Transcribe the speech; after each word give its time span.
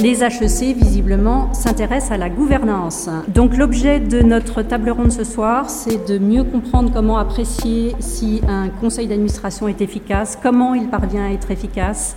Les 0.00 0.24
HEC, 0.24 0.74
visiblement, 0.74 1.52
s'intéressent 1.52 2.12
à 2.12 2.16
la 2.16 2.30
gouvernance. 2.30 3.10
Donc 3.28 3.54
l'objet 3.54 4.00
de 4.00 4.22
notre 4.22 4.62
table 4.62 4.88
ronde 4.88 5.12
ce 5.12 5.22
soir, 5.22 5.68
c'est 5.68 6.08
de 6.08 6.18
mieux 6.18 6.44
comprendre 6.44 6.90
comment 6.90 7.18
apprécier 7.18 7.94
si 8.00 8.40
un 8.48 8.70
conseil 8.70 9.06
d'administration 9.06 9.68
est 9.68 9.82
efficace, 9.82 10.38
comment 10.42 10.72
il 10.72 10.88
parvient 10.88 11.26
à 11.26 11.32
être 11.32 11.50
efficace, 11.50 12.16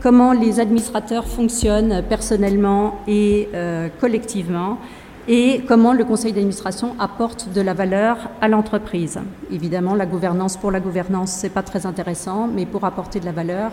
comment 0.00 0.32
les 0.32 0.60
administrateurs 0.60 1.26
fonctionnent 1.26 2.04
personnellement 2.08 3.00
et 3.08 3.48
euh, 3.52 3.88
collectivement, 4.00 4.78
et 5.26 5.62
comment 5.66 5.94
le 5.94 6.04
conseil 6.04 6.32
d'administration 6.32 6.94
apporte 7.00 7.52
de 7.52 7.60
la 7.60 7.74
valeur 7.74 8.30
à 8.40 8.46
l'entreprise. 8.46 9.18
Évidemment, 9.50 9.96
la 9.96 10.06
gouvernance 10.06 10.56
pour 10.56 10.70
la 10.70 10.78
gouvernance, 10.78 11.32
c'est 11.32 11.50
pas 11.50 11.64
très 11.64 11.84
intéressant, 11.84 12.46
mais 12.46 12.64
pour 12.64 12.84
apporter 12.84 13.18
de 13.18 13.24
la 13.24 13.32
valeur, 13.32 13.72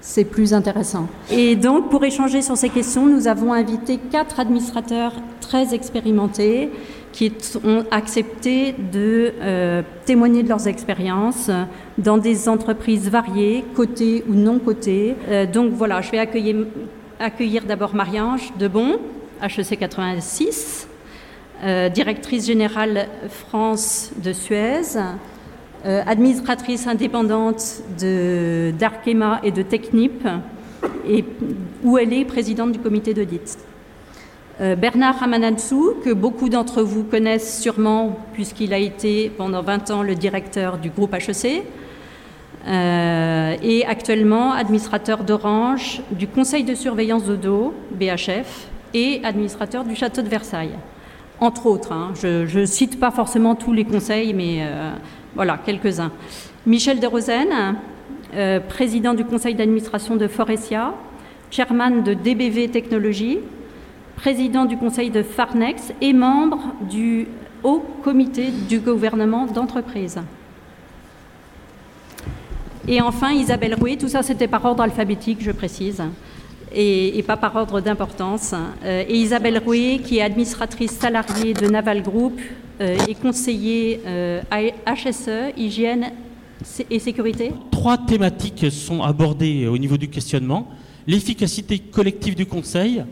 c'est 0.00 0.24
plus 0.24 0.54
intéressant. 0.54 1.08
Et 1.30 1.56
donc, 1.56 1.90
pour 1.90 2.04
échanger 2.04 2.42
sur 2.42 2.56
ces 2.56 2.68
questions, 2.68 3.06
nous 3.06 3.28
avons 3.28 3.52
invité 3.52 3.98
quatre 3.98 4.40
administrateurs 4.40 5.12
très 5.40 5.74
expérimentés 5.74 6.70
qui 7.12 7.32
ont 7.64 7.84
accepté 7.90 8.72
de 8.72 9.32
euh, 9.40 9.82
témoigner 10.04 10.42
de 10.42 10.48
leurs 10.48 10.68
expériences 10.68 11.50
dans 11.98 12.18
des 12.18 12.48
entreprises 12.48 13.10
variées, 13.10 13.64
cotées 13.74 14.24
ou 14.28 14.34
non 14.34 14.58
cotées. 14.58 15.16
Euh, 15.28 15.46
donc 15.46 15.72
voilà, 15.72 16.00
je 16.02 16.10
vais 16.12 16.18
accueillir, 16.18 17.64
d'abord 17.66 17.94
Marie-Ange 17.94 18.52
Debon, 18.58 19.00
HEC 19.42 19.78
86, 19.78 20.88
euh, 21.62 21.88
directrice 21.88 22.46
générale 22.46 23.08
France 23.28 24.12
de 24.22 24.32
Suez, 24.32 24.96
euh, 25.86 26.02
administratrice 26.06 26.86
indépendante 26.86 27.82
d'Arkema 28.78 29.40
et 29.42 29.50
de 29.50 29.62
Technip, 29.62 30.26
et, 31.08 31.24
où 31.82 31.96
elle 31.96 32.12
est 32.12 32.26
présidente 32.26 32.72
du 32.72 32.78
comité 32.78 33.14
d'audit. 33.14 33.58
Euh, 34.60 34.76
Bernard 34.76 35.20
Ramanansou, 35.20 35.94
que 36.04 36.12
beaucoup 36.12 36.50
d'entre 36.50 36.82
vous 36.82 37.02
connaissent 37.02 37.62
sûrement, 37.62 38.18
puisqu'il 38.34 38.74
a 38.74 38.78
été 38.78 39.30
pendant 39.30 39.62
20 39.62 39.90
ans 39.90 40.02
le 40.02 40.14
directeur 40.14 40.76
du 40.76 40.90
groupe 40.90 41.14
HEC, 41.14 41.62
euh, 42.68 43.56
et 43.62 43.86
actuellement 43.86 44.52
administrateur 44.52 45.24
d'Orange, 45.24 46.02
du 46.10 46.26
conseil 46.26 46.62
de 46.62 46.74
surveillance 46.74 47.24
d'Odo, 47.24 47.72
BHF, 47.92 48.68
et 48.92 49.22
administrateur 49.24 49.84
du 49.84 49.96
château 49.96 50.20
de 50.20 50.28
Versailles. 50.28 50.76
Entre 51.40 51.64
autres, 51.64 51.92
hein. 51.92 52.12
je 52.20 52.58
ne 52.58 52.66
cite 52.66 53.00
pas 53.00 53.10
forcément 53.10 53.54
tous 53.54 53.72
les 53.72 53.84
conseils, 53.84 54.34
mais 54.34 54.62
voilà, 55.34 55.58
quelques-uns. 55.64 56.10
Michel 56.66 57.00
Derosen, 57.00 57.76
euh, 58.34 58.60
président 58.60 59.14
du 59.14 59.24
conseil 59.24 59.54
d'administration 59.54 60.16
de 60.16 60.28
Forestia, 60.28 60.94
chairman 61.50 62.02
de 62.02 62.14
DBV 62.14 62.68
Technologies, 62.68 63.38
président 64.16 64.66
du 64.66 64.76
conseil 64.76 65.10
de 65.10 65.22
Farnex 65.22 65.92
et 66.00 66.12
membre 66.12 66.74
du 66.88 67.26
haut 67.62 67.84
comité 68.02 68.50
du 68.68 68.78
gouvernement 68.80 69.46
d'entreprise. 69.46 70.18
Et 72.88 73.00
enfin, 73.00 73.30
Isabelle 73.32 73.74
Rouet, 73.74 73.96
tout 73.96 74.08
ça 74.08 74.22
c'était 74.22 74.48
par 74.48 74.64
ordre 74.64 74.82
alphabétique, 74.82 75.38
je 75.40 75.50
précise, 75.52 76.02
et, 76.74 77.22
pas 77.26 77.36
par 77.36 77.54
ordre 77.56 77.80
d'importance. 77.80 78.54
Euh, 78.84 79.04
et 79.08 79.16
Isabelle 79.16 79.58
Rouet, 79.58 80.00
qui 80.04 80.18
est 80.18 80.22
administratrice 80.22 80.92
salariée 80.92 81.54
de 81.54 81.66
Naval 81.66 82.02
Group, 82.02 82.40
et 82.80 83.14
conseiller 83.14 84.00
euh, 84.06 84.42
HSE, 84.86 85.56
hygiène 85.56 86.12
et 86.88 86.98
sécurité 86.98 87.52
Trois 87.70 87.98
thématiques 87.98 88.70
sont 88.70 89.02
abordées 89.02 89.66
au 89.66 89.78
niveau 89.78 89.96
du 89.96 90.08
questionnement. 90.08 90.68
L'efficacité 91.06 91.78
collective 91.78 92.34
du 92.34 92.46
Conseil, 92.46 93.04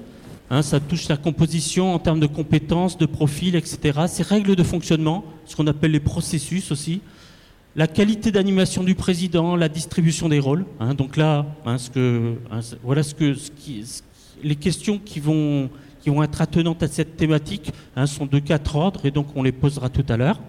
hein, 0.51 0.63
ça 0.63 0.81
touche 0.81 1.09
la 1.09 1.17
composition 1.17 1.95
en 1.95 1.99
termes 1.99 2.21
de 2.21 2.27
compétences, 2.27 2.99
de 2.99 3.07
profils, 3.07 3.57
etc. 3.57 4.01
Ses 4.09 4.23
règles 4.23 4.57
de 4.57 4.63
fonctionnement, 4.63 5.25
ce 5.47 5.57
qu'on 5.57 5.67
appelle 5.67 5.93
les 5.93 6.01
processus 6.01 6.71
aussi. 6.71 7.01
La 7.77 7.87
qualité 7.87 8.33
d'animation 8.33 8.83
du 8.83 8.95
président, 8.95 9.55
la 9.55 9.69
distribution 9.69 10.29
des 10.29 10.41
rôles. 10.41 10.65
Hein. 10.81 10.95
donc 10.95 11.17
là, 11.17 11.47
hein, 11.65 11.77
voilà 12.83 13.03
ce 13.03 13.15
que, 13.15 13.35
les 14.43 14.57
questions 14.57 14.99
qui 14.99 15.21
vont 15.21 15.71
qui 16.01 16.11
vont 16.11 16.23
être 16.23 16.41
attenantes 16.41 16.83
à 16.83 16.89
cette 16.89 17.17
thématique 17.17 17.73
hein, 17.97 18.07
sont 18.07 18.27
de 18.27 18.39
quatre 18.39 18.77
ordres 18.77 19.05
et 19.05 19.11
donc 19.11 19.29
on 19.35 19.43
les 19.43 19.53
posera 19.53 19.89
tout 19.89 20.05
à 20.09 20.17
l'heure. 20.17 20.41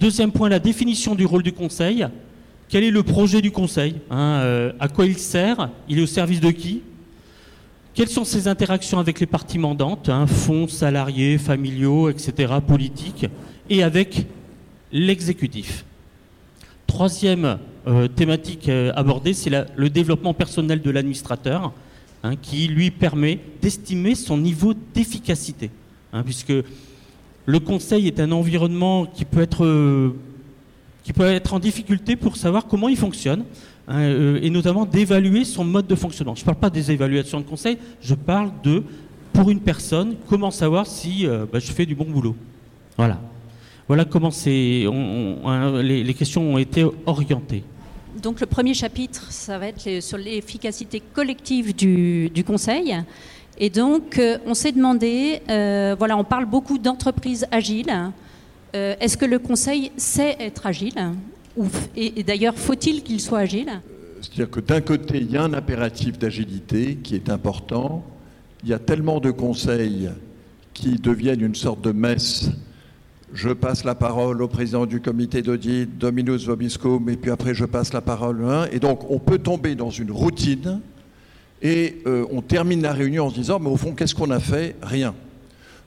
Deuxième 0.00 0.32
point, 0.32 0.48
la 0.48 0.58
définition 0.58 1.14
du 1.14 1.24
rôle 1.24 1.42
du 1.42 1.52
Conseil. 1.52 2.06
Quel 2.68 2.84
est 2.84 2.90
le 2.90 3.02
projet 3.02 3.42
du 3.42 3.50
Conseil 3.50 3.96
hein, 4.10 4.40
euh, 4.40 4.72
À 4.80 4.88
quoi 4.88 5.06
il 5.06 5.18
sert 5.18 5.68
Il 5.88 5.98
est 5.98 6.02
au 6.02 6.06
service 6.06 6.40
de 6.40 6.50
qui? 6.50 6.82
Quelles 7.94 8.08
sont 8.08 8.24
ses 8.24 8.48
interactions 8.48 8.98
avec 8.98 9.20
les 9.20 9.26
parties 9.26 9.58
mandantes, 9.58 10.08
hein, 10.08 10.26
fonds, 10.26 10.66
salariés, 10.66 11.36
familiaux, 11.36 12.08
etc., 12.08 12.54
politiques, 12.66 13.26
et 13.68 13.82
avec 13.82 14.26
l'exécutif? 14.90 15.84
Troisième 16.86 17.58
euh, 17.86 18.08
thématique 18.08 18.68
euh, 18.70 18.92
abordée, 18.96 19.34
c'est 19.34 19.50
le 19.76 19.90
développement 19.90 20.32
personnel 20.32 20.80
de 20.80 20.90
l'administrateur. 20.90 21.72
Hein, 22.24 22.36
qui 22.36 22.68
lui 22.68 22.92
permet 22.92 23.40
d'estimer 23.60 24.14
son 24.14 24.38
niveau 24.38 24.74
d'efficacité. 24.94 25.70
Hein, 26.12 26.22
puisque 26.22 26.52
le 27.46 27.58
conseil 27.58 28.06
est 28.06 28.20
un 28.20 28.30
environnement 28.30 29.06
qui 29.06 29.24
peut 29.24 29.40
être, 29.40 29.64
euh, 29.64 30.14
qui 31.02 31.12
peut 31.12 31.24
être 31.24 31.52
en 31.52 31.58
difficulté 31.58 32.14
pour 32.14 32.36
savoir 32.36 32.66
comment 32.66 32.88
il 32.88 32.96
fonctionne. 32.96 33.44
Hein, 33.88 34.02
euh, 34.02 34.38
et 34.40 34.50
notamment 34.50 34.86
d'évaluer 34.86 35.44
son 35.44 35.64
mode 35.64 35.88
de 35.88 35.96
fonctionnement. 35.96 36.36
Je 36.36 36.42
ne 36.42 36.44
parle 36.44 36.58
pas 36.58 36.70
des 36.70 36.92
évaluations 36.92 37.40
de 37.40 37.44
conseil, 37.44 37.76
je 38.00 38.14
parle 38.14 38.52
de, 38.62 38.84
pour 39.32 39.50
une 39.50 39.58
personne, 39.58 40.14
comment 40.28 40.52
savoir 40.52 40.86
si 40.86 41.26
euh, 41.26 41.44
bah, 41.52 41.58
je 41.58 41.72
fais 41.72 41.86
du 41.86 41.96
bon 41.96 42.04
boulot. 42.04 42.36
Voilà. 42.96 43.20
Voilà 43.88 44.04
comment 44.04 44.30
les, 44.46 46.04
les 46.04 46.14
questions 46.14 46.54
ont 46.54 46.58
été 46.58 46.86
orientées. 47.04 47.64
Donc 48.20 48.40
le 48.40 48.46
premier 48.46 48.74
chapitre, 48.74 49.30
ça 49.30 49.58
va 49.58 49.68
être 49.68 50.00
sur 50.00 50.18
l'efficacité 50.18 51.00
collective 51.00 51.74
du, 51.74 52.44
Conseil. 52.46 52.96
Et 53.58 53.70
donc 53.70 54.18
euh, 54.18 54.38
on 54.46 54.54
s'est 54.54 54.72
demandé, 54.72 55.40
euh, 55.48 55.94
voilà, 55.98 56.16
on 56.16 56.24
parle 56.24 56.46
beaucoup 56.46 56.78
d'entreprises 56.78 57.46
agiles. 57.50 57.92
Euh, 58.74 58.94
est-ce 59.00 59.16
que 59.16 59.24
le 59.24 59.38
Conseil 59.38 59.92
sait 59.96 60.36
être 60.40 60.66
agile 60.66 61.12
Et, 61.96 62.22
d'ailleurs, 62.22 62.56
faut-il 62.56 63.02
qu'il 63.02 63.20
soit 63.20 63.40
agile? 63.40 63.70
C'est-à-dire 64.20 64.50
que 64.50 64.60
d'un 64.60 64.80
côté, 64.80 65.18
il 65.18 65.30
y 65.30 65.36
a 65.36 65.42
un 65.42 65.52
impératif 65.52 66.18
d'agilité 66.18 66.96
qui 66.96 67.14
est 67.14 67.28
important. 67.28 68.04
Il 68.62 68.70
y 68.70 68.72
a 68.72 68.78
tellement 68.78 69.20
de 69.20 69.30
conseils 69.30 70.08
qui 70.72 70.96
deviennent 70.96 71.42
une 71.42 71.54
sorte 71.54 71.82
de 71.82 71.92
messe 71.92 72.50
je 73.34 73.48
passe 73.48 73.84
la 73.84 73.94
parole 73.94 74.42
au 74.42 74.48
président 74.48 74.86
du 74.86 75.00
comité 75.00 75.42
d'audit, 75.42 75.98
Dominus 75.98 76.46
Vobiscum, 76.46 77.08
et 77.08 77.16
puis 77.16 77.30
après 77.30 77.54
je 77.54 77.64
passe 77.64 77.92
la 77.92 78.00
parole 78.00 78.44
à 78.44 78.62
un. 78.62 78.66
Et 78.66 78.78
donc 78.78 79.10
on 79.10 79.18
peut 79.18 79.38
tomber 79.38 79.74
dans 79.74 79.90
une 79.90 80.10
routine 80.10 80.80
et 81.62 82.02
euh, 82.06 82.26
on 82.30 82.42
termine 82.42 82.82
la 82.82 82.92
réunion 82.92 83.26
en 83.26 83.30
se 83.30 83.34
disant, 83.36 83.58
mais 83.58 83.70
au 83.70 83.76
fond, 83.76 83.92
qu'est-ce 83.92 84.14
qu'on 84.14 84.30
a 84.30 84.40
fait? 84.40 84.76
Rien. 84.82 85.14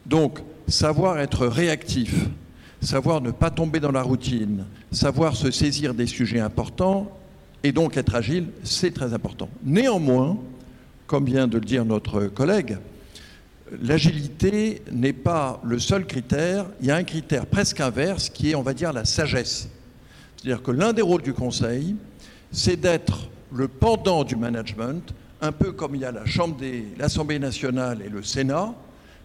Donc 0.06 0.40
savoir 0.68 1.20
être 1.20 1.46
réactif, 1.46 2.28
savoir 2.82 3.22
ne 3.22 3.32
pas 3.32 3.52
tomber 3.52 3.80
dans 3.80 3.92
la 3.92 4.02
routine, 4.02 4.66
savoir 4.92 5.36
se 5.36 5.52
saisir 5.52 5.94
des 5.94 6.08
sujets 6.08 6.40
importants 6.40 7.12
et 7.64 7.72
donc 7.72 7.98
être 7.98 8.16
agile, 8.16 8.48
c'est 8.64 8.94
très 8.94 9.14
important. 9.14 9.50
Néanmoins, 9.64 10.38
comme 11.08 11.26
vient 11.26 11.48
de 11.48 11.58
le 11.58 11.66
dire 11.66 11.86
notre 11.86 12.26
collègue, 12.26 12.78
l'agilité 13.72 14.82
n'est 14.92 15.14
pas 15.14 15.62
le 15.64 15.80
seul 15.80 16.06
critère, 16.06 16.66
il 16.82 16.88
y 16.88 16.92
a 16.92 16.96
un 16.96 17.04
critère 17.04 17.46
presque 17.46 17.80
inverse 17.80 18.30
qui 18.30 18.52
est, 18.52 18.56
on 18.56 18.62
va 18.62 18.74
dire, 18.74 18.94
la 18.94 19.06
sagesse. 19.06 19.70
C'est-à-dire 20.38 20.62
que 20.62 20.72
l'un 20.72 20.94
des 20.94 21.02
rôles 21.02 21.22
du 21.22 21.34
Conseil, 21.34 21.96
c'est 22.52 22.80
d'être 22.80 23.30
le 23.52 23.68
pendant 23.68 24.24
du 24.24 24.36
management, 24.36 25.14
un 25.42 25.52
peu 25.52 25.72
comme 25.72 25.96
il 25.96 26.02
y 26.02 26.06
a 26.06 26.12
la 26.12 26.26
Chambre 26.26 26.56
des, 26.58 26.86
l'Assemblée 26.98 27.40
nationale 27.40 28.02
et 28.06 28.10
le 28.10 28.24
Sénat. 28.24 28.74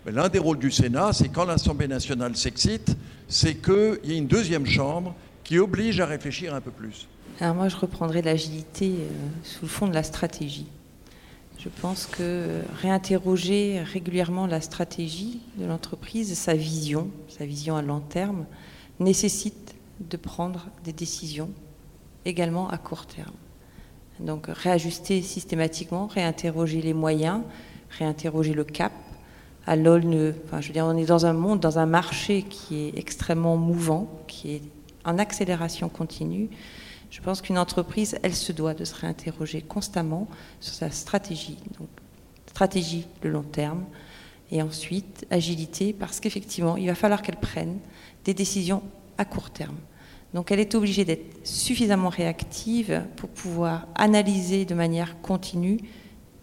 l'un 0.06 0.28
des 0.28 0.38
rôles 0.38 0.58
du 0.58 0.70
Sénat, 0.70 1.12
c'est 1.12 1.28
quand 1.28 1.44
l'Assemblée 1.44 1.88
nationale 1.88 2.36
s'excite, 2.36 2.96
c'est 3.28 3.54
qu'il 3.54 4.00
y 4.04 4.12
ait 4.12 4.18
une 4.18 4.26
deuxième 4.26 4.66
chambre 4.66 5.14
qui 5.44 5.58
oblige 5.58 6.00
à 6.00 6.06
réfléchir 6.06 6.54
un 6.54 6.60
peu 6.60 6.70
plus. 6.70 7.06
Alors 7.40 7.54
moi, 7.54 7.68
je 7.68 7.76
reprendrai 7.76 8.22
l'agilité 8.22 8.86
euh, 8.86 9.08
sous 9.42 9.62
le 9.62 9.68
fond 9.68 9.88
de 9.88 9.94
la 9.94 10.02
stratégie. 10.02 10.66
Je 11.62 11.68
pense 11.68 12.06
que 12.06 12.62
réinterroger 12.80 13.82
régulièrement 13.82 14.46
la 14.46 14.62
stratégie 14.62 15.40
de 15.58 15.66
l'entreprise, 15.66 16.32
sa 16.32 16.54
vision, 16.54 17.10
sa 17.28 17.44
vision 17.44 17.76
à 17.76 17.82
long 17.82 18.00
terme, 18.00 18.46
nécessite 18.98 19.74
de 20.00 20.16
prendre 20.16 20.68
des 20.84 20.94
décisions 20.94 21.50
également 22.24 22.70
à 22.70 22.78
court 22.78 23.04
terme. 23.04 23.34
Donc 24.20 24.46
réajuster 24.46 25.20
systématiquement, 25.20 26.06
réinterroger 26.06 26.80
les 26.80 26.94
moyens, 26.94 27.42
réinterroger 27.90 28.54
le 28.54 28.64
cap. 28.64 28.92
À 29.66 29.76
l'aune, 29.76 30.32
enfin, 30.46 30.62
je 30.62 30.68
veux 30.68 30.72
dire, 30.72 30.86
on 30.86 30.96
est 30.96 31.04
dans 31.04 31.26
un 31.26 31.34
monde, 31.34 31.60
dans 31.60 31.78
un 31.78 31.84
marché 31.84 32.42
qui 32.42 32.84
est 32.84 32.98
extrêmement 32.98 33.58
mouvant, 33.58 34.08
qui 34.28 34.52
est 34.52 34.62
en 35.04 35.18
accélération 35.18 35.90
continue. 35.90 36.48
Je 37.10 37.20
pense 37.20 37.42
qu'une 37.42 37.58
entreprise, 37.58 38.16
elle 38.22 38.34
se 38.34 38.52
doit 38.52 38.74
de 38.74 38.84
se 38.84 38.94
réinterroger 38.94 39.62
constamment 39.62 40.28
sur 40.60 40.74
sa 40.74 40.90
stratégie. 40.90 41.58
Donc, 41.78 41.88
stratégie 42.46 43.06
le 43.22 43.30
long 43.30 43.42
terme, 43.42 43.84
et 44.52 44.62
ensuite 44.62 45.26
agilité, 45.30 45.92
parce 45.92 46.20
qu'effectivement, 46.20 46.76
il 46.76 46.86
va 46.86 46.94
falloir 46.94 47.22
qu'elle 47.22 47.36
prenne 47.36 47.78
des 48.24 48.34
décisions 48.34 48.82
à 49.18 49.24
court 49.24 49.50
terme. 49.50 49.76
Donc 50.34 50.50
elle 50.50 50.60
est 50.60 50.74
obligée 50.74 51.04
d'être 51.04 51.46
suffisamment 51.46 52.08
réactive 52.08 53.02
pour 53.16 53.28
pouvoir 53.30 53.88
analyser 53.94 54.64
de 54.64 54.74
manière 54.74 55.20
continue 55.22 55.78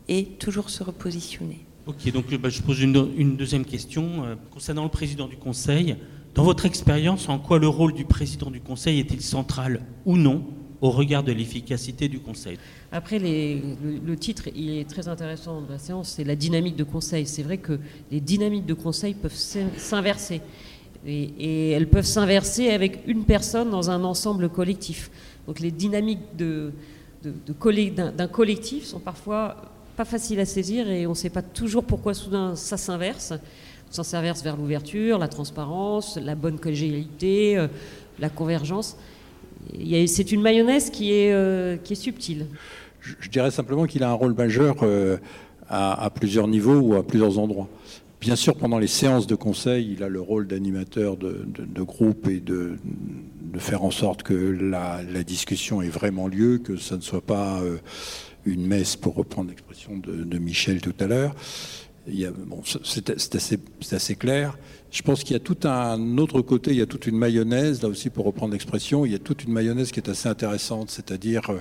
et 0.08 0.26
toujours 0.26 0.70
se 0.70 0.84
repositionner. 0.84 1.66
Ok, 1.86 2.12
donc 2.12 2.34
bah, 2.36 2.50
je 2.50 2.62
pose 2.62 2.82
une, 2.82 3.38
deuxième 3.38 3.64
question 3.64 4.26
euh, 4.26 4.36
concernant 4.52 4.84
le 4.84 4.90
président 4.90 5.28
du 5.28 5.38
Conseil. 5.38 5.96
Dans 6.38 6.44
votre 6.44 6.68
expérience, 6.68 7.28
en 7.30 7.40
quoi 7.40 7.58
le 7.58 7.68
rôle 7.68 7.94
du 7.94 8.06
président 8.06 8.52
du 8.52 8.62
Conseil 8.62 9.00
est-il 9.00 9.22
central 9.22 9.82
ou 10.06 10.18
non 10.18 10.44
au 10.82 10.92
regard 10.92 11.24
de 11.24 11.32
l'efficacité 11.32 12.10
du 12.10 12.20
Conseil? 12.20 12.60
Après, 12.92 13.18
le, 13.18 14.16
titre 14.18 14.44
il 14.56 14.78
est 14.78 14.88
très 14.88 15.08
intéressant 15.08 15.64
de 15.64 15.72
la 15.72 15.80
séance, 15.80 16.10
c'est 16.10 16.24
la 16.24 16.36
dynamique 16.36 16.76
de 16.76 16.84
Conseil. 16.84 17.26
C'est 17.26 17.42
vrai 17.42 17.58
que 17.58 17.80
les 18.12 18.22
dynamiques 18.22 18.68
de 18.68 18.76
Conseil 18.76 19.16
peuvent 19.16 19.34
s'inverser. 19.34 20.42
Et, 21.08 21.72
elles 21.72 21.90
peuvent 21.90 22.06
s'inverser 22.06 22.70
avec 22.70 23.00
une 23.08 23.24
personne 23.24 23.72
dans 23.72 23.90
un 23.90 24.04
ensemble 24.04 24.48
collectif. 24.50 25.10
Donc 25.48 25.60
les 25.60 25.72
dynamiques 25.72 26.36
d'un 26.36 28.28
collectif 28.28 28.86
sont 28.86 29.00
parfois 29.00 29.56
pas 29.96 30.06
faciles 30.06 30.40
à 30.40 30.46
saisir 30.46 30.88
et 30.88 31.08
on 31.08 31.12
ne 31.12 31.16
sait 31.16 31.32
pas 31.32 31.42
toujours 31.42 31.84
pourquoi 31.84 32.14
soudain 32.14 32.56
ça 32.56 32.78
s'inverse. 32.78 33.34
Ça 33.90 34.04
s'inverse 34.04 34.44
vers 34.44 34.58
l'ouverture, 34.58 35.18
la 35.18 35.28
transparence, 35.28 36.18
la 36.18 36.36
bonne 36.36 36.60
collégialité, 36.60 37.58
euh, 37.58 37.68
la 38.20 38.30
convergence. 38.30 38.98
C'est 40.08 40.32
une 40.32 40.42
mayonnaise 40.42 40.90
qui 40.90 41.14
est, 41.14 41.32
euh, 41.32 41.78
subtile. 41.94 42.48
Je, 43.00 43.30
dirais 43.30 43.52
simplement 43.52 43.86
qu'il 43.86 44.04
a 44.04 44.10
un 44.10 44.14
rôle 44.14 44.34
majeur 44.34 44.78
euh, 44.84 45.18
à, 45.70 46.10
plusieurs 46.14 46.48
niveaux 46.48 46.80
ou 46.80 46.96
à 46.96 47.04
plusieurs 47.04 47.40
endroits. 47.40 47.70
Bien 48.20 48.36
sûr, 48.36 48.56
pendant 48.56 48.80
les 48.80 48.88
séances 48.88 49.28
de 49.28 49.36
conseil, 49.36 49.94
il 49.94 50.04
a 50.04 50.10
le 50.10 50.20
rôle 50.20 50.48
d'animateur 50.48 51.16
de, 51.18 51.82
groupe 51.82 52.28
et 52.28 52.40
de, 52.40 52.78
faire 53.58 53.84
en 53.84 53.92
sorte 53.92 54.24
que 54.24 54.34
la, 54.34 55.02
discussion 55.24 55.82
ait 55.82 55.90
vraiment 55.90 56.28
lieu, 56.28 56.58
que 56.58 56.78
ça 56.78 56.98
ne 56.98 57.02
soit 57.02 57.22
pas 57.22 57.62
une 58.46 58.66
messe, 58.66 58.96
pour 58.96 59.16
reprendre 59.16 59.50
l'expression 59.50 59.98
de, 59.98 60.38
Michel 60.40 60.82
tout 60.82 60.96
à 61.00 61.08
l'heure. 61.08 61.36
C'est 62.84 63.94
assez, 63.94 64.16
clair. 64.16 64.58
Je 64.92 65.02
pense 65.02 65.24
qu'il 65.24 65.34
y 65.34 65.36
a 65.36 65.40
tout 65.40 65.58
un 65.68 66.18
autre 66.18 66.42
côté, 66.42 66.72
il 66.72 66.78
y 66.78 66.82
a 66.82 66.86
toute 66.86 67.08
une 67.08 67.18
mayonnaise, 67.18 67.82
là 67.82 67.90
aussi 67.90 68.10
pour 68.10 68.26
reprendre 68.26 68.54
l'expression, 68.54 69.06
il 69.06 69.12
y 69.12 69.16
a 69.16 69.20
toute 69.20 69.44
une 69.44 69.52
mayonnaise 69.52 69.92
qui 69.92 70.00
est 70.00 70.10
assez 70.10 70.30
intéressante, 70.30 70.90
c'est-à-dire 70.90 71.50
euh, 71.50 71.60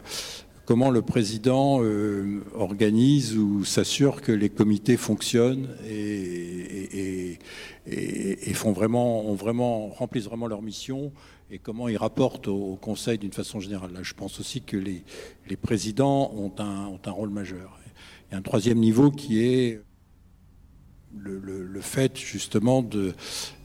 comment 0.65 0.91
le 0.91 1.03
président 1.03 1.83
euh, 1.83 2.43
organise 2.55 3.37
ou 3.37 3.65
s'assure 3.65 4.21
que 4.21 4.33
les 4.33 4.49
comités 4.49 4.97
fonctionnent 4.97 5.69
et, 5.89 7.39
font 8.55 8.73
vraiment, 8.73 9.89
remplissent 9.89 10.25
vraiment 10.25 10.47
leur 10.47 10.63
mission 10.63 11.13
et 11.51 11.59
comment 11.59 11.89
ils 11.89 11.97
rapportent 11.97 12.49
au, 12.49 12.77
Conseil 12.77 13.19
d'une 13.19 13.33
façon 13.33 13.61
générale. 13.61 13.93
Là, 13.93 14.03
je 14.03 14.15
pense 14.15 14.41
aussi 14.41 14.63
que 14.63 14.77
les, 14.77 15.57
présidents 15.57 16.33
ont 16.35 16.53
un, 16.59 17.11
rôle 17.11 17.31
majeur. 17.31 17.79
Il 18.29 18.33
y 18.33 18.35
a 18.35 18.39
un 18.39 18.43
troisième 18.43 18.79
niveau 18.79 19.11
qui 19.11 19.45
est 19.45 19.81
le, 21.23 21.81
fait 21.81 22.17
justement 22.19 22.83
de 22.83 23.13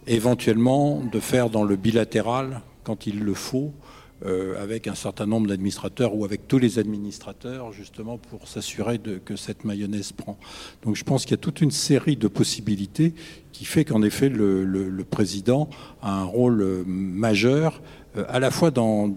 éventuellement 0.07 1.01
de 1.03 1.19
faire 1.19 1.49
dans 1.49 1.63
le 1.63 1.75
bilatéral 1.75 2.61
quand 2.83 3.07
il 3.07 3.19
le 3.19 3.33
faut 3.33 3.73
euh, 4.23 4.61
avec 4.61 4.85
un 4.85 4.93
certain 4.93 5.25
nombre 5.25 5.47
d'administrateurs 5.47 6.15
ou 6.15 6.25
avec 6.25 6.47
tous 6.47 6.59
les 6.59 6.77
administrateurs, 6.77 7.71
justement 7.71 8.19
pour 8.19 8.47
s'assurer 8.47 8.99
que 8.99 9.35
cette 9.35 9.65
mayonnaise 9.65 10.11
prend. 10.11 10.37
Donc 10.83 10.95
je 10.95 11.03
pense 11.03 11.23
qu'il 11.23 11.31
y 11.31 11.33
a 11.33 11.37
toute 11.37 11.59
une 11.59 11.71
série 11.71 12.17
de 12.17 12.27
possibilités 12.27 13.15
qui 13.51 13.65
fait 13.65 13.83
qu'en 13.83 14.03
effet 14.03 14.29
le, 14.29 15.03
président 15.09 15.71
a 16.03 16.19
un 16.21 16.23
rôle 16.23 16.61
euh, 16.61 16.83
majeur, 16.85 17.81
euh, 18.15 18.23
à 18.29 18.39
la 18.39 18.51
fois 18.51 18.69
dans, 18.69 19.11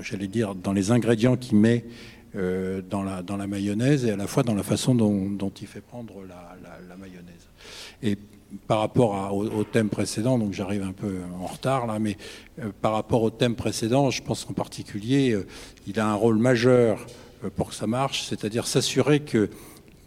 j'allais 0.00 0.26
dire, 0.26 0.54
dans 0.54 0.72
les 0.72 0.90
ingrédients 0.90 1.36
qu'il 1.36 1.58
met 1.58 1.84
dans, 2.34 3.02
la, 3.02 3.22
dans 3.22 3.36
la 3.36 3.46
mayonnaise 3.46 4.04
et 4.04 4.12
à 4.12 4.16
la 4.16 4.26
fois 4.26 4.42
dans 4.42 4.54
la 4.54 4.62
façon 4.62 4.94
dont, 4.94 5.52
il 5.60 5.66
fait 5.66 5.80
prendre 5.80 6.14
la 6.26 6.56
mayonnaise. 6.98 7.48
Et 8.02 8.16
par 8.66 8.80
rapport 8.80 9.34
au, 9.34 9.64
thème 9.64 9.88
précédent, 9.88 10.38
donc 10.38 10.52
j'arrive 10.52 10.82
un 10.82 10.92
peu 10.92 11.18
en 11.38 11.46
retard 11.46 11.86
là, 11.86 11.98
mais 11.98 12.16
euh, 12.60 12.70
par 12.80 12.92
rapport 12.92 13.22
au 13.22 13.30
thème 13.30 13.54
précédent, 13.54 14.10
je 14.10 14.22
pense 14.22 14.44
qu'en 14.44 14.54
particulier, 14.54 15.32
euh, 15.32 15.46
il 15.86 16.00
a 16.00 16.08
un 16.08 16.14
rôle 16.14 16.38
majeur 16.38 17.06
euh, 17.44 17.50
pour 17.54 17.68
que 17.68 17.74
ça 17.74 17.86
marche, 17.86 18.22
c'est-à-dire 18.22 18.66
s'assurer 18.66 19.20
que 19.20 19.50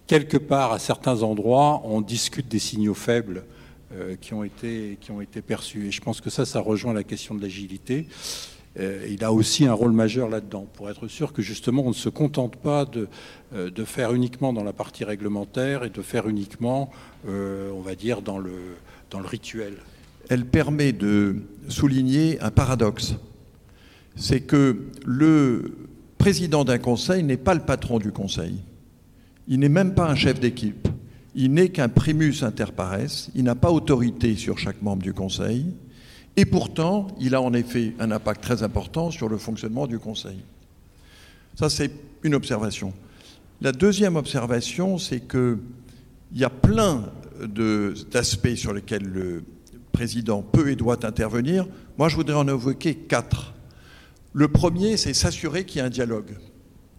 quelque 0.08 0.38
part, 0.38 0.74
à 0.74 0.80
certains 0.80 1.24
endroits, 1.24 1.82
on 1.86 2.02
discute 2.02 2.48
des 2.48 2.60
signaux 2.60 2.94
faibles 2.94 3.46
qui, 4.22 4.34
ont 4.34 4.44
été, 4.46 4.98
qui 5.02 5.12
ont 5.12 5.20
été 5.20 5.42
perçus. 5.42 5.88
Et 5.88 5.92
je 5.92 6.00
pense 6.00 6.22
que 6.22 6.30
ça, 6.30 6.46
ça 6.46 6.62
rejoint 6.62 6.94
la 6.94 7.04
question 7.04 7.36
de 7.36 7.42
l'agilité. 7.42 8.08
Euh, 8.80 9.06
il 9.10 9.24
a 9.24 9.34
aussi 9.34 9.66
un 9.66 9.74
rôle 9.74 9.92
majeur 9.92 10.30
là-dedans, 10.30 10.66
pour 10.74 10.90
être 10.90 11.08
sûr 11.08 11.34
que 11.34 11.42
justement 11.42 11.84
on 11.84 11.90
ne 11.90 11.94
se 11.94 12.08
contente 12.08 12.56
pas 12.56 12.86
de, 12.86 13.10
euh, 13.54 13.70
de, 13.70 13.84
faire 13.84 14.14
uniquement 14.14 14.54
dans 14.54 14.64
la 14.64 14.72
partie 14.72 15.04
réglementaire 15.04 15.84
et 15.84 15.90
de 15.90 16.02
faire 16.02 16.30
uniquement, 16.30 16.90
euh, 17.28 17.70
on 17.74 17.82
va 17.82 17.96
dire, 17.96 18.22
dans 18.22 18.40
le, 18.40 18.54
dans 19.10 19.20
le 19.20 19.28
rituel. 19.28 19.74
Elle 20.30 20.46
permet 20.46 20.94
de 20.94 21.36
souligner 21.68 22.40
un 22.40 22.52
paradoxe. 22.52 23.16
C'est 24.16 24.42
que 24.42 24.78
le 25.06 25.76
président 26.18 26.64
d'un 26.64 26.78
conseil 26.78 27.24
n'est 27.24 27.38
pas 27.38 27.54
le 27.54 27.62
patron 27.62 28.00
du 28.00 28.12
conseil. 28.12 28.56
Il 29.48 29.60
n'est 29.60 29.70
même 29.70 29.94
pas 29.94 30.10
un 30.10 30.16
chef 30.16 30.40
d'équipe. 30.40 30.88
Il 31.36 31.54
n'est 31.54 31.70
qu'un 31.70 31.90
primus 31.90 32.44
inter 32.44 32.72
pares. 32.76 33.30
Il 33.36 33.44
n'a 33.44 33.56
pas 33.56 33.72
autorité 33.72 34.36
sur 34.36 34.58
chaque 34.58 34.82
membre 34.82 35.02
du 35.04 35.14
conseil. 35.14 35.66
Et 36.38 36.46
pourtant, 36.46 37.08
il 37.20 37.36
a 37.36 37.42
en 37.42 37.54
effet 37.54 37.94
un 38.00 38.12
impact 38.12 38.42
très 38.42 38.64
important 38.64 39.12
sur 39.12 39.28
le 39.28 39.38
fonctionnement 39.38 39.88
du 39.88 40.00
Conseil. 40.00 40.40
Ça, 41.56 41.70
c'est 41.70 41.92
une 42.24 42.36
observation. 42.36 42.94
La 43.60 43.72
deuxième 43.72 44.16
observation, 44.16 44.98
c'est 44.98 45.20
qu'il 45.28 45.58
y 46.34 46.44
a 46.44 46.50
plein 46.50 47.12
d'aspects 48.12 48.56
sur 48.56 48.74
lesquels 48.74 49.04
le 49.04 49.44
président 49.92 50.42
peut 50.42 50.70
et 50.70 50.76
doit 50.76 51.06
intervenir. 51.06 51.68
Moi, 51.98 52.08
je 52.08 52.16
voudrais 52.16 52.36
en 52.36 52.48
évoquer 52.48 52.96
quatre. 52.96 53.54
Le 54.34 54.48
premier, 54.48 54.96
c'est 54.96 55.14
s'assurer 55.14 55.66
qu'il 55.66 55.80
y 55.80 55.82
a 55.82 55.86
un 55.86 55.90
dialogue. 55.90 56.38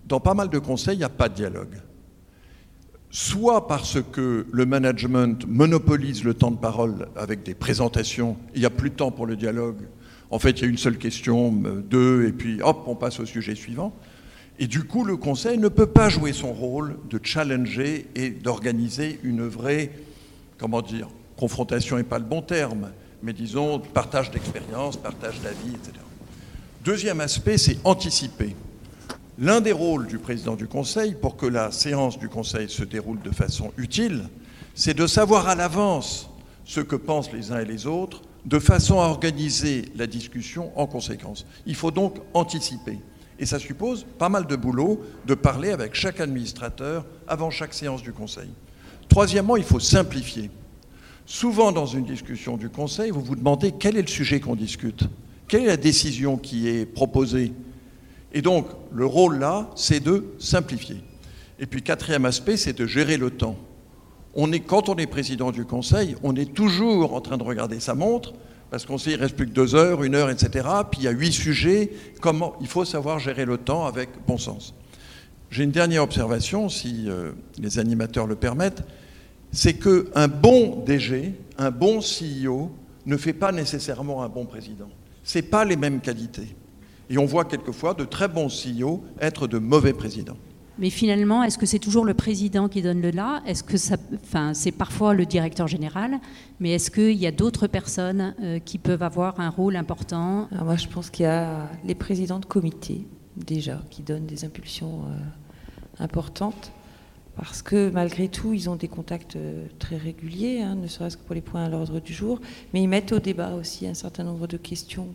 Dans 0.06 0.20
pas 0.20 0.34
mal 0.34 0.50
de 0.50 0.58
conseils, 0.58 0.96
il 0.96 0.98
n'y 0.98 1.04
a 1.04 1.08
pas 1.08 1.28
de 1.28 1.34
dialogue 1.34 1.80
soit 3.12 3.68
parce 3.68 3.98
que 4.10 4.46
le 4.50 4.66
management 4.66 5.46
monopolise 5.46 6.24
le 6.24 6.32
temps 6.32 6.50
de 6.50 6.56
parole 6.56 7.08
avec 7.14 7.42
des 7.42 7.54
présentations, 7.54 8.38
il 8.54 8.60
n'y 8.60 8.66
a 8.66 8.70
plus 8.70 8.88
de 8.88 8.94
temps 8.96 9.10
pour 9.10 9.26
le 9.26 9.36
dialogue, 9.36 9.82
en 10.30 10.38
fait 10.38 10.58
il 10.58 10.62
y 10.62 10.64
a 10.64 10.68
une 10.68 10.78
seule 10.78 10.96
question, 10.96 11.62
euh, 11.66 11.82
deux, 11.82 12.26
et 12.26 12.32
puis 12.32 12.62
hop, 12.62 12.84
on 12.86 12.96
passe 12.96 13.20
au 13.20 13.26
sujet 13.26 13.54
suivant. 13.54 13.94
Et 14.58 14.66
du 14.66 14.84
coup, 14.84 15.04
le 15.04 15.16
Conseil 15.16 15.58
ne 15.58 15.68
peut 15.68 15.86
pas 15.86 16.08
jouer 16.08 16.32
son 16.32 16.52
rôle 16.52 16.96
de 17.10 17.20
challenger 17.22 18.06
et 18.14 18.30
d'organiser 18.30 19.18
une 19.22 19.46
vraie, 19.46 19.90
comment 20.58 20.82
dire, 20.82 21.08
confrontation 21.36 21.96
n'est 21.96 22.04
pas 22.04 22.18
le 22.18 22.24
bon 22.24 22.40
terme, 22.40 22.92
mais 23.22 23.34
disons 23.34 23.78
partage 23.78 24.30
d'expérience, 24.30 24.96
partage 24.96 25.40
d'avis, 25.42 25.74
etc. 25.74 25.92
Deuxième 26.82 27.20
aspect, 27.20 27.58
c'est 27.58 27.76
anticiper. 27.84 28.56
L'un 29.38 29.62
des 29.62 29.72
rôles 29.72 30.06
du 30.06 30.18
président 30.18 30.56
du 30.56 30.66
Conseil, 30.66 31.14
pour 31.14 31.36
que 31.36 31.46
la 31.46 31.70
séance 31.70 32.18
du 32.18 32.28
Conseil 32.28 32.68
se 32.68 32.84
déroule 32.84 33.20
de 33.22 33.30
façon 33.30 33.72
utile, 33.78 34.24
c'est 34.74 34.94
de 34.94 35.06
savoir 35.06 35.48
à 35.48 35.54
l'avance 35.54 36.28
ce 36.66 36.80
que 36.80 36.96
pensent 36.96 37.32
les 37.32 37.50
uns 37.50 37.60
et 37.60 37.64
les 37.64 37.86
autres, 37.86 38.20
de 38.44 38.58
façon 38.58 39.00
à 39.00 39.04
organiser 39.04 39.86
la 39.96 40.06
discussion 40.06 40.70
en 40.78 40.86
conséquence. 40.86 41.46
Il 41.64 41.76
faut 41.76 41.90
donc 41.90 42.16
anticiper. 42.34 42.98
Et 43.38 43.46
ça 43.46 43.58
suppose 43.58 44.04
pas 44.18 44.28
mal 44.28 44.46
de 44.46 44.54
boulot 44.54 45.00
de 45.26 45.34
parler 45.34 45.70
avec 45.70 45.94
chaque 45.94 46.20
administrateur 46.20 47.06
avant 47.26 47.50
chaque 47.50 47.72
séance 47.72 48.02
du 48.02 48.12
Conseil. 48.12 48.50
Troisièmement, 49.08 49.56
il 49.56 49.64
faut 49.64 49.80
simplifier. 49.80 50.50
Souvent 51.24 51.72
dans 51.72 51.86
une 51.86 52.04
discussion 52.04 52.58
du 52.58 52.68
Conseil, 52.68 53.10
vous 53.10 53.22
vous 53.22 53.36
demandez 53.36 53.72
quel 53.72 53.96
est 53.96 54.02
le 54.02 54.08
sujet 54.08 54.40
qu'on 54.40 54.56
discute, 54.56 55.04
quelle 55.48 55.62
est 55.62 55.68
la 55.68 55.76
décision 55.78 56.36
qui 56.36 56.68
est 56.68 56.84
proposée, 56.84 57.52
et 58.32 58.42
donc, 58.42 58.66
le 58.92 59.06
rôle 59.06 59.38
là, 59.38 59.70
c'est 59.76 60.00
de 60.00 60.24
simplifier. 60.38 60.96
Et 61.58 61.66
puis, 61.66 61.82
quatrième 61.82 62.24
aspect, 62.24 62.56
c'est 62.56 62.72
de 62.72 62.86
gérer 62.86 63.16
le 63.18 63.30
temps. 63.30 63.56
On 64.34 64.50
est, 64.52 64.60
quand 64.60 64.88
on 64.88 64.96
est 64.96 65.06
président 65.06 65.50
du 65.50 65.66
Conseil, 65.66 66.16
on 66.22 66.34
est 66.34 66.54
toujours 66.54 67.14
en 67.14 67.20
train 67.20 67.36
de 67.36 67.42
regarder 67.42 67.78
sa 67.78 67.94
montre, 67.94 68.32
parce 68.70 68.86
qu'on 68.86 68.96
sait 68.96 69.10
qu'il 69.10 69.20
reste 69.20 69.36
plus 69.36 69.46
que 69.46 69.52
deux 69.52 69.74
heures, 69.74 70.02
une 70.02 70.14
heure, 70.14 70.30
etc. 70.30 70.66
Puis 70.90 71.00
il 71.02 71.04
y 71.04 71.08
a 71.08 71.10
huit 71.10 71.32
sujets. 71.32 71.92
Comment 72.22 72.54
Il 72.62 72.68
faut 72.68 72.86
savoir 72.86 73.18
gérer 73.18 73.44
le 73.44 73.58
temps 73.58 73.84
avec 73.84 74.08
bon 74.26 74.38
sens. 74.38 74.74
J'ai 75.50 75.64
une 75.64 75.70
dernière 75.70 76.02
observation, 76.02 76.70
si 76.70 77.04
euh, 77.08 77.32
les 77.58 77.78
animateurs 77.78 78.26
le 78.26 78.34
permettent, 78.34 78.82
c'est 79.50 79.74
qu'un 79.74 80.26
bon 80.28 80.82
DG, 80.86 81.34
un 81.58 81.70
bon 81.70 82.00
CEO, 82.00 82.70
ne 83.04 83.16
fait 83.18 83.34
pas 83.34 83.52
nécessairement 83.52 84.22
un 84.22 84.30
bon 84.30 84.46
président. 84.46 84.88
Ce 85.22 85.40
pas 85.40 85.66
les 85.66 85.76
mêmes 85.76 86.00
qualités. 86.00 86.56
Et 87.12 87.18
on 87.18 87.26
voit 87.26 87.44
quelquefois 87.44 87.92
de 87.92 88.06
très 88.06 88.26
bons 88.26 88.48
CEO 88.48 89.04
être 89.20 89.46
de 89.46 89.58
mauvais 89.58 89.92
présidents. 89.92 90.38
Mais 90.78 90.88
finalement, 90.88 91.42
est-ce 91.42 91.58
que 91.58 91.66
c'est 91.66 91.78
toujours 91.78 92.06
le 92.06 92.14
président 92.14 92.70
qui 92.70 92.80
donne 92.80 93.02
le 93.02 93.10
là? 93.10 93.42
Est-ce 93.46 93.62
que 93.62 93.76
ça, 93.76 93.96
enfin, 94.14 94.54
c'est 94.54 94.72
parfois 94.72 95.12
le 95.12 95.26
directeur 95.26 95.68
général, 95.68 96.20
mais 96.58 96.70
est-ce 96.70 96.90
qu'il 96.90 97.18
y 97.18 97.26
a 97.26 97.30
d'autres 97.30 97.66
personnes 97.66 98.34
euh, 98.42 98.58
qui 98.58 98.78
peuvent 98.78 99.02
avoir 99.02 99.38
un 99.40 99.50
rôle 99.50 99.76
important? 99.76 100.48
Moi, 100.52 100.76
je 100.76 100.88
pense 100.88 101.10
qu'il 101.10 101.24
y 101.24 101.28
a 101.28 101.68
les 101.84 101.94
présidents 101.94 102.38
de 102.38 102.46
comité 102.46 103.06
déjà 103.36 103.82
qui 103.90 104.00
donnent 104.00 104.24
des 104.24 104.46
impulsions 104.46 105.02
euh, 105.02 106.02
importantes, 106.02 106.72
parce 107.36 107.60
que 107.60 107.90
malgré 107.90 108.28
tout, 108.28 108.54
ils 108.54 108.70
ont 108.70 108.76
des 108.76 108.88
contacts 108.88 109.36
euh, 109.36 109.66
très 109.78 109.98
réguliers, 109.98 110.62
hein, 110.62 110.76
ne 110.76 110.86
serait-ce 110.86 111.18
que 111.18 111.22
pour 111.22 111.34
les 111.34 111.42
points 111.42 111.64
à 111.64 111.68
l'ordre 111.68 112.00
du 112.00 112.14
jour, 112.14 112.40
mais 112.72 112.82
ils 112.82 112.88
mettent 112.88 113.12
au 113.12 113.18
débat 113.18 113.52
aussi 113.52 113.86
un 113.86 113.94
certain 113.94 114.24
nombre 114.24 114.46
de 114.46 114.56
questions 114.56 115.08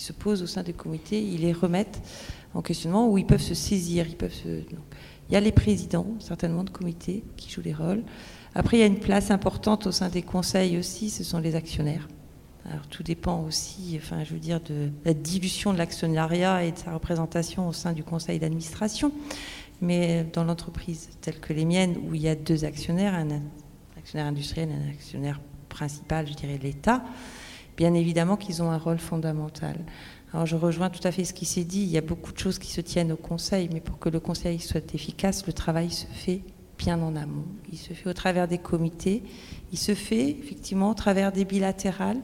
se 0.00 0.12
posent 0.12 0.42
au 0.42 0.46
sein 0.46 0.62
des 0.62 0.72
comités, 0.72 1.22
ils 1.22 1.40
les 1.40 1.52
remettent 1.52 2.00
en 2.54 2.62
questionnement 2.62 3.08
où 3.08 3.18
ils 3.18 3.26
peuvent 3.26 3.40
se 3.40 3.54
saisir. 3.54 4.06
Il 4.08 5.34
y 5.34 5.36
a 5.36 5.40
les 5.40 5.52
présidents, 5.52 6.06
certainement, 6.20 6.64
de 6.64 6.70
comités 6.70 7.22
qui 7.36 7.50
jouent 7.50 7.62
les 7.62 7.74
rôles. 7.74 8.02
Après, 8.54 8.78
il 8.78 8.80
y 8.80 8.82
a 8.82 8.86
une 8.86 8.98
place 8.98 9.30
importante 9.30 9.86
au 9.86 9.92
sein 9.92 10.08
des 10.08 10.22
conseils 10.22 10.78
aussi, 10.78 11.10
ce 11.10 11.22
sont 11.22 11.38
les 11.38 11.54
actionnaires. 11.54 12.08
Alors 12.70 12.86
tout 12.88 13.02
dépend 13.02 13.44
aussi, 13.44 13.94
enfin, 13.96 14.24
je 14.24 14.34
veux 14.34 14.40
dire, 14.40 14.60
de 14.60 14.90
la 15.04 15.14
dilution 15.14 15.72
de 15.72 15.78
l'actionnariat 15.78 16.64
et 16.64 16.72
de 16.72 16.78
sa 16.78 16.92
représentation 16.92 17.66
au 17.68 17.72
sein 17.72 17.92
du 17.92 18.02
conseil 18.02 18.38
d'administration. 18.38 19.12
Mais 19.80 20.26
dans 20.32 20.44
l'entreprise 20.44 21.08
telle 21.20 21.38
que 21.40 21.52
les 21.52 21.64
miennes, 21.64 21.96
où 22.08 22.14
il 22.14 22.20
y 22.20 22.28
a 22.28 22.34
deux 22.34 22.64
actionnaires, 22.64 23.14
un 23.14 23.28
actionnaire 23.96 24.26
industriel 24.26 24.68
et 24.70 24.74
un 24.74 24.90
actionnaire 24.90 25.40
principal, 25.68 26.26
je 26.26 26.34
dirais 26.34 26.58
l'État, 26.62 27.02
bien 27.78 27.94
évidemment 27.94 28.36
qu'ils 28.36 28.60
ont 28.60 28.70
un 28.72 28.76
rôle 28.76 28.98
fondamental. 28.98 29.76
Alors 30.34 30.44
je 30.44 30.56
rejoins 30.56 30.90
tout 30.90 31.06
à 31.06 31.12
fait 31.12 31.24
ce 31.24 31.32
qui 31.32 31.46
s'est 31.46 31.64
dit, 31.64 31.80
il 31.80 31.88
y 31.88 31.96
a 31.96 32.02
beaucoup 32.02 32.32
de 32.32 32.38
choses 32.38 32.58
qui 32.58 32.70
se 32.72 32.82
tiennent 32.82 33.12
au 33.12 33.16
Conseil, 33.16 33.70
mais 33.72 33.80
pour 33.80 33.98
que 33.98 34.08
le 34.08 34.20
Conseil 34.20 34.58
soit 34.58 34.94
efficace, 34.94 35.46
le 35.46 35.52
travail 35.52 35.90
se 35.90 36.06
fait 36.06 36.42
bien 36.76 37.00
en 37.00 37.14
amont. 37.14 37.46
Il 37.72 37.78
se 37.78 37.92
fait 37.92 38.10
au 38.10 38.12
travers 38.12 38.48
des 38.48 38.58
comités, 38.58 39.22
il 39.72 39.78
se 39.78 39.94
fait 39.94 40.28
effectivement 40.30 40.90
au 40.90 40.94
travers 40.94 41.30
des 41.30 41.44
bilatérales, 41.44 42.20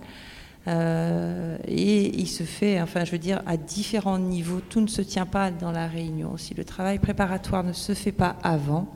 euh, 0.66 1.56
et 1.68 2.06
il 2.18 2.26
se 2.26 2.42
fait, 2.42 2.80
enfin 2.82 3.04
je 3.04 3.12
veux 3.12 3.18
dire, 3.18 3.40
à 3.46 3.56
différents 3.56 4.18
niveaux. 4.18 4.61
Tout 4.61 4.80
ne 4.80 4.88
se 4.88 5.02
tient 5.02 5.26
pas 5.26 5.52
dans 5.52 5.70
la 5.70 5.87
réunion. 5.87 6.37
Si 6.37 6.54
le 6.54 6.64
travail 6.64 6.99
préparatoire 6.99 7.62
ne 7.62 7.73
se 7.73 7.94
fait 7.94 8.12
pas 8.12 8.37
avant, 8.42 8.88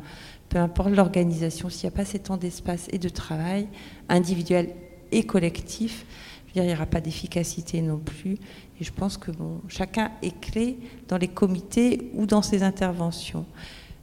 peu 0.49 0.59
importe 0.59 0.91
l'organisation, 0.91 1.71
s'il 1.71 1.89
n'y 1.89 1.95
a 1.95 1.97
pas 1.97 2.05
ces 2.05 2.19
temps 2.19 2.37
d'espace 2.37 2.89
et 2.91 2.99
de 2.99 3.09
travail 3.09 3.69
individuel 4.09 4.71
et 5.13 5.23
collectif, 5.25 6.05
il 6.55 6.63
n'y 6.63 6.73
aura 6.73 6.87
pas 6.87 7.01
d'efficacité 7.01 7.81
non 7.83 7.99
plus. 7.99 8.39
Et 8.81 8.85
je 8.85 8.93
pense 8.93 9.17
que 9.17 9.31
bon, 9.31 9.61
chacun 9.69 10.11
est 10.23 10.39
clé 10.41 10.79
dans 11.09 11.19
les 11.19 11.29
comités 11.29 12.11
ou 12.15 12.27
dans 12.27 12.43
ses 12.43 12.63
interventions. 12.63 13.45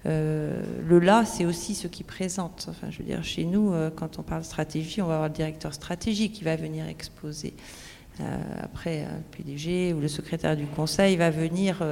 Euh, 0.06 0.62
le 0.88 1.00
là, 1.00 1.26
c'est 1.26 1.46
aussi 1.46 1.74
ce 1.74 1.88
qui 1.88 2.04
présente. 2.04 2.68
Enfin, 2.70 2.90
je 2.92 3.00
veux 3.00 3.04
dire, 3.04 3.24
chez 3.24 3.44
nous, 3.44 3.74
euh, 3.74 3.90
quand 3.90 4.20
on 4.20 4.24
parle 4.24 4.44
stratégie, 4.44 5.02
on 5.02 5.08
va 5.08 5.16
avoir 5.16 5.30
le 5.30 5.34
directeur 5.34 5.74
stratégique 5.74 6.34
qui 6.34 6.44
va 6.44 6.56
venir 6.56 6.88
exposer. 6.88 7.54
Euh, 8.22 8.38
après, 8.62 9.02
le 9.02 9.44
PDG 9.44 9.94
ou 9.94 10.00
le 10.00 10.08
secrétaire 10.08 10.56
du 10.56 10.68
conseil 10.68 11.18
va 11.18 11.32
venir 11.32 11.84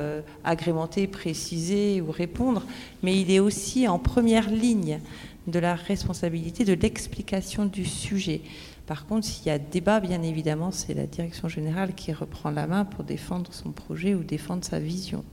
agrémenter, 0.44 1.08
préciser 1.08 2.02
ou 2.02 2.12
répondre. 2.12 2.64
Mais 3.02 3.20
il 3.20 3.32
est 3.32 3.40
aussi 3.40 3.88
en 3.88 4.00
première 4.00 4.50
ligne 4.50 5.00
de 5.48 5.60
la 5.60 5.76
responsabilité 5.76 6.64
de 6.64 6.74
l'explication 6.74 7.66
du 7.66 7.84
sujet. 7.84 8.42
Par 8.86 9.06
contre, 9.06 9.26
s'il 9.26 9.48
y 9.48 9.50
a 9.50 9.60
débat, 9.60 10.00
bien 10.00 10.22
évidemment, 10.22 10.72
c'est 10.72 10.94
la 10.94 11.08
direction 11.08 11.48
générale 11.48 11.94
qui 11.96 12.12
reprend 12.12 12.52
la 12.52 12.68
main 12.68 12.86
pour 12.86 13.04
défendre 13.04 13.54
son 13.54 13.72
projet 13.72 14.14
ou 14.14 14.24
défendre 14.24 14.66
sa 14.66 14.80
vision. 14.80 15.24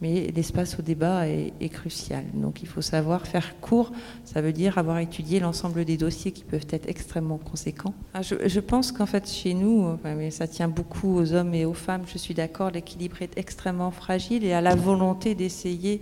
Mais 0.00 0.32
l'espace 0.34 0.78
au 0.78 0.82
débat 0.82 1.28
est, 1.28 1.68
crucial. 1.68 2.24
Donc 2.32 2.62
il 2.62 2.68
faut 2.68 2.80
savoir 2.80 3.26
faire 3.26 3.60
court, 3.60 3.92
ça 4.24 4.40
veut 4.40 4.52
dire 4.52 4.78
avoir 4.78 4.98
étudié 4.98 5.40
l'ensemble 5.40 5.84
des 5.84 5.98
dossiers 5.98 6.32
qui 6.32 6.42
peuvent 6.42 6.66
être 6.70 6.88
extrêmement 6.88 7.36
conséquents. 7.36 7.92
Ah, 8.14 8.22
je, 8.22 8.60
pense 8.60 8.92
qu'en 8.92 9.04
fait 9.04 9.28
chez 9.30 9.52
nous, 9.52 9.98
mais 10.04 10.30
ça 10.30 10.46
tient 10.46 10.68
beaucoup 10.68 11.16
aux 11.16 11.34
hommes 11.34 11.52
et 11.52 11.66
aux 11.66 11.74
femmes, 11.74 12.04
je 12.10 12.16
suis 12.16 12.32
d'accord, 12.32 12.70
l'équilibre 12.70 13.20
est 13.20 13.36
extrêmement 13.36 13.90
fragile 13.90 14.42
et 14.42 14.54
à 14.54 14.62
la 14.62 14.74
volonté 14.74 15.34
d'essayer 15.34 16.00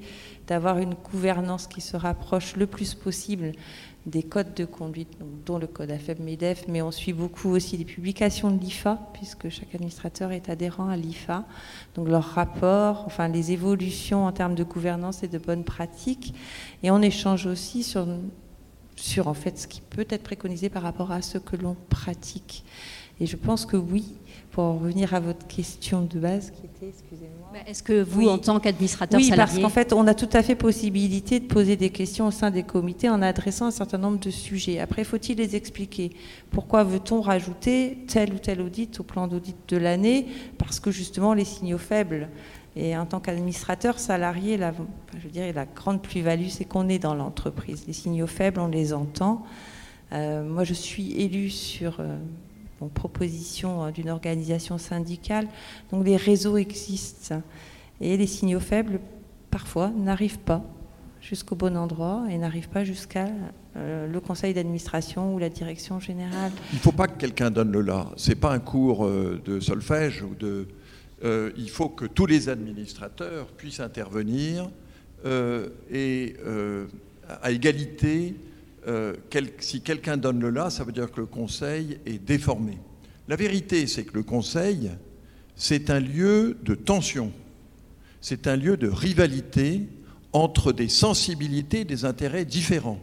d'avoir 0.49 0.79
une 0.79 0.95
gouvernance 0.95 1.67
qui 1.67 1.81
se 1.81 1.97
rapproche 1.97 2.57
le 2.57 2.67
plus 2.67 2.95
possible 2.95 3.53
des 4.07 4.23
codes 4.23 4.55
de 4.55 4.65
conduite, 4.65 5.11
dont 5.45 5.59
le 5.59 5.67
code 5.67 5.91
AFEB-MEDEF, 5.91 6.65
mais 6.67 6.81
on 6.81 6.91
suit 6.91 7.13
beaucoup 7.13 7.51
aussi 7.51 7.77
les 7.77 7.85
publications 7.85 8.51
de 8.51 8.59
l'IFA, 8.59 8.99
puisque 9.13 9.51
chaque 9.51 9.75
administrateur 9.75 10.33
est 10.33 10.49
adhérent 10.49 10.89
à 10.89 10.97
l'IFA. 10.97 11.45
Donc 11.95 12.09
leurs 12.09 12.25
rapports, 12.25 13.05
enfin 13.07 13.29
les 13.29 13.53
évolutions 13.53 14.25
en 14.25 14.33
termes 14.33 14.55
de 14.55 14.65
gouvernance 14.65 15.23
et 15.23 15.29
de 15.29 15.39
bonnes 15.39 15.65
pratiques. 15.65 16.35
Et 16.83 16.91
on 16.91 17.03
échange 17.03 17.47
aussi 17.47 17.83
sur, 17.83 18.07
sur 18.97 19.29
en 19.29 19.35
fait 19.35 19.59
ce 19.59 19.69
qui 19.69 19.83
peut 19.83 20.07
être 20.09 20.23
préconisé 20.23 20.71
par 20.71 20.83
rapport 20.83 21.13
à 21.13 21.21
ce 21.21 21.37
que 21.37 21.57
l'on 21.57 21.77
pratique. 21.91 22.65
Et 23.21 23.27
je 23.27 23.37
pense 23.37 23.67
que 23.67 23.77
oui, 23.77 24.05
pour 24.53 24.81
revenir 24.81 25.15
à 25.15 25.21
votre 25.21 25.47
question 25.47 26.03
de 26.03 26.19
base, 26.19 26.51
qui 26.51 26.67
était, 26.67 26.89
excusez-moi. 26.89 27.51
Bah, 27.53 27.59
est-ce 27.67 27.83
que 27.83 28.03
vous, 28.03 28.29
en 28.29 28.39
tant 28.39 28.61
qu'administrateur 28.61 29.19
oui, 29.19 29.29
salarié. 29.29 29.61
parce 29.61 29.63
qu'en 29.63 29.75
fait, 29.75 29.93
on 29.93 30.07
a 30.07 30.15
tout 30.15 30.29
à 30.33 30.43
fait 30.43 30.55
possibilité 30.55 31.41
de 31.41 31.47
poser 31.47 31.77
des 31.77 31.91
questions 31.91 32.29
au 32.29 32.31
sein 32.31 32.51
des 32.51 32.63
comités 32.63 33.09
en 33.09 33.23
adressant 33.23 33.67
un 33.67 33.71
certain 33.71 33.99
nombre 33.99 34.19
de 34.19 34.31
sujets. 34.31 34.79
Après, 34.79 35.05
faut-il 35.05 35.39
les 35.39 35.57
expliquer? 35.57 36.11
Pourquoi 36.51 36.85
veut-on 36.85 37.21
rajouter 37.21 37.99
tel 38.07 38.35
ou 38.35 38.39
tel 38.39 38.61
audit 38.61 39.01
au 39.01 39.03
plan 39.03 39.27
d'audit 39.27 39.57
de 39.69 39.77
l'année? 39.77 40.27
Parce 40.59 40.79
que 40.81 40.91
justement, 40.91 41.35
les 41.35 41.45
signaux 41.45 41.79
faibles. 41.79 42.29
Et 42.77 42.97
en 42.97 43.07
tant 43.07 43.19
qu'administrateur 43.19 43.99
salarié, 43.99 44.57
la, 44.57 44.73
je 45.21 45.29
dirais, 45.29 45.53
la 45.53 45.65
grande 45.67 46.01
plus-value, 46.01 46.49
c'est 46.49 46.65
qu'on 46.65 46.89
est 46.89 47.01
dans 47.01 47.15
l'entreprise. 47.15 47.85
Les 47.87 47.93
signaux 47.93 48.29
faibles, 48.29 48.61
on 48.61 48.69
les 48.69 48.93
entend. 48.93 49.45
Euh, 50.13 50.45
moi, 50.45 50.65
je 50.65 50.75
suis 50.75 51.21
élue 51.21 51.51
sur. 51.51 51.99
Euh, 52.01 52.19
proposition 52.87 53.85
euh, 53.85 53.91
d'une 53.91 54.11
organisation 54.11 54.79
syndicale. 54.79 55.49
Donc 55.91 56.07
les 56.07 56.17
réseaux 56.17 56.57
existent 56.57 57.43
et 58.01 58.17
les 58.17 58.27
signaux 58.29 58.61
faibles, 58.61 59.01
parfois, 59.51 59.91
n'arrivent 59.91 60.39
pas 60.39 60.63
jusqu'au 61.21 61.57
bon 61.57 61.77
endroit 61.77 62.27
et 62.31 62.39
n'arrivent 62.39 62.69
pas 62.69 62.85
jusqu'à 62.85 63.27
euh, 63.77 64.07
le 64.07 64.21
conseil 64.21 64.55
d'administration 64.55 65.35
ou 65.35 65.39
la 65.41 65.49
direction 65.49 65.99
générale. 65.99 66.53
Il 66.73 66.77
ne 66.77 66.81
faut 66.81 66.93
pas 66.93 67.09
que 67.09 67.19
quelqu'un 67.19 67.51
donne 67.51 67.73
le 67.73 67.81
là. 67.81 68.07
Ce 68.17 68.29
n'est 68.29 68.37
pas 68.37 68.53
un 68.53 68.61
cours 68.61 69.05
euh, 69.05 69.43
de 69.45 69.59
solfège 69.59 70.23
ou 70.23 70.37
de. 70.37 70.69
il 71.57 71.69
faut 71.71 71.89
que 71.89 72.05
tous 72.05 72.27
les 72.27 72.49
administrateurs 72.49 73.49
puissent 73.49 73.81
intervenir 73.81 74.71
et 75.91 76.37
à 77.43 77.51
égalité 77.51 78.37
euh, 78.89 79.15
si 79.61 79.83
quelqu'un 79.83 80.17
donne 80.17 80.41
le 80.41 80.51
là, 80.51 80.71
ça 80.71 80.83
veut 80.83 80.93
dire 80.93 81.11
que 81.11 81.21
le 81.21 81.27
Conseil 81.27 81.99
est 82.07 82.19
déformé. 82.19 82.79
La 83.29 83.37
vérité, 83.37 83.87
c'est 83.87 84.05
que 84.05 84.15
le 84.15 84.23
Conseil, 84.23 84.91
c'est 85.55 85.91
un 85.91 86.01
lieu 86.01 86.57
de 86.63 86.75
tension, 86.75 87.33
c'est 88.21 88.47
un 88.47 88.57
lieu 88.57 88.77
de 88.77 88.89
rivalité 88.89 89.89
entre 90.33 90.73
des 90.73 90.89
sensibilités, 90.89 91.85
des 91.85 92.05
intérêts 92.05 92.45
différents. 92.45 93.01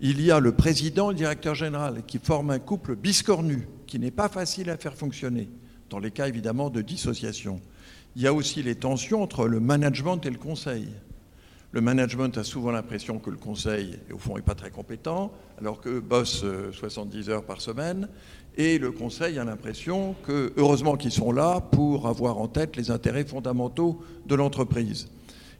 Il 0.00 0.20
y 0.20 0.30
a 0.30 0.40
le 0.40 0.52
président 0.52 1.10
et 1.10 1.14
le 1.14 1.18
directeur 1.18 1.54
général 1.54 2.02
qui 2.06 2.18
forment 2.18 2.50
un 2.50 2.58
couple 2.58 2.96
biscornu 2.96 3.66
qui 3.86 3.98
n'est 3.98 4.10
pas 4.10 4.28
facile 4.28 4.68
à 4.68 4.76
faire 4.76 4.94
fonctionner, 4.94 5.48
dans 5.88 5.98
les 5.98 6.10
cas 6.10 6.28
évidemment 6.28 6.68
de 6.68 6.82
dissociation. 6.82 7.60
Il 8.14 8.22
y 8.22 8.26
a 8.26 8.34
aussi 8.34 8.62
les 8.62 8.74
tensions 8.74 9.22
entre 9.22 9.46
le 9.46 9.60
management 9.60 10.18
et 10.26 10.30
le 10.30 10.38
conseil. 10.38 10.88
Le 11.76 11.82
management 11.82 12.38
a 12.38 12.42
souvent 12.42 12.70
l'impression 12.70 13.18
que 13.18 13.28
le 13.28 13.36
conseil, 13.36 13.98
au 14.10 14.16
fond, 14.16 14.36
n'est 14.36 14.40
pas 14.40 14.54
très 14.54 14.70
compétent, 14.70 15.30
alors 15.60 15.78
que 15.78 16.00
bosse 16.00 16.42
70 16.72 17.28
heures 17.28 17.44
par 17.44 17.60
semaine. 17.60 18.08
Et 18.56 18.78
le 18.78 18.92
conseil 18.92 19.38
a 19.38 19.44
l'impression 19.44 20.14
que, 20.26 20.54
heureusement 20.56 20.96
qu'ils 20.96 21.12
sont 21.12 21.32
là 21.32 21.60
pour 21.60 22.08
avoir 22.08 22.38
en 22.38 22.48
tête 22.48 22.76
les 22.76 22.90
intérêts 22.90 23.26
fondamentaux 23.26 24.00
de 24.24 24.34
l'entreprise. 24.34 25.08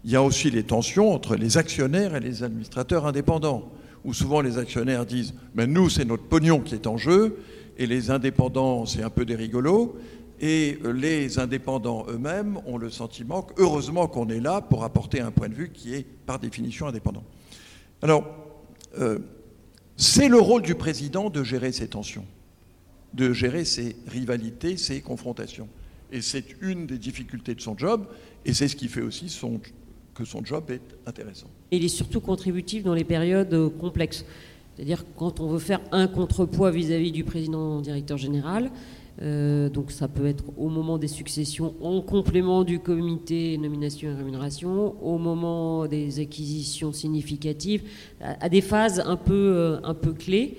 Il 0.06 0.10
y 0.10 0.16
a 0.16 0.22
aussi 0.22 0.50
les 0.50 0.62
tensions 0.62 1.12
entre 1.12 1.36
les 1.36 1.58
actionnaires 1.58 2.16
et 2.16 2.20
les 2.20 2.42
administrateurs 2.42 3.04
indépendants, 3.04 3.70
où 4.06 4.14
souvent 4.14 4.40
les 4.40 4.56
actionnaires 4.56 5.04
disent 5.04 5.34
Mais 5.54 5.66
nous, 5.66 5.90
c'est 5.90 6.06
notre 6.06 6.24
pognon 6.24 6.60
qui 6.60 6.76
est 6.76 6.86
en 6.86 6.96
jeu, 6.96 7.36
et 7.76 7.86
les 7.86 8.10
indépendants, 8.10 8.86
c'est 8.86 9.02
un 9.02 9.10
peu 9.10 9.26
des 9.26 9.36
rigolos. 9.36 9.94
Et 10.40 10.78
les 10.94 11.38
indépendants 11.38 12.04
eux-mêmes 12.08 12.58
ont 12.66 12.76
le 12.76 12.90
sentiment 12.90 13.46
heureusement 13.56 14.06
qu'on 14.06 14.28
est 14.28 14.40
là 14.40 14.60
pour 14.60 14.84
apporter 14.84 15.20
un 15.20 15.30
point 15.30 15.48
de 15.48 15.54
vue 15.54 15.70
qui 15.70 15.94
est 15.94 16.02
par 16.02 16.38
définition 16.38 16.86
indépendant. 16.86 17.24
Alors, 18.02 18.24
euh, 18.98 19.18
c'est 19.96 20.28
le 20.28 20.38
rôle 20.38 20.62
du 20.62 20.74
président 20.74 21.30
de 21.30 21.42
gérer 21.42 21.72
ces 21.72 21.88
tensions, 21.88 22.26
de 23.14 23.32
gérer 23.32 23.64
ces 23.64 23.96
rivalités, 24.06 24.76
ces 24.76 25.00
confrontations. 25.00 25.68
Et 26.12 26.20
c'est 26.20 26.44
une 26.60 26.86
des 26.86 26.98
difficultés 26.98 27.54
de 27.54 27.60
son 27.60 27.76
job, 27.76 28.06
et 28.44 28.52
c'est 28.52 28.68
ce 28.68 28.76
qui 28.76 28.88
fait 28.88 29.00
aussi 29.00 29.26
que 30.14 30.24
son 30.24 30.44
job 30.44 30.70
est 30.70 30.82
intéressant. 31.06 31.48
Il 31.70 31.84
est 31.84 31.88
surtout 31.88 32.20
contributif 32.20 32.84
dans 32.84 32.94
les 32.94 33.04
périodes 33.04 33.72
complexes. 33.78 34.24
C'est-à-dire 34.76 35.04
quand 35.16 35.40
on 35.40 35.48
veut 35.48 35.58
faire 35.58 35.80
un 35.90 36.06
contrepoids 36.06 36.70
vis-à-vis 36.70 37.10
du 37.10 37.24
président 37.24 37.80
directeur 37.80 38.18
général, 38.18 38.70
Euh, 39.22 39.70
donc 39.70 39.92
ça 39.92 40.08
peut 40.08 40.26
être 40.26 40.44
au 40.58 40.68
moment 40.68 40.98
des 40.98 41.08
successions 41.08 41.74
en 41.80 42.02
complément 42.02 42.64
du 42.64 42.80
comité 42.80 43.56
nomination 43.56 44.10
et 44.10 44.14
rémunération, 44.14 44.94
au 45.02 45.16
moment 45.16 45.86
des 45.86 46.20
acquisitions 46.20 46.92
significatives, 46.92 47.82
à, 48.20 48.48
des 48.48 48.60
phases 48.60 49.02
un 49.06 49.16
peu, 49.16 49.32
euh, 49.32 49.78
un 49.84 49.94
peu 49.94 50.12
clés. 50.12 50.58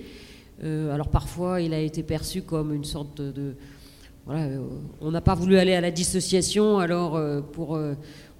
Euh, 0.64 0.92
alors 0.92 1.08
parfois 1.08 1.60
il 1.60 1.72
a 1.72 1.80
été 1.80 2.02
perçu 2.02 2.42
comme 2.42 2.74
une 2.74 2.84
sorte 2.84 3.20
de... 3.20 3.54
voilà, 4.26 4.48
on 5.00 5.12
n'a 5.12 5.20
pas 5.20 5.36
voulu 5.36 5.56
aller 5.56 5.74
à 5.74 5.80
la 5.80 5.92
dissociation, 5.92 6.78
alors 6.78 7.20
pour, 7.52 7.78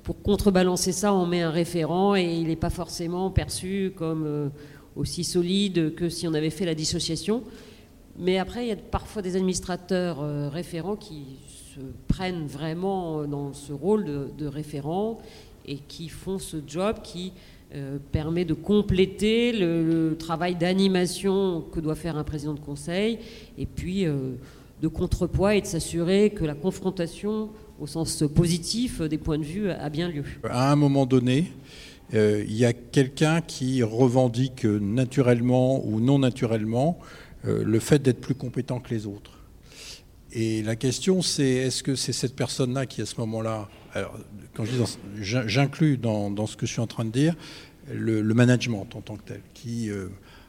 pour 0.02 0.22
contrebalancer 0.22 0.90
ça 0.90 1.14
on 1.14 1.26
met 1.26 1.42
un 1.42 1.52
référent 1.52 2.16
et 2.16 2.25
il 2.25 2.48
n'est 2.48 2.56
pas 2.56 2.70
forcément 2.70 3.30
perçu 3.30 3.92
comme 3.94 4.50
aussi 4.96 5.22
solide 5.22 5.94
que 5.94 6.08
si 6.08 6.26
on 6.26 6.34
avait 6.34 6.50
fait 6.50 6.66
la 6.66 6.75
dissociation. 6.75 7.44
Mais 8.18 8.38
après, 8.38 8.64
il 8.64 8.68
y 8.68 8.72
a 8.72 8.76
parfois 8.76 9.22
des 9.22 9.37
administrateurs 9.37 10.20
euh, 10.20 10.48
référents 10.48 10.96
qui 10.96 11.22
se 11.75 11.80
prennent 12.08 12.46
vraiment 12.46 13.25
dans 13.25 13.52
ce 13.52 13.72
rôle 13.72 14.04
de, 14.37 14.46
référent 14.46 15.18
et 15.66 15.76
qui 15.76 16.08
font 16.08 16.40
ce 16.40 16.56
job 16.66 16.96
qui 17.04 17.32
euh, 17.75 17.98
permet 18.10 18.44
de 18.44 18.54
compléter 18.54 19.52
le, 19.52 20.16
travail 20.18 20.56
d'animation 20.56 21.64
que 21.72 21.78
doit 21.78 21.94
faire 21.94 22.16
un 22.16 22.25
président 22.25 22.54
de 22.54 22.60
conseil 22.60 23.18
et 23.56 23.66
puis 23.66 24.04
euh, 24.04 24.32
de 24.82 24.88
contrepoids 24.88 25.54
et 25.54 25.60
de 25.60 25.66
s'assurer 25.66 26.30
que 26.30 26.44
la 26.44 26.54
confrontation 26.54 27.50
au 27.78 27.87
sens 27.87 28.25
positif 28.34 29.00
des 29.00 29.18
points 29.18 29.38
de 29.38 29.44
vue 29.44 29.70
a 29.70 29.88
bien 29.90 30.08
lieu. 30.08 30.25
À 30.50 30.72
un 30.72 30.76
moment 30.76 31.06
donné, 31.06 31.52
il 32.12 32.56
y 32.56 32.64
a 32.64 32.72
quelqu'un 32.72 33.40
qui 33.40 33.82
revendique 33.84 34.64
naturellement 34.64 35.84
ou 35.87 36.00
non 36.00 36.18
naturellement 36.18 36.98
euh, 36.98 37.27
le 37.45 37.78
fait 37.78 38.02
d'être 38.02 38.21
plus 38.21 38.35
compétent 38.35 38.80
que 38.80 38.90
les 38.90 39.07
autres. 39.07 39.38
Et 40.33 40.62
la 40.62 40.76
question, 40.76 41.23
c'est 41.23 41.49
est-ce 41.49 41.83
que 41.83 41.95
c'est 41.95 42.12
cette 42.12 42.37
personne-là 42.37 42.87
qui, 42.87 43.00
à 43.00 43.07
ce 43.07 43.18
moment-là, 43.21 43.68
quand 44.54 44.64
j'inclus 45.16 45.97
dans, 45.97 46.47
ce 46.47 46.57
que 46.57 46.66
je 46.66 46.73
suis 46.73 46.80
en 46.80 46.87
train 46.87 47.04
de 47.04 47.11
dire, 47.11 47.35
le, 47.90 48.23
management 48.35 48.87
en 48.95 49.00
tant 49.00 49.16
que 49.16 49.23
tel, 49.23 49.40
qui 49.54 49.90
euh, 49.90 50.09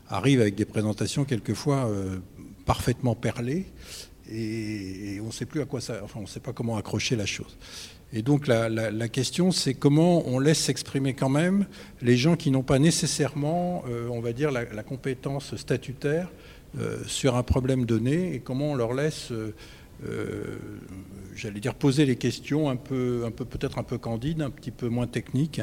arrive 0.10 0.42
avec 0.42 0.56
des 0.56 0.66
présentations 0.66 1.24
quelquefois 1.24 1.88
euh, 1.88 2.18
parfaitement 2.66 3.16
perlées, 3.16 3.68
et, 4.32 5.20
on 5.22 5.28
ne 5.28 5.32
sait 5.32 5.46
plus 5.46 5.62
à 5.62 5.66
quoi 5.66 5.80
ça, 5.80 6.02
enfin, 6.04 6.20
on 6.20 6.24
ne 6.24 6.28
sait 6.28 6.42
pas 6.42 6.54
comment 6.54 6.76
accrocher 6.76 7.16
la 7.16 7.26
chose. 7.26 7.58
Et 8.12 8.22
donc 8.22 8.48
la, 8.48 9.08
question, 9.08 9.52
c'est 9.52 9.76
comment 9.76 10.28
on 10.28 10.40
laisse 10.40 10.60
s'exprimer 10.60 11.14
quand 11.14 11.30
même 11.30 11.68
les 12.02 12.18
gens 12.18 12.36
qui 12.36 12.52
n'ont 12.52 12.64
pas 12.64 12.80
nécessairement, 12.80 13.84
on 14.10 14.20
va 14.20 14.34
dire, 14.34 14.52
la, 14.52 14.66
compétence 14.84 15.56
statutaire 15.56 16.28
euh, 16.28 16.49
sur 17.08 17.36
un 17.36 17.44
problème 17.44 17.86
donné 17.86 18.36
et 18.36 18.40
comment 18.40 18.72
on 18.72 18.76
leur 18.76 18.94
laisse, 18.94 19.32
euh, 19.32 19.54
euh, 20.08 20.58
j'allais 21.36 21.60
dire, 21.60 21.74
poser 21.74 22.06
les 22.06 22.16
questions 22.16 22.70
un 22.70 22.76
peu, 22.76 23.24
un 23.26 23.32
peu 23.32 23.44
peut-être 23.44 23.80
un 23.80 23.84
peu 23.84 23.98
candides, 23.98 24.42
un 24.42 24.52
petit 24.52 24.72
peu 24.72 24.88
moins 24.88 25.08
techniques. 25.08 25.62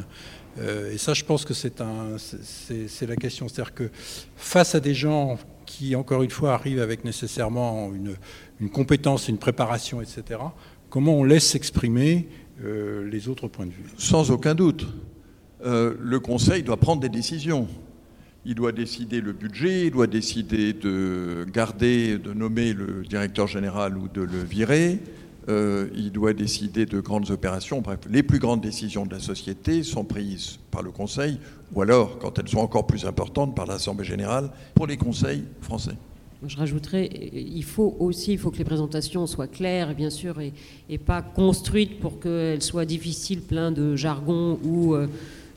et 0.58 0.98
ça, 0.98 1.14
je 1.14 1.24
pense 1.24 1.44
que 1.44 1.54
c'est 1.54 1.80
un, 1.80 2.16
c'est 2.18 3.06
la 3.06 3.16
question. 3.16 3.46
C'est-à-dire 3.48 3.74
que 3.74 3.90
face 4.36 4.74
à 4.74 4.80
des 4.80 4.94
gens 4.94 5.38
qui, 5.64 5.94
encore 5.94 6.22
une 6.22 6.30
fois, 6.30 6.54
arrivent 6.54 6.80
avec 6.80 7.04
nécessairement 7.04 7.90
une 8.60 8.70
compétence, 8.70 9.28
une 9.28 9.38
préparation, 9.38 10.00
etc., 10.00 10.40
comment 10.90 11.14
on 11.14 11.24
laisse 11.24 11.46
s'exprimer 11.46 12.28
les 12.62 13.28
autres 13.28 13.48
points 13.48 13.66
de 13.66 13.72
vue? 13.72 13.84
Sans 13.98 14.30
aucun 14.30 14.54
doute. 14.54 14.86
le 15.62 16.18
Conseil 16.18 16.62
doit 16.62 16.78
prendre 16.78 17.00
des 17.00 17.10
décisions 17.10 17.68
il 18.46 18.54
doit 18.54 18.72
décider 18.72 19.20
le 19.20 19.32
budget, 19.32 19.86
il 19.86 19.90
doit 19.90 20.06
décider 20.06 20.72
de 20.72 21.44
garder, 21.52 22.16
de 22.16 22.32
nommer 22.32 22.72
le 22.72 23.02
directeur 23.02 23.48
général 23.48 23.98
ou 23.98 24.08
de 24.08 24.22
le 24.22 24.42
virer, 24.42 25.00
euh, 25.48 25.88
il 25.96 26.12
doit 26.12 26.32
décider 26.32 26.86
de 26.86 27.00
grandes 27.00 27.30
opérations. 27.30 27.80
Bref, 27.80 28.00
les 28.08 28.22
plus 28.22 28.38
grandes 28.38 28.60
décisions 28.60 29.04
de 29.04 29.12
la 29.12 29.20
société 29.20 29.82
sont 29.82 30.04
prises 30.04 30.58
par 30.70 30.82
le 30.82 30.92
Conseil, 30.92 31.38
ou 31.74 31.82
alors, 31.82 32.18
quand 32.18 32.38
elles 32.38 32.48
sont 32.48 32.58
encore 32.58 32.86
plus 32.86 33.04
importantes, 33.04 33.56
par 33.56 33.66
l'Assemblée 33.66 34.04
générale, 34.04 34.50
pour 34.74 34.86
les 34.86 34.96
conseils 34.96 35.42
français. 35.60 35.96
Je 36.46 36.56
rajouterais, 36.56 37.10
il 37.32 37.64
faut 37.64 37.96
aussi 37.98 38.36
que 38.36 38.58
les 38.58 38.64
présentations 38.64 39.26
soient 39.26 39.46
claires, 39.48 39.94
bien 39.94 40.10
sûr, 40.10 40.36
et, 40.40 40.98
pas 40.98 41.22
construites 41.22 41.98
pour 41.98 42.20
qu'elles 42.20 42.62
soient 42.62 42.84
difficiles, 42.84 43.40
plein 43.40 43.72
de 43.72 43.96
jargon 43.96 44.60
ou... 44.62 44.94
Euh, 44.94 45.08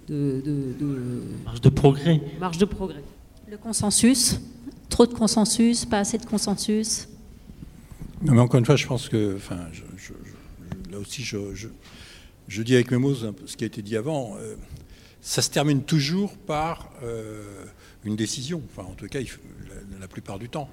de, 0.10 1.24
marge 1.46 1.62
de 1.62 1.70
progrès. 1.70 2.22
Marge 2.40 2.58
de 2.58 2.66
progrès. 2.66 3.04
Le 3.50 3.58
consensus, 3.58 4.40
trop 4.90 5.06
de 5.06 5.14
consensus, 5.14 5.86
pas 5.86 6.00
assez 6.00 6.18
de 6.18 6.26
consensus. 6.26 7.08
Non, 8.22 8.34
mais 8.34 8.42
encore 8.42 8.60
une 8.60 8.66
fois, 8.66 8.76
je 8.76 8.86
pense 8.86 9.08
que, 9.10 9.36
enfin, 9.36 9.58
là 10.92 11.00
aussi, 11.00 11.24
je, 11.24 12.62
dis 12.62 12.76
avec 12.76 12.92
mes 12.92 12.98
mots 12.98 13.16
ce 13.16 13.58
qui 13.58 13.64
a 13.64 13.68
été 13.68 13.82
dit 13.82 13.96
avant. 13.96 14.36
Euh, 14.38 14.56
ça 15.22 15.42
se 15.42 15.50
termine 15.50 15.84
toujours 15.84 16.38
par 16.38 16.92
euh, 17.04 17.66
une 18.04 18.16
décision. 18.16 18.62
Enfin, 18.72 18.88
en 18.90 18.94
tout 18.94 19.08
cas, 19.08 19.20
la, 20.00 20.08
plupart 20.08 20.40
du 20.40 20.50
temps. 20.50 20.70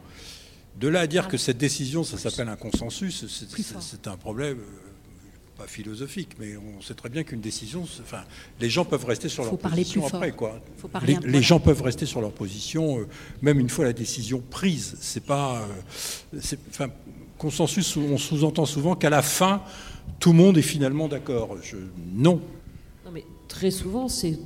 De 0.78 0.88
là 0.88 1.00
à 1.00 1.06
dire 1.06 1.28
que 1.28 1.36
cette 1.36 1.58
décision, 1.58 2.04
ça 2.04 2.18
s'appelle 2.18 2.48
un 2.48 2.56
consensus, 2.56 3.24
c'est 3.80 4.06
un 4.08 4.16
problème. 4.16 4.58
Pas 5.56 5.66
philosophique, 5.66 6.30
mais 6.38 6.54
on 6.56 6.82
sait 6.82 6.92
très 6.94 7.08
bien 7.08 7.22
qu'une 7.22 7.40
décision, 7.40 7.82
enfin, 7.82 8.22
les 8.60 8.68
gens 8.68 8.84
peuvent 8.84 9.06
rester 9.06 9.30
sur 9.30 9.42
leur 9.42 9.56
position 9.56 10.06
après, 10.06 10.32
quoi. 10.32 10.60
les, 11.24 11.42
gens 11.42 11.60
peuvent 11.60 11.80
rester 11.80 12.04
sur 12.04 12.20
leur 12.20 12.32
position, 12.32 12.98
euh, 12.98 13.06
même 13.40 13.58
une 13.58 13.70
fois 13.70 13.86
la 13.86 13.94
décision 13.94 14.42
prise. 14.50 14.96
C'est 15.00 15.24
pas, 15.24 15.62
euh, 16.34 16.40
enfin, 16.68 16.88
consensus. 17.38 17.96
On 17.96 18.18
sous-entend 18.18 18.66
souvent 18.66 18.96
qu'à 18.96 19.08
la 19.08 19.22
fin, 19.22 19.62
tout 20.20 20.32
le 20.32 20.38
monde 20.38 20.58
est 20.58 20.62
finalement 20.62 21.08
d'accord. 21.08 21.56
Non. 22.14 22.42
Non, 23.06 23.10
mais 23.10 23.24
très 23.48 23.70
souvent, 23.70 24.08
c'est 24.08 24.38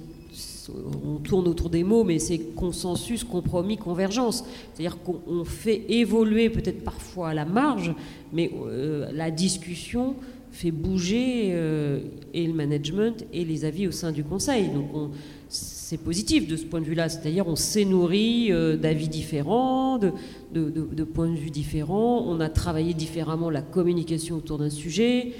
on 1.05 1.17
tourne 1.17 1.49
autour 1.49 1.71
des 1.71 1.85
mots, 1.85 2.05
mais 2.05 2.19
c'est 2.19 2.39
consensus, 2.55 3.25
compromis, 3.25 3.77
convergence. 3.77 4.45
C'est-à-dire 4.73 4.99
qu'on 5.03 5.45
fait 5.45 5.85
évoluer 5.89 6.51
peut-être 6.51 6.85
parfois 6.85 7.31
à 7.31 7.35
la 7.35 7.45
marge, 7.45 7.95
mais 8.33 8.51
euh, 8.67 9.11
la 9.13 9.31
discussion 9.31 10.15
fait 10.51 10.71
bouger 10.71 11.51
euh, 11.53 12.01
et 12.35 12.47
le 12.47 12.53
management 12.53 13.25
et 13.33 13.45
les 13.45 13.65
avis 13.65 13.87
au 13.87 13.93
sein 13.93 14.13
du 14.13 14.25
conseil. 14.25 14.69
Donc 14.69 15.11
c'est 15.49 15.99
positif 15.99 16.47
de 16.47 16.57
ce 16.57 16.65
point 16.65 16.81
de 16.81 16.85
vue-là. 16.85 17.09
C'est-à-dire 17.09 17.47
on 17.47 17.57
s'est 17.57 17.85
nourri 17.85 18.49
euh, 18.51 18.77
d'avis 18.77 19.09
différents, 19.09 19.99
de, 19.99 21.05
points 21.05 21.29
de 21.29 21.37
vue 21.37 21.51
différents. 21.51 22.25
On 22.27 22.41
a 22.41 22.49
travaillé 22.49 22.95
différemment 22.95 23.51
la 23.51 23.63
communication 23.63 24.37
autour 24.37 24.59
d'un 24.59 24.71
sujet. 24.71 25.33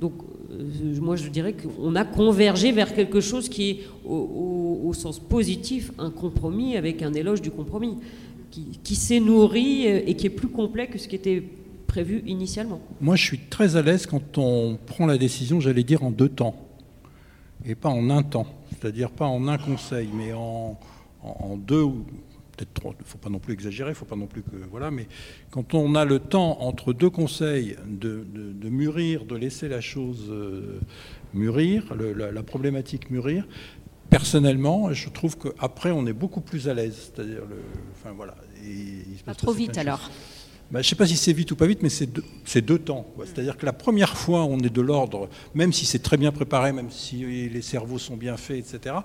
Donc 0.00 0.12
euh, 0.52 1.00
moi 1.00 1.16
je 1.16 1.28
dirais 1.28 1.54
qu'on 1.54 1.94
a 1.96 2.04
convergé 2.04 2.70
vers 2.70 2.94
quelque 2.94 3.20
chose 3.20 3.48
qui 3.48 3.70
est 3.70 3.80
au, 4.04 4.92
sens 4.92 5.18
positif 5.18 5.90
un 5.98 6.10
compromis 6.10 6.76
avec 6.76 7.02
un 7.02 7.12
éloge 7.12 7.42
du 7.42 7.50
compromis, 7.50 7.96
qui 8.50 8.94
s'est 8.94 9.20
nourri 9.20 9.86
et 9.86 10.14
qui 10.14 10.26
est 10.28 10.30
plus 10.30 10.48
complet 10.48 10.86
que 10.86 10.96
ce 10.96 11.08
qui 11.08 11.16
était 11.16 11.42
prévu 11.96 12.22
initialement. 12.26 12.78
Moi, 13.00 13.16
je 13.16 13.24
suis 13.24 13.38
très 13.38 13.76
à 13.76 13.80
l'aise 13.80 14.04
quand 14.04 14.36
on 14.36 14.76
prend 14.76 15.06
la 15.06 15.16
décision, 15.16 15.60
j'allais 15.60 15.82
dire, 15.82 16.02
en 16.02 16.10
deux 16.10 16.28
temps, 16.28 16.54
et 17.64 17.74
pas 17.74 17.88
en 17.88 18.10
un 18.10 18.22
temps. 18.22 18.46
C'est-à-dire 18.70 19.10
pas 19.10 19.24
en 19.24 19.48
un 19.48 19.56
conseil, 19.56 20.10
mais 20.12 20.34
en, 20.34 20.78
en, 21.22 21.56
deux 21.56 21.80
ou 21.80 22.04
peut-être 22.54 22.74
trois. 22.74 22.92
Il 22.98 23.02
ne 23.02 23.08
faut 23.08 23.16
pas 23.16 23.30
non 23.30 23.38
plus 23.38 23.54
exagérer, 23.54 23.92
il 23.92 23.94
faut 23.94 24.04
pas 24.04 24.14
non 24.14 24.26
plus 24.26 24.42
que... 24.42 24.56
Voilà, 24.70 24.90
mais 24.90 25.08
quand 25.50 25.72
on 25.72 25.94
a 25.94 26.04
le 26.04 26.18
temps 26.18 26.58
entre 26.60 26.92
deux 26.92 27.08
conseils 27.08 27.76
de, 27.86 28.26
de, 28.30 28.68
mûrir, 28.68 29.24
de 29.24 29.34
laisser 29.34 29.66
la 29.66 29.80
chose 29.80 30.26
euh, 30.28 30.80
mûrir, 31.32 31.94
la, 31.94 32.42
problématique 32.42 33.10
mûrir, 33.10 33.48
personnellement, 34.10 34.92
je 34.92 35.08
trouve 35.08 35.38
qu'après, 35.38 35.92
on 35.92 36.06
est 36.06 36.12
beaucoup 36.12 36.42
plus 36.42 36.68
à 36.68 36.74
l'aise. 36.74 37.10
C'est-à-dire, 37.10 37.46
le, 37.48 37.62
enfin 37.92 38.12
voilà. 38.14 38.34
Et 38.66 39.02
pas 39.24 39.34
trop 39.34 39.52
vite 39.52 39.78
alors. 39.78 40.10
Bah, 40.70 40.82
je 40.82 40.86
ne 40.86 40.90
sais 40.90 40.96
pas 40.96 41.06
si 41.06 41.16
c'est 41.16 41.32
vite 41.32 41.52
ou 41.52 41.56
pas 41.56 41.66
vite, 41.66 41.82
mais 41.82 41.88
c'est 41.88 42.06
deux, 42.60 42.78
temps. 42.78 43.06
C'est-à-dire 43.24 43.56
que 43.56 43.64
la 43.64 43.72
première 43.72 44.16
fois, 44.16 44.44
on 44.44 44.58
est 44.58 44.72
de 44.72 44.80
l'ordre, 44.80 45.28
même 45.54 45.72
si 45.72 45.86
c'est 45.86 46.00
très 46.00 46.16
bien 46.16 46.32
préparé, 46.32 46.72
même 46.72 46.90
si 46.90 47.48
les 47.48 47.62
cerveaux 47.62 47.98
sont 47.98 48.16
bien 48.16 48.36
faits, 48.36 48.74
etc., 48.74 48.96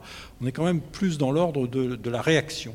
on 0.41 0.47
est 0.47 0.51
quand 0.51 0.65
même 0.65 0.81
plus 0.81 1.19
dans 1.19 1.31
l'ordre 1.31 1.67
de, 1.67 2.09
la 2.09 2.21
réaction. 2.21 2.73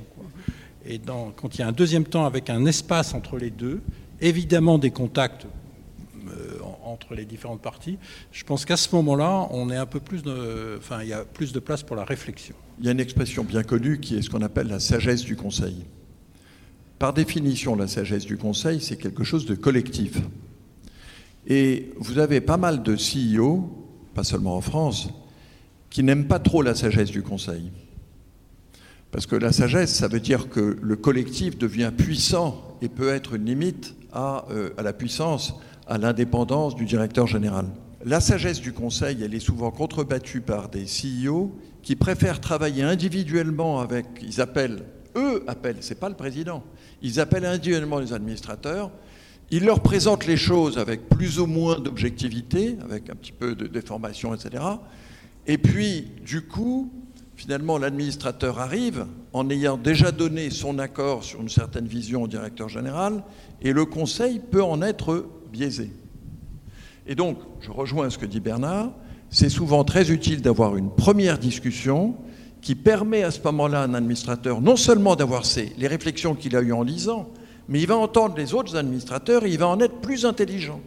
Et 0.89 1.01
quand 1.37 1.57
il 1.57 1.59
y 1.61 1.63
a 1.65 1.67
un 1.67 1.73
deuxième 1.73 2.05
temps 2.05 2.27
avec 2.27 2.49
un 2.49 2.65
espace 2.65 3.13
entre 3.13 3.39
les 3.39 3.51
deux, 3.51 3.81
évidemment 4.21 4.79
des 4.79 4.93
contacts 4.93 5.47
euh, 6.29 6.59
entre 6.85 7.15
les 7.15 7.25
différentes 7.25 7.61
parties, 7.61 7.99
je 8.31 8.45
pense 8.45 8.65
qu'à 8.65 8.77
ce 8.77 8.95
moment-là, 8.95 9.49
on 9.51 9.69
est 9.69 9.77
un 9.77 9.87
peu 9.87 9.99
plus 9.99 10.23
enfin, 10.79 11.03
il 11.03 11.09
y 11.09 11.13
a 11.13 11.25
plus 11.25 11.53
de 11.53 11.59
place 11.59 11.83
pour 11.83 11.97
la 11.97 12.05
réflexion. 12.05 12.55
Il 12.79 12.85
y 12.87 12.89
a 12.89 12.93
une 12.93 13.01
expression 13.01 13.43
bien 13.43 13.65
connue 13.65 13.99
qui 13.99 14.17
est 14.17 14.23
ce 14.23 14.31
qu'on 14.31 14.43
appelle 14.43 14.69
la 14.69 14.79
sagesse 14.79 15.23
du 15.23 15.35
Conseil. 15.35 15.85
Par 16.99 17.13
définition, 17.13 17.77
la 17.77 17.89
sagesse 17.89 18.25
du 18.25 18.39
Conseil, 18.39 18.81
c'est 18.81 18.97
quelque 18.97 19.25
chose 19.25 19.45
de 19.45 19.55
collectif. 19.55 20.19
Et 21.47 21.91
vous 21.99 22.19
avez 22.19 22.41
pas 22.41 22.57
mal 22.57 22.83
de 22.83 22.97
CEO, 22.97 23.69
pas 24.15 24.25
seulement 24.25 24.57
en 24.57 24.61
France, 24.61 25.09
qui 25.91 26.03
n'aiment 26.03 26.27
pas 26.27 26.39
trop 26.39 26.63
la 26.63 26.75
sagesse 26.75 27.11
du 27.11 27.23
Conseil. 27.23 27.71
Parce 29.11 29.27
que 29.27 29.37
la 29.37 29.53
sagesse, 29.53 29.95
ça 29.95 30.09
veut 30.09 30.21
dire 30.21 30.49
que 30.49 30.77
le 30.81 30.97
collectif 30.97 31.57
devient 31.57 31.93
puissant 31.97 32.77
et 32.83 32.89
peut 32.89 33.09
être 33.09 33.35
une 33.35 33.45
limite 33.45 33.95
à, 34.13 34.45
euh, 34.51 34.71
la 34.83 34.93
puissance, 34.93 35.55
à 35.87 35.99
l'indépendance 35.99 36.75
du 36.75 36.85
directeur 36.85 37.27
général. 37.27 37.67
La 38.05 38.21
sagesse 38.21 38.61
du 38.61 38.73
conseil, 38.73 39.23
elle 39.23 39.35
est 39.35 39.41
souvent 39.41 39.71
contrebattue 39.71 40.41
par 40.41 40.69
des 40.69 40.85
CEO 40.85 41.53
qui 41.83 41.97
préfèrent 41.97 42.41
travailler 42.41 42.83
individuellement 42.83 43.81
avec, 43.81 44.07
ils 44.23 44.41
appellent, 44.41 44.85
eux 45.17 45.43
appellent, 45.47 45.79
c'est 45.81 45.99
pas 45.99 46.09
le 46.09 46.15
président, 46.15 46.63
ils 47.03 47.19
appellent 47.21 47.47
individuellement 47.47 47.99
les 47.99 48.13
administrateurs, 48.13 48.91
ils 49.51 49.65
leur 49.65 49.81
présentent 49.81 50.27
les 50.27 50.37
choses 50.37 50.79
avec 50.79 51.09
plus 51.09 51.39
ou 51.39 51.47
moins 51.47 51.79
d'objectivité, 51.79 52.77
avec 52.85 53.11
un 53.11 53.15
petit 53.15 53.33
peu 53.33 53.55
de 53.55 53.67
déformation, 53.67 54.35
etc. 54.35 54.63
Et 55.47 55.59
puis, 55.59 56.11
du 56.25 56.43
coup, 56.43 56.93
finalement, 57.37 57.79
l'administrateur 57.79 58.59
arrive 58.59 59.07
en 59.33 59.49
ayant 59.51 59.77
déjà 59.77 60.11
donné 60.11 60.51
son 60.51 60.79
accord 60.79 61.23
sur 61.23 61.41
une 61.41 61.49
certaine 61.49 61.87
vision 61.87 62.25
au 62.25 62.29
directeur 62.29 62.69
général, 62.69 63.23
et 63.63 63.73
le 63.73 63.85
conseil 63.85 64.41
peut 64.41 64.65
en 64.65 64.83
être 64.83 65.27
biaisé. 65.53 65.93
Et 67.07 67.15
donc, 67.15 67.39
je 67.61 67.71
rejoins 67.71 68.11
ce 68.11 68.19
que 68.19 68.27
dit 68.27 68.41
Bernard, 68.41 68.91
c'est 69.31 69.49
souvent 69.49 69.85
très 69.85 70.11
utile 70.11 70.43
d'avoir 70.43 70.77
une 70.77 70.91
première 70.91 71.39
discussion 71.39 72.17
qui 72.67 72.75
permet 72.75 73.23
à 73.23 73.31
ce 73.31 73.39
moment-là 73.45 73.83
à 73.83 73.85
un 73.85 73.95
administrateur 73.95 74.61
non 74.61 74.75
seulement 74.75 75.15
d'avoir 75.15 75.45
les 75.79 75.87
réflexions 75.87 76.35
qu'il 76.35 76.57
a 76.57 76.63
eues 76.63 76.73
en 76.73 76.83
lisant, 76.83 77.29
mais 77.69 77.81
il 77.81 77.87
va 77.87 77.97
entendre 77.97 78.35
les 78.37 78.55
autres 78.55 78.75
administrateurs 78.75 79.45
et 79.45 79.51
il 79.51 79.59
va 79.61 79.69
en 79.69 79.79
être 79.79 80.01
plus 80.01 80.27
intelligent. 80.27 80.81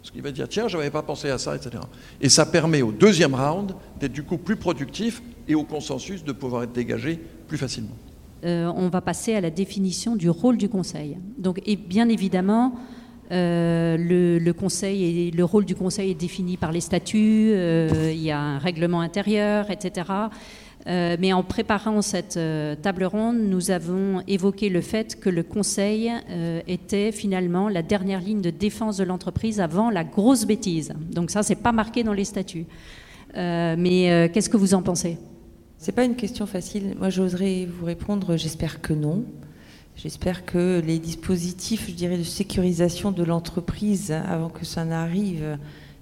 Parce 0.00 0.10
qu'il 0.10 0.22
va 0.22 0.30
dire, 0.30 0.48
tiens, 0.48 0.66
je 0.66 0.78
n'avais 0.78 0.88
pas 0.88 1.02
pensé 1.02 1.28
à 1.28 1.36
ça, 1.36 1.54
etc. 1.54 1.74
Et 2.22 2.30
ça 2.30 2.46
permet 2.46 2.80
au 2.80 2.90
deuxième 2.90 3.34
round 3.34 3.74
d'être 4.00 4.14
du 4.14 4.22
coup 4.22 4.38
plus 4.38 4.56
productif 4.56 5.22
et 5.46 5.54
au 5.54 5.64
consensus 5.64 6.24
de 6.24 6.32
pouvoir 6.32 6.62
être 6.62 6.72
dégagé 6.72 7.20
plus 7.48 7.58
facilement. 7.58 7.96
Euh, 8.46 8.72
on 8.74 8.88
va 8.88 9.02
passer 9.02 9.34
à 9.34 9.42
la 9.42 9.50
définition 9.50 10.16
du 10.16 10.30
rôle 10.30 10.56
du 10.56 10.70
Conseil. 10.70 11.18
Donc, 11.36 11.60
et 11.66 11.76
bien 11.76 12.08
évidemment, 12.08 12.76
euh, 13.32 13.96
le, 13.98 14.52
conseil 14.52 15.28
et 15.28 15.30
le 15.32 15.44
rôle 15.44 15.64
du 15.64 15.74
Conseil 15.74 16.12
est 16.12 16.14
défini 16.14 16.56
par 16.56 16.72
les 16.72 16.80
statuts, 16.80 17.50
euh, 17.52 18.10
il 18.10 18.22
y 18.22 18.30
a 18.30 18.40
un 18.40 18.58
règlement 18.58 19.00
intérieur, 19.00 19.70
etc. 19.70 20.06
mais 20.86 21.32
en 21.32 21.42
préparant 21.42 22.00
cette 22.00 22.38
table 22.82 23.04
ronde, 23.04 23.38
nous 23.38 23.70
avons 23.70 24.22
évoqué 24.28 24.68
le 24.68 24.80
fait 24.80 25.18
que 25.18 25.28
le 25.28 25.42
Conseil 25.42 26.12
était 26.68 27.12
finalement 27.12 27.68
la 27.68 27.82
dernière 27.82 28.20
ligne 28.20 28.40
de 28.40 28.50
défense 28.50 28.96
de 28.96 29.04
l'entreprise 29.04 29.60
avant 29.60 29.90
la 29.90 30.04
grosse 30.04 30.44
bêtise. 30.46 30.94
Donc 31.10 31.30
ça, 31.30 31.42
c'est 31.42 31.56
pas 31.56 31.72
marqué 31.72 32.04
dans 32.04 32.12
les 32.12 32.24
statuts. 32.24 32.66
mais 33.34 34.30
qu'est-ce 34.32 34.48
que 34.48 34.56
vous 34.56 34.74
en 34.74 34.82
pensez? 34.82 35.18
C'est 35.78 35.92
pas 35.92 36.04
une 36.04 36.16
question 36.16 36.46
facile. 36.46 36.94
Moi, 36.98 37.10
j'oserais 37.10 37.66
vous 37.66 37.84
répondre, 37.84 38.36
j'espère 38.36 38.80
que 38.80 38.92
non. 38.92 39.24
J'espère 39.96 40.44
que 40.44 40.82
les 40.84 40.98
dispositifs, 40.98 41.86
je 41.88 41.94
dirais, 41.94 42.18
de 42.18 42.22
sécurisation 42.22 43.12
de 43.12 43.24
l'entreprise 43.24 44.12
avant 44.12 44.50
que 44.50 44.64
ça 44.64 44.84
n'arrive, 44.84 45.56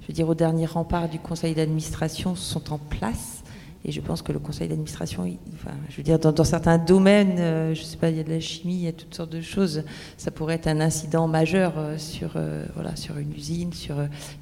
je 0.08 0.14
veux 0.14 0.28
au 0.28 0.34
dernier 0.34 0.66
rempart 0.66 1.08
du 1.08 1.18
conseil 1.18 1.54
d'administration 1.54 2.34
sont 2.34 2.72
en 2.72 2.78
place. 2.78 3.42
Et 3.86 3.92
je 3.92 4.00
pense 4.00 4.22
que 4.22 4.32
le 4.32 4.38
conseil 4.38 4.68
d'administration, 4.68 5.28
enfin, 5.52 5.76
je 5.90 5.98
veux 5.98 6.02
dire, 6.02 6.18
dans, 6.18 6.44
certains 6.44 6.78
domaines, 6.78 7.36
euh, 7.38 7.74
je 7.74 7.80
ne 7.80 7.84
sais 7.84 7.98
pas, 7.98 8.08
il 8.08 8.16
y 8.16 8.20
a 8.20 8.22
de 8.22 8.30
la 8.30 8.40
chimie, 8.40 8.76
il 8.76 8.84
y 8.84 8.88
a 8.88 8.92
toutes 8.92 9.14
sortes 9.14 9.32
de 9.32 9.42
choses, 9.42 9.84
ça 10.16 10.30
pourrait 10.30 10.54
être 10.54 10.68
un 10.68 10.80
incident 10.80 11.28
majeur 11.28 11.74
euh, 11.76 11.98
sur, 11.98 12.32
euh, 12.36 12.64
voilà, 12.74 12.96
sur 12.96 13.18
une 13.18 13.34
usine, 13.34 13.74
sur 13.74 13.96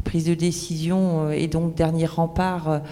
prise 0.05 0.27
de 0.27 0.35
décision, 0.35 1.31
et 1.31 1.49
donc 1.49 1.75
dernier 1.75 2.07
rempart 2.07 2.83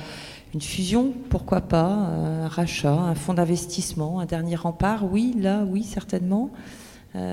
une 0.53 0.61
fusion, 0.61 1.15
pourquoi 1.29 1.61
pas, 1.61 1.85
un 1.85 2.49
rachat, 2.49 2.93
un 2.93 3.15
fonds 3.15 3.35
d'investissement, 3.35 4.19
un 4.19 4.27
dernier 4.27 4.57
rempart, 4.57 5.05
oui, 5.09 5.37
là, 5.39 5.65
oui, 5.69 5.85
certainement. 5.85 6.51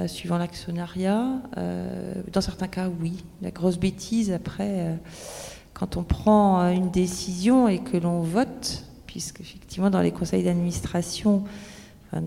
Suivant 0.07 0.37
l'actionnariat, 0.37 1.41
dans 2.31 2.41
certains 2.41 2.67
cas, 2.67 2.89
oui. 3.01 3.23
La 3.41 3.49
grosse 3.49 3.79
bêtise, 3.79 4.31
après, 4.31 4.99
quand 5.73 5.97
on 5.97 6.03
prend 6.03 6.61
une 6.69 6.91
décision 6.91 7.67
et 7.67 7.79
que 7.79 7.97
l'on 7.97 8.21
vote, 8.21 8.86
puisque 9.07 9.41
effectivement 9.41 9.89
dans 9.89 10.01
les 10.01 10.11
conseils 10.11 10.43
d'administration, 10.43 11.43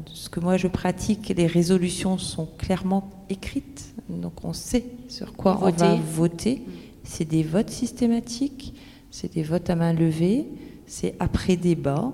ce 0.06 0.28
que 0.28 0.40
moi 0.40 0.56
je 0.56 0.66
pratique, 0.66 1.28
les 1.28 1.46
résolutions 1.46 2.18
sont 2.18 2.46
clairement 2.58 3.10
écrites, 3.28 3.94
donc 4.08 4.44
on 4.44 4.52
sait 4.52 4.84
sur 5.08 5.34
quoi 5.34 5.58
on 5.62 5.70
va 5.70 5.94
voter. 5.94 6.62
C'est 7.04 7.24
des 7.24 7.42
votes 7.42 7.70
systématiques, 7.70 8.74
c'est 9.10 9.32
des 9.32 9.42
votes 9.42 9.70
à 9.70 9.76
main 9.76 9.92
levée 9.92 10.46
c'est 10.90 11.14
après 11.20 11.56
débat. 11.56 12.12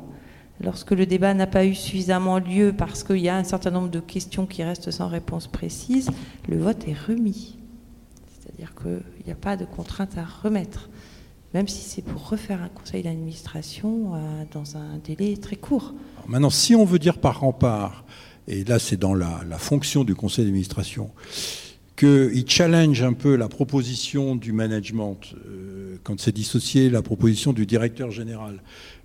Lorsque 0.61 0.93
le 0.93 1.07
débat 1.07 1.35
n'a 1.35 1.47
pas 1.47 1.65
eu 1.65 1.75
suffisamment 1.75 2.39
lieu 2.39 2.75
parce 2.77 3.03
qu'il 3.03 3.19
y 3.19 3.29
a 3.29 3.37
un 3.37 3.45
certain 3.45 3.71
nombre 3.71 3.89
de 3.89 4.01
questions 4.01 4.47
qui 4.47 4.63
restent 4.63 4.91
sans 4.91 5.09
réponse 5.09 5.47
précise, 5.47 6.11
le 6.49 6.59
vote 6.59 6.87
est 6.87 6.97
remis. 6.97 7.57
C'est-à-dire 8.39 8.75
qu'il 8.75 9.27
n'y 9.27 9.33
a 9.33 9.37
pas 9.37 9.57
de 9.57 9.65
contrainte 9.65 10.17
à 10.19 10.25
remettre, 10.25 10.89
même 11.57 11.69
si 11.69 11.81
c'est 11.81 12.03
pour 12.03 12.29
refaire 12.29 12.61
un 12.61 12.69
conseil 12.69 13.03
d'administration 13.03 14.15
euh, 14.15 14.45
dans 14.53 14.77
un 14.77 14.99
délai 15.03 15.39
très 15.39 15.57
court. 15.57 15.95
maintenant, 16.29 16.51
si 16.51 16.75
on 16.75 16.85
veut 16.85 16.99
dire 16.99 17.17
par 17.17 17.41
rempart, 17.41 18.05
et 18.47 18.63
là 18.63 18.79
c'est 18.79 18.99
dans 18.99 19.15
la, 19.15 19.41
fonction 19.57 20.05
du 20.05 20.15
conseil 20.15 20.45
d'administration, 20.45 21.11
qu'il 21.97 22.45
challenge 22.47 23.03
un 23.03 23.15
peu 23.15 23.37
la 23.37 23.49
proposition 23.49 24.37
du 24.37 24.53
management. 24.53 25.19
Euh, 25.47 25.97
quand 26.05 26.21
c'est 26.21 26.35
dissocié 26.35 26.91
la 26.91 27.01
proposition 27.01 27.55
du 27.55 27.65
directeur 27.65 28.11
général 28.11 28.63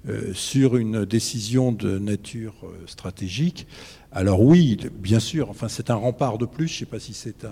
euh, 0.10 0.34
sur 0.34 0.76
une 0.76 1.06
décision 1.06 1.72
de 1.72 2.00
nature 2.00 2.56
stratégique, 2.86 3.66
alors 4.12 4.42
oui, 4.42 4.78
bien 5.00 5.22
sûr, 5.22 5.50
enfin 5.50 5.70
c'est 5.70 5.90
un 5.90 5.96
rempart 5.96 6.38
de 6.38 6.46
plus, 6.46 6.68
je 6.68 6.74
ne 6.74 6.80
sais 6.80 6.86
pas 6.86 7.00
si 7.00 7.14
c'est 7.14 7.46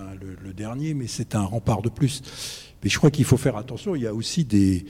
le, 0.44 0.52
dernier, 0.52 0.92
mais 0.92 1.06
c'est 1.06 1.34
un 1.34 1.44
rempart 1.44 1.80
de 1.80 1.88
plus. 1.88 2.22
Mais 2.82 2.90
je 2.90 2.96
crois 2.98 3.10
qu'il 3.10 3.24
faut 3.24 3.36
faire 3.36 3.56
attention, 3.56 3.94
il 3.94 4.02
y 4.02 4.06
a 4.06 4.14
aussi 4.14 4.44
des, 4.44 4.84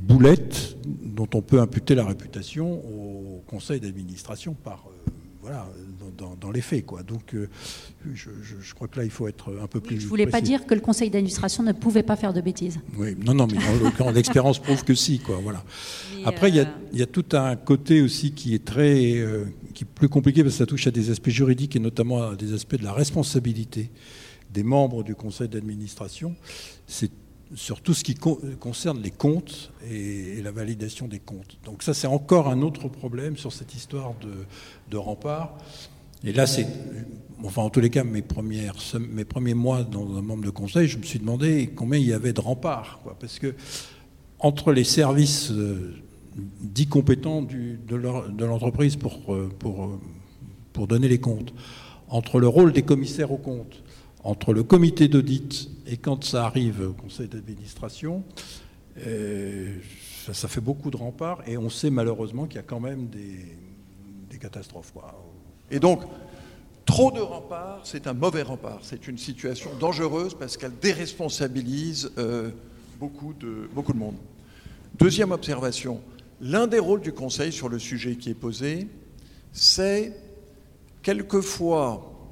boulettes 0.00 0.76
dont 0.84 1.28
on 1.34 1.42
peut 1.42 1.60
imputer 1.60 1.94
la 1.94 2.04
réputation 2.04 2.72
au 2.72 3.42
conseil 3.46 3.80
d'administration 3.80 4.54
par... 4.54 4.84
Euh, 4.88 5.10
voilà, 5.44 5.68
dans, 6.40 6.50
les 6.50 6.62
faits. 6.62 6.86
Quoi. 6.86 7.02
Donc, 7.02 7.34
euh, 7.34 7.50
je, 8.14 8.74
crois 8.74 8.88
que 8.88 8.98
là, 8.98 9.04
il 9.04 9.10
faut 9.10 9.28
être 9.28 9.54
un 9.62 9.66
peu 9.66 9.78
plus. 9.78 10.00
je 10.00 10.04
ne 10.04 10.08
voulais 10.08 10.26
pas 10.26 10.40
dire 10.40 10.64
que 10.64 10.74
le 10.74 10.80
conseil 10.80 11.10
d'administration 11.10 11.62
ne 11.62 11.72
pouvait 11.72 12.02
pas 12.02 12.16
faire 12.16 12.32
de 12.32 12.40
bêtises. 12.40 12.80
Oui, 12.96 13.14
non, 13.22 13.34
non, 13.34 13.46
mais 13.46 14.12
l'expérience 14.12 14.58
prouve 14.58 14.84
que 14.84 14.94
si. 14.94 15.18
Quoi, 15.18 15.40
voilà. 15.42 15.62
Après, 16.24 16.48
il 16.48 16.66
y, 16.94 17.02
a, 17.02 17.06
tout 17.06 17.26
un 17.32 17.56
côté 17.56 18.00
aussi 18.00 18.32
qui 18.32 18.54
est 18.54 18.64
très, 18.64 19.18
euh, 19.18 19.44
qui 19.74 19.84
est 19.84 19.86
plus 19.86 20.08
compliqué 20.08 20.42
parce 20.42 20.54
que 20.54 20.58
ça 20.60 20.66
touche 20.66 20.86
à 20.86 20.90
des 20.90 21.10
aspects 21.10 21.28
juridiques 21.28 21.76
et 21.76 21.80
notamment 21.80 22.30
à 22.30 22.36
des 22.36 22.54
aspects 22.54 22.76
de 22.76 22.84
la 22.84 22.94
responsabilité 22.94 23.90
des 24.50 24.62
membres 24.62 25.04
du 25.04 25.14
conseil 25.14 25.48
d'administration. 25.48 26.34
C'est 26.86 27.10
sur 27.54 27.80
tout 27.80 27.94
ce 27.94 28.04
qui 28.04 28.14
concerne 28.14 29.00
les 29.00 29.10
comptes 29.10 29.70
et, 29.88 30.40
la 30.42 30.50
validation 30.50 31.08
des 31.08 31.20
comptes. 31.20 31.58
Donc 31.64 31.82
ça, 31.82 31.94
c'est 31.94 32.06
encore 32.06 32.48
un 32.48 32.62
autre 32.62 32.88
problème 32.88 33.36
sur 33.36 33.52
cette 33.52 33.74
histoire 33.74 34.14
de, 34.20 34.32
de 34.90 34.96
rempart. 34.96 35.56
Et 36.24 36.32
là, 36.32 36.46
c'est, 36.46 36.66
enfin, 37.42 37.62
en 37.62 37.70
tous 37.70 37.80
les 37.80 37.90
cas, 37.90 38.02
mes, 38.02 38.22
premières, 38.22 38.76
mes 38.98 39.24
premiers 39.24 39.54
mois 39.54 39.84
dans 39.84 40.16
un 40.16 40.22
membre 40.22 40.44
de 40.44 40.50
conseil, 40.50 40.88
je 40.88 40.98
me 40.98 41.02
suis 41.02 41.18
demandé 41.18 41.70
combien 41.74 41.98
il 41.98 42.06
y 42.06 42.12
avait 42.12 42.32
de 42.32 42.40
remparts. 42.40 43.00
Parce 43.20 43.38
que 43.38 43.54
entre 44.38 44.72
les 44.72 44.84
services 44.84 45.50
euh, 45.52 45.94
dits 46.60 46.86
compétents 46.86 47.42
de 47.42 48.44
l'entreprise 48.44 48.96
pour, 48.96 49.34
euh, 49.34 49.50
pour, 49.58 49.84
euh, 49.84 50.00
pour 50.72 50.86
donner 50.86 51.08
les 51.08 51.18
comptes, 51.18 51.52
entre 52.08 52.40
le 52.40 52.48
rôle 52.48 52.72
des 52.72 52.82
commissaires 52.82 53.32
aux 53.32 53.38
comptes, 53.38 53.82
entre 54.22 54.52
le 54.52 54.62
comité 54.62 55.08
d'audit 55.08 55.70
et 55.86 55.96
quand 55.96 56.24
ça 56.24 56.46
arrive 56.46 56.80
au 56.80 56.92
conseil 56.92 57.28
d'administration, 57.28 58.24
ça, 60.32 60.48
fait 60.48 60.60
beaucoup 60.60 60.90
de 60.90 60.96
remparts 60.96 61.42
et 61.46 61.58
on 61.58 61.68
sait 61.68 61.90
malheureusement 61.90 62.46
qu'il 62.46 62.56
y 62.56 62.60
a 62.60 62.62
quand 62.62 62.80
même 62.80 63.08
des, 63.08 63.58
catastrophes. 64.38 64.92
Et 65.70 65.78
donc, 65.78 66.02
trop 66.84 67.10
de 67.10 67.20
remparts, 67.20 67.80
c'est 67.84 68.06
un 68.06 68.12
mauvais 68.12 68.42
rempart. 68.42 68.80
C'est 68.82 69.08
une 69.08 69.16
situation 69.16 69.70
dangereuse 69.78 70.34
parce 70.34 70.56
qu'elle 70.56 70.76
déresponsabilise 70.80 72.10
euh, 72.18 72.50
beaucoup, 72.98 73.32
de, 73.32 73.68
beaucoup 73.72 73.92
de 73.92 73.98
monde. 73.98 74.16
Deuxième 74.98 75.32
observation, 75.32 76.00
l'un 76.40 76.66
des 76.66 76.78
rôles 76.78 77.00
du 77.00 77.12
Conseil 77.12 77.52
sur 77.52 77.68
le 77.68 77.78
sujet 77.78 78.16
qui 78.16 78.30
est 78.30 78.34
posé, 78.34 78.88
c'est 79.52 80.12
quelquefois, 81.02 82.30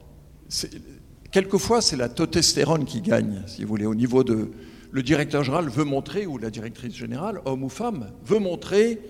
quelquefois 1.32 1.82
c'est 1.82 1.96
la 1.96 2.08
testostérone 2.08 2.84
qui 2.84 3.00
gagne, 3.00 3.42
si 3.46 3.62
vous 3.62 3.68
voulez, 3.68 3.86
au 3.86 3.94
niveau 3.94 4.22
de... 4.22 4.50
Le 4.92 5.02
directeur 5.02 5.42
général 5.42 5.70
veut 5.70 5.84
montrer, 5.84 6.26
ou 6.26 6.36
la 6.36 6.50
directrice 6.50 6.94
générale, 6.94 7.40
homme 7.46 7.64
ou 7.64 7.70
femme, 7.70 8.12
veut 8.26 8.38
montrer, 8.38 9.00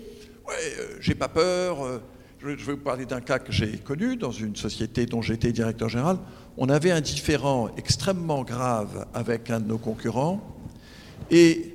ouais, 0.47 0.53
euh, 0.79 0.95
j'ai 1.01 1.13
pas 1.13 1.27
peur, 1.27 1.83
euh, 1.83 1.99
je 2.41 2.47
vais 2.47 2.73
vous 2.73 2.77
parler 2.77 3.05
d'un 3.05 3.19
cas 3.19 3.37
que 3.37 3.51
j'ai 3.51 3.77
connu 3.79 4.15
dans 4.15 4.31
une 4.31 4.55
société 4.55 5.05
dont 5.05 5.21
j'étais 5.21 5.51
directeur 5.51 5.89
général. 5.89 6.17
On 6.57 6.69
avait 6.69 6.91
un 6.91 7.01
différend 7.01 7.69
extrêmement 7.75 8.43
grave 8.43 9.07
avec 9.13 9.49
un 9.49 9.59
de 9.59 9.67
nos 9.67 9.77
concurrents 9.77 10.41
et 11.31 11.73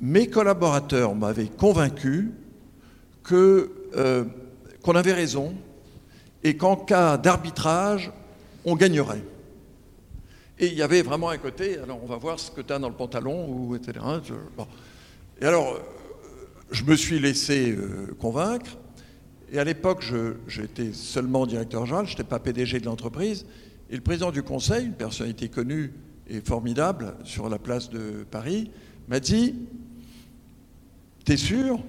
mes 0.00 0.28
collaborateurs 0.28 1.14
m'avaient 1.14 1.48
convaincu 1.48 2.32
euh, 3.32 4.24
qu'on 4.82 4.96
avait 4.96 5.12
raison 5.12 5.54
et 6.42 6.56
qu'en 6.56 6.76
cas 6.76 7.16
d'arbitrage, 7.16 8.10
on 8.64 8.76
gagnerait. 8.76 9.22
Et 10.58 10.66
il 10.66 10.74
y 10.74 10.82
avait 10.82 11.02
vraiment 11.02 11.30
un 11.30 11.38
côté, 11.38 11.78
alors 11.78 12.00
on 12.02 12.06
va 12.06 12.16
voir 12.16 12.38
ce 12.38 12.50
que 12.50 12.60
tu 12.60 12.72
as 12.72 12.78
dans 12.78 12.88
le 12.88 12.94
pantalon, 12.94 13.48
ou 13.48 13.74
etc. 13.74 14.04
Et 15.40 15.46
alors, 15.46 15.80
je 16.70 16.84
me 16.84 16.94
suis 16.96 17.18
laissé 17.18 17.72
euh, 17.72 18.14
convaincre. 18.18 18.76
Et 19.52 19.58
à 19.58 19.64
l'époque, 19.64 20.04
j'étais 20.46 20.92
seulement 20.92 21.46
directeur 21.46 21.86
général, 21.86 22.06
je 22.06 22.12
n'étais 22.12 22.24
pas 22.24 22.38
PDG 22.38 22.78
de 22.78 22.84
l'entreprise. 22.84 23.46
Et 23.90 23.96
le 23.96 24.02
président 24.02 24.30
du 24.30 24.42
conseil, 24.42 24.86
une 24.86 24.94
personnalité 24.94 25.48
connue 25.48 25.92
et 26.28 26.40
formidable 26.40 27.14
sur 27.24 27.48
la 27.48 27.58
place 27.58 27.90
de 27.90 28.24
Paris, 28.30 28.70
m'a 29.08 29.18
dit 29.18 29.56
T'es 31.24 31.36
sûr? 31.36 31.80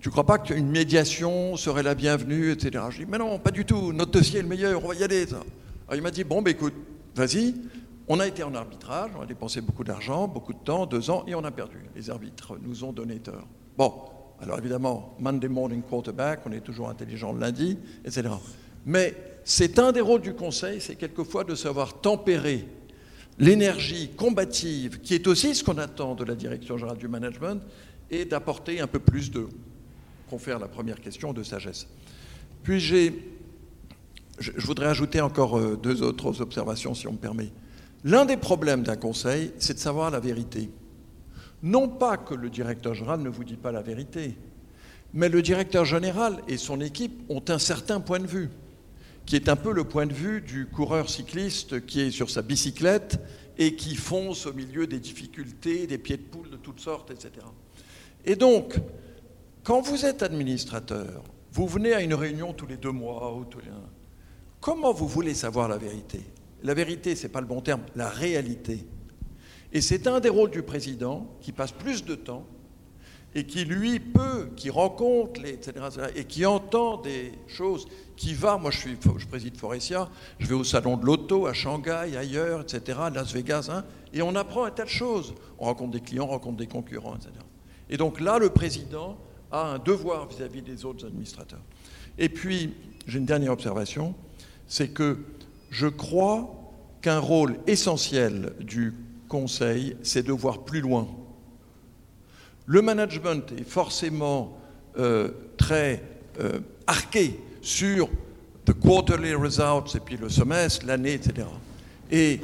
Tu 0.00 0.08
ne 0.08 0.12
crois 0.12 0.26
pas 0.26 0.38
qu'une 0.38 0.68
médiation 0.68 1.56
serait 1.56 1.82
la 1.82 1.94
bienvenue, 1.94 2.50
etc. 2.50 2.84
Je 2.90 2.98
dis 2.98 3.06
Mais 3.06 3.18
non, 3.18 3.38
pas 3.38 3.50
du 3.50 3.64
tout, 3.64 3.92
notre 3.92 4.12
dossier 4.12 4.38
est 4.38 4.42
le 4.42 4.48
meilleur, 4.48 4.82
on 4.82 4.88
va 4.88 4.94
y 4.94 5.02
aller. 5.04 5.26
Alors 5.92 6.00
il 6.00 6.04
m'a 6.04 6.10
dit 6.10 6.24
Bon, 6.24 6.40
ben 6.40 6.52
écoute, 6.52 6.72
vas-y. 7.14 7.54
On 8.08 8.18
a 8.18 8.26
été 8.26 8.42
en 8.42 8.54
arbitrage, 8.54 9.10
on 9.14 9.20
a 9.20 9.26
dépensé 9.26 9.60
beaucoup 9.60 9.84
d'argent, 9.84 10.26
beaucoup 10.26 10.54
de 10.54 10.58
temps, 10.58 10.86
deux 10.86 11.10
ans, 11.10 11.22
et 11.26 11.34
on 11.34 11.44
a 11.44 11.50
perdu. 11.50 11.76
Les 11.94 12.08
arbitres 12.08 12.56
nous 12.62 12.82
ont 12.82 12.94
donné 12.94 13.18
tort. 13.18 13.46
Bon, 13.76 13.92
alors 14.40 14.58
évidemment, 14.58 15.14
Monday 15.20 15.48
morning 15.48 15.82
quarterback, 15.82 16.40
on 16.46 16.52
est 16.52 16.62
toujours 16.62 16.88
intelligent 16.88 17.34
le 17.34 17.40
lundi, 17.40 17.76
etc. 18.06 18.30
Mais 18.86 19.14
c'est 19.44 19.78
un 19.78 19.92
des 19.92 20.00
rôles 20.00 20.22
du 20.22 20.32
Conseil, 20.32 20.80
c'est 20.80 20.96
quelquefois 20.96 21.44
de 21.44 21.54
savoir 21.54 22.00
tempérer 22.00 22.66
l'énergie 23.38 24.12
combative, 24.16 25.00
qui 25.00 25.14
est 25.14 25.26
aussi 25.26 25.54
ce 25.54 25.62
qu'on 25.62 25.76
attend 25.76 26.14
de 26.14 26.24
la 26.24 26.34
direction 26.34 26.78
générale 26.78 26.96
du 26.96 27.08
management, 27.08 27.60
et 28.10 28.24
d'apporter 28.24 28.80
un 28.80 28.86
peu 28.86 28.98
plus 28.98 29.30
de, 29.30 29.46
confère 30.30 30.58
la 30.58 30.68
première 30.68 31.02
question, 31.02 31.34
de 31.34 31.42
sagesse. 31.42 31.86
Puis 32.62 32.80
j'ai, 32.80 33.31
je 34.42 34.66
voudrais 34.66 34.86
ajouter 34.86 35.20
encore 35.20 35.58
euh, 35.58 35.76
deux 35.76 36.02
autres 36.02 36.40
observations, 36.40 36.94
si 36.94 37.06
on 37.06 37.12
me 37.12 37.18
permet. 37.18 37.50
L'un 38.04 38.24
des 38.24 38.36
problèmes 38.36 38.82
d'un 38.82 38.96
conseil, 38.96 39.52
c'est 39.58 39.74
de 39.74 39.78
savoir 39.78 40.10
la 40.10 40.20
vérité. 40.20 40.70
Non 41.62 41.88
pas 41.88 42.16
que 42.16 42.34
le 42.34 42.50
directeur 42.50 42.94
général 42.94 43.20
ne 43.20 43.28
vous 43.28 43.44
dit 43.44 43.56
pas 43.56 43.70
la 43.70 43.82
vérité, 43.82 44.36
mais 45.14 45.28
le 45.28 45.42
directeur 45.42 45.84
général 45.84 46.38
et 46.48 46.56
son 46.56 46.80
équipe 46.80 47.22
ont 47.28 47.44
un 47.48 47.58
certain 47.58 48.00
point 48.00 48.18
de 48.18 48.26
vue, 48.26 48.50
qui 49.26 49.36
est 49.36 49.48
un 49.48 49.56
peu 49.56 49.72
le 49.72 49.84
point 49.84 50.06
de 50.06 50.12
vue 50.12 50.40
du 50.40 50.66
coureur 50.66 51.08
cycliste 51.08 51.86
qui 51.86 52.00
est 52.00 52.10
sur 52.10 52.30
sa 52.30 52.42
bicyclette 52.42 53.20
et 53.58 53.76
qui 53.76 53.94
fonce 53.94 54.46
au 54.46 54.52
milieu 54.52 54.86
des 54.86 54.98
difficultés, 54.98 55.86
des 55.86 55.98
pieds 55.98 56.16
de 56.16 56.22
poule 56.22 56.50
de 56.50 56.56
toutes 56.56 56.80
sortes, 56.80 57.10
etc. 57.10 57.30
Et 58.24 58.34
donc, 58.34 58.74
quand 59.62 59.80
vous 59.80 60.04
êtes 60.04 60.22
administrateur, 60.24 61.22
vous 61.52 61.68
venez 61.68 61.92
à 61.92 62.00
une 62.00 62.14
réunion 62.14 62.52
tous 62.52 62.66
les 62.66 62.78
deux 62.78 62.90
mois 62.90 63.36
ou 63.36 63.44
tous 63.44 63.60
les... 63.60 63.66
Comment 64.62 64.92
vous 64.92 65.08
voulez 65.08 65.34
savoir 65.34 65.66
la 65.66 65.76
vérité? 65.76 66.20
La 66.62 66.72
vérité, 66.72 67.16
ce 67.16 67.24
n'est 67.24 67.32
pas 67.32 67.40
le 67.40 67.48
bon 67.48 67.60
terme, 67.60 67.82
la 67.96 68.08
réalité. 68.08 68.86
Et 69.72 69.80
c'est 69.80 70.06
un 70.06 70.20
des 70.20 70.28
rôles 70.28 70.52
du 70.52 70.62
président 70.62 71.26
qui 71.40 71.50
passe 71.50 71.72
plus 71.72 72.04
de 72.04 72.14
temps 72.14 72.46
et 73.34 73.44
qui, 73.44 73.64
lui, 73.64 73.98
peut, 73.98 74.50
qui 74.54 74.70
rencontre, 74.70 75.40
les, 75.40 75.54
etc., 75.54 75.74
et 76.14 76.24
qui 76.26 76.46
entend 76.46 76.98
des 76.98 77.32
choses, 77.48 77.86
qui 78.14 78.34
va, 78.34 78.56
moi 78.56 78.70
je, 78.70 79.26
préside 79.26 79.56
Forestia, 79.56 80.08
je 80.38 80.46
vais 80.46 80.54
au 80.54 80.62
salon 80.62 80.96
de 80.96 81.06
l'auto 81.06 81.46
à 81.48 81.54
Shanghai, 81.54 82.16
ailleurs, 82.16 82.60
etc., 82.60 83.00
Las 83.12 83.32
Vegas, 83.32 83.68
hein, 83.68 83.84
et 84.12 84.22
on 84.22 84.36
apprend 84.36 84.64
un 84.64 84.70
tas 84.70 84.84
de 84.84 84.88
choses. 84.88 85.34
On 85.58 85.64
rencontre 85.64 85.90
des 85.90 86.00
clients, 86.00 86.26
on 86.26 86.28
rencontre 86.28 86.58
des 86.58 86.68
concurrents, 86.68 87.16
etc. 87.16 87.32
Et 87.90 87.96
donc 87.96 88.20
là, 88.20 88.38
le 88.38 88.50
président 88.50 89.18
a 89.50 89.72
un 89.72 89.78
devoir 89.80 90.28
vis-à-vis 90.28 90.60
-vis 90.60 90.64
des 90.64 90.84
autres 90.84 91.04
administrateurs. 91.04 91.62
Et 92.16 92.28
puis, 92.28 92.74
j'ai 93.08 93.18
une 93.18 93.26
dernière 93.26 93.52
observation, 93.52 94.14
c'est 94.72 94.88
que 94.88 95.18
je 95.68 95.86
crois 95.86 96.72
qu'un 97.02 97.18
rôle 97.18 97.58
essentiel 97.66 98.54
du 98.58 98.94
conseil, 99.28 99.98
c'est 100.02 100.22
de 100.22 100.32
voir 100.32 100.64
plus 100.64 100.80
loin. 100.80 101.06
Le 102.64 102.80
management 102.80 103.52
est 103.58 103.68
forcément 103.68 104.56
euh, 104.96 105.28
très 105.58 106.02
euh, 106.40 106.60
arqué 106.86 107.38
sur 107.60 108.08
the 108.64 108.72
quarterly 108.72 109.34
results 109.34 109.94
et 109.94 110.00
puis 110.00 110.16
le 110.16 110.30
semestre, 110.30 110.86
l'année, 110.86 111.12
etc. 111.12 111.46
Et 112.10 112.40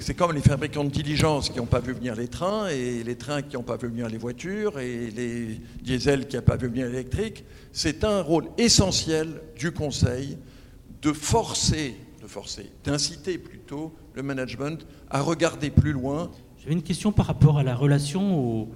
c'est 0.00 0.12
comme 0.12 0.34
les 0.34 0.42
fabricants 0.42 0.84
de 0.84 0.90
diligence 0.90 1.48
qui 1.48 1.56
n'ont 1.56 1.64
pas 1.64 1.80
vu 1.80 1.94
venir 1.94 2.14
les 2.14 2.28
trains, 2.28 2.68
et 2.68 3.02
les 3.02 3.16
trains 3.16 3.40
qui 3.40 3.56
n'ont 3.56 3.62
pas 3.62 3.78
vu 3.78 3.88
venir 3.88 4.10
les 4.10 4.18
voitures, 4.18 4.78
et 4.80 5.10
les 5.10 5.58
diesels 5.80 6.28
qui 6.28 6.36
n'ont 6.36 6.42
pas 6.42 6.56
vu 6.56 6.68
venir 6.68 6.88
l'électrique. 6.88 7.42
C'est 7.72 8.04
un 8.04 8.20
rôle 8.20 8.48
essentiel 8.58 9.40
du 9.58 9.72
Conseil 9.72 10.36
de 11.02 11.12
forcer, 11.12 11.96
de 12.22 12.26
forcer, 12.26 12.70
d'inciter 12.84 13.38
plutôt 13.38 13.92
le 14.14 14.22
management 14.22 14.86
à 15.08 15.20
regarder 15.22 15.70
plus 15.70 15.92
loin. 15.92 16.30
J'avais 16.58 16.74
une 16.74 16.82
question 16.82 17.12
par 17.12 17.26
rapport 17.26 17.58
à 17.58 17.62
la 17.62 17.74
relation 17.74 18.38
aux, 18.38 18.68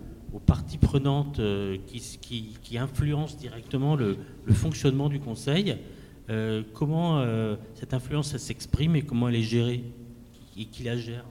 parties 0.47 0.79
prenantes 0.79 1.39
euh, 1.39 1.77
qui, 1.87 2.59
qui, 2.61 2.77
influencent 2.77 3.37
directement 3.37 3.95
le, 3.95 4.17
fonctionnement 4.53 5.09
du 5.09 5.21
Conseil. 5.21 5.77
Euh, 6.29 6.65
comment 6.73 7.21
euh, 7.21 7.55
cette 7.75 7.95
influence 7.95 8.37
s'exprime 8.37 8.97
et 8.97 9.03
comment 9.03 9.29
elle 9.29 9.37
est 9.37 9.43
gérée 9.43 9.85
et 10.59 10.65
qui 10.65 10.83
la 10.83 10.97
gère? 10.97 11.25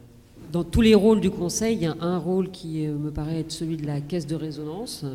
Dans 0.54 0.64
tous 0.64 0.80
les 0.80 0.96
rôles 0.96 1.20
du 1.20 1.32
Conseil, 1.32 1.76
il 1.76 1.82
y 1.82 1.86
a 1.86 1.98
un 2.00 2.18
rôle 2.18 2.50
qui 2.50 2.88
me 2.88 3.12
paraît 3.12 3.40
être 3.42 3.52
celui 3.52 3.76
de 3.76 3.86
la 3.86 4.00
caisse 4.00 4.26
de 4.26 4.36
résonance. 4.36 5.06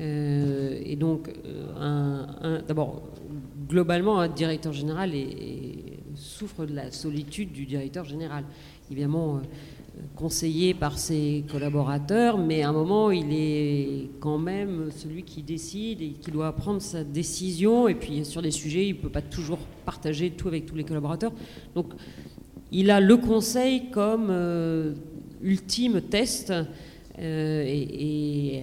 Et 0.00 0.96
donc, 0.96 1.30
d'abord, 2.66 3.02
globalement, 3.68 4.18
un 4.20 4.28
directeur 4.28 4.72
général 4.72 5.12
souffre 6.14 6.66
de 6.66 6.74
la 6.74 6.90
solitude 6.90 7.52
du 7.52 7.66
directeur 7.66 8.04
général. 8.04 8.44
Évidemment, 8.90 9.36
euh, 9.36 9.40
conseillé 10.16 10.74
par 10.74 10.98
ses 10.98 11.44
collaborateurs, 11.50 12.38
mais 12.38 12.62
à 12.62 12.70
un 12.70 12.72
moment, 12.72 13.10
il 13.10 13.32
est 13.32 14.10
quand 14.20 14.38
même 14.38 14.90
celui 14.90 15.22
qui 15.22 15.42
décide 15.42 16.02
et 16.02 16.10
qui 16.10 16.30
doit 16.30 16.52
prendre 16.52 16.82
sa 16.82 17.04
décision. 17.04 17.88
Et 17.88 17.94
puis, 17.94 18.24
sur 18.24 18.42
des 18.42 18.50
sujets, 18.50 18.86
il 18.86 18.96
ne 18.96 19.00
peut 19.00 19.08
pas 19.08 19.22
toujours 19.22 19.58
partager 19.84 20.30
tout 20.30 20.48
avec 20.48 20.66
tous 20.66 20.74
les 20.74 20.84
collaborateurs. 20.84 21.32
Donc, 21.74 21.92
il 22.72 22.90
a 22.90 23.00
le 23.00 23.16
conseil 23.16 23.90
comme 23.90 24.28
euh, 24.30 24.94
ultime 25.42 26.00
test 26.02 26.52
euh, 27.18 27.64
et, 27.66 28.62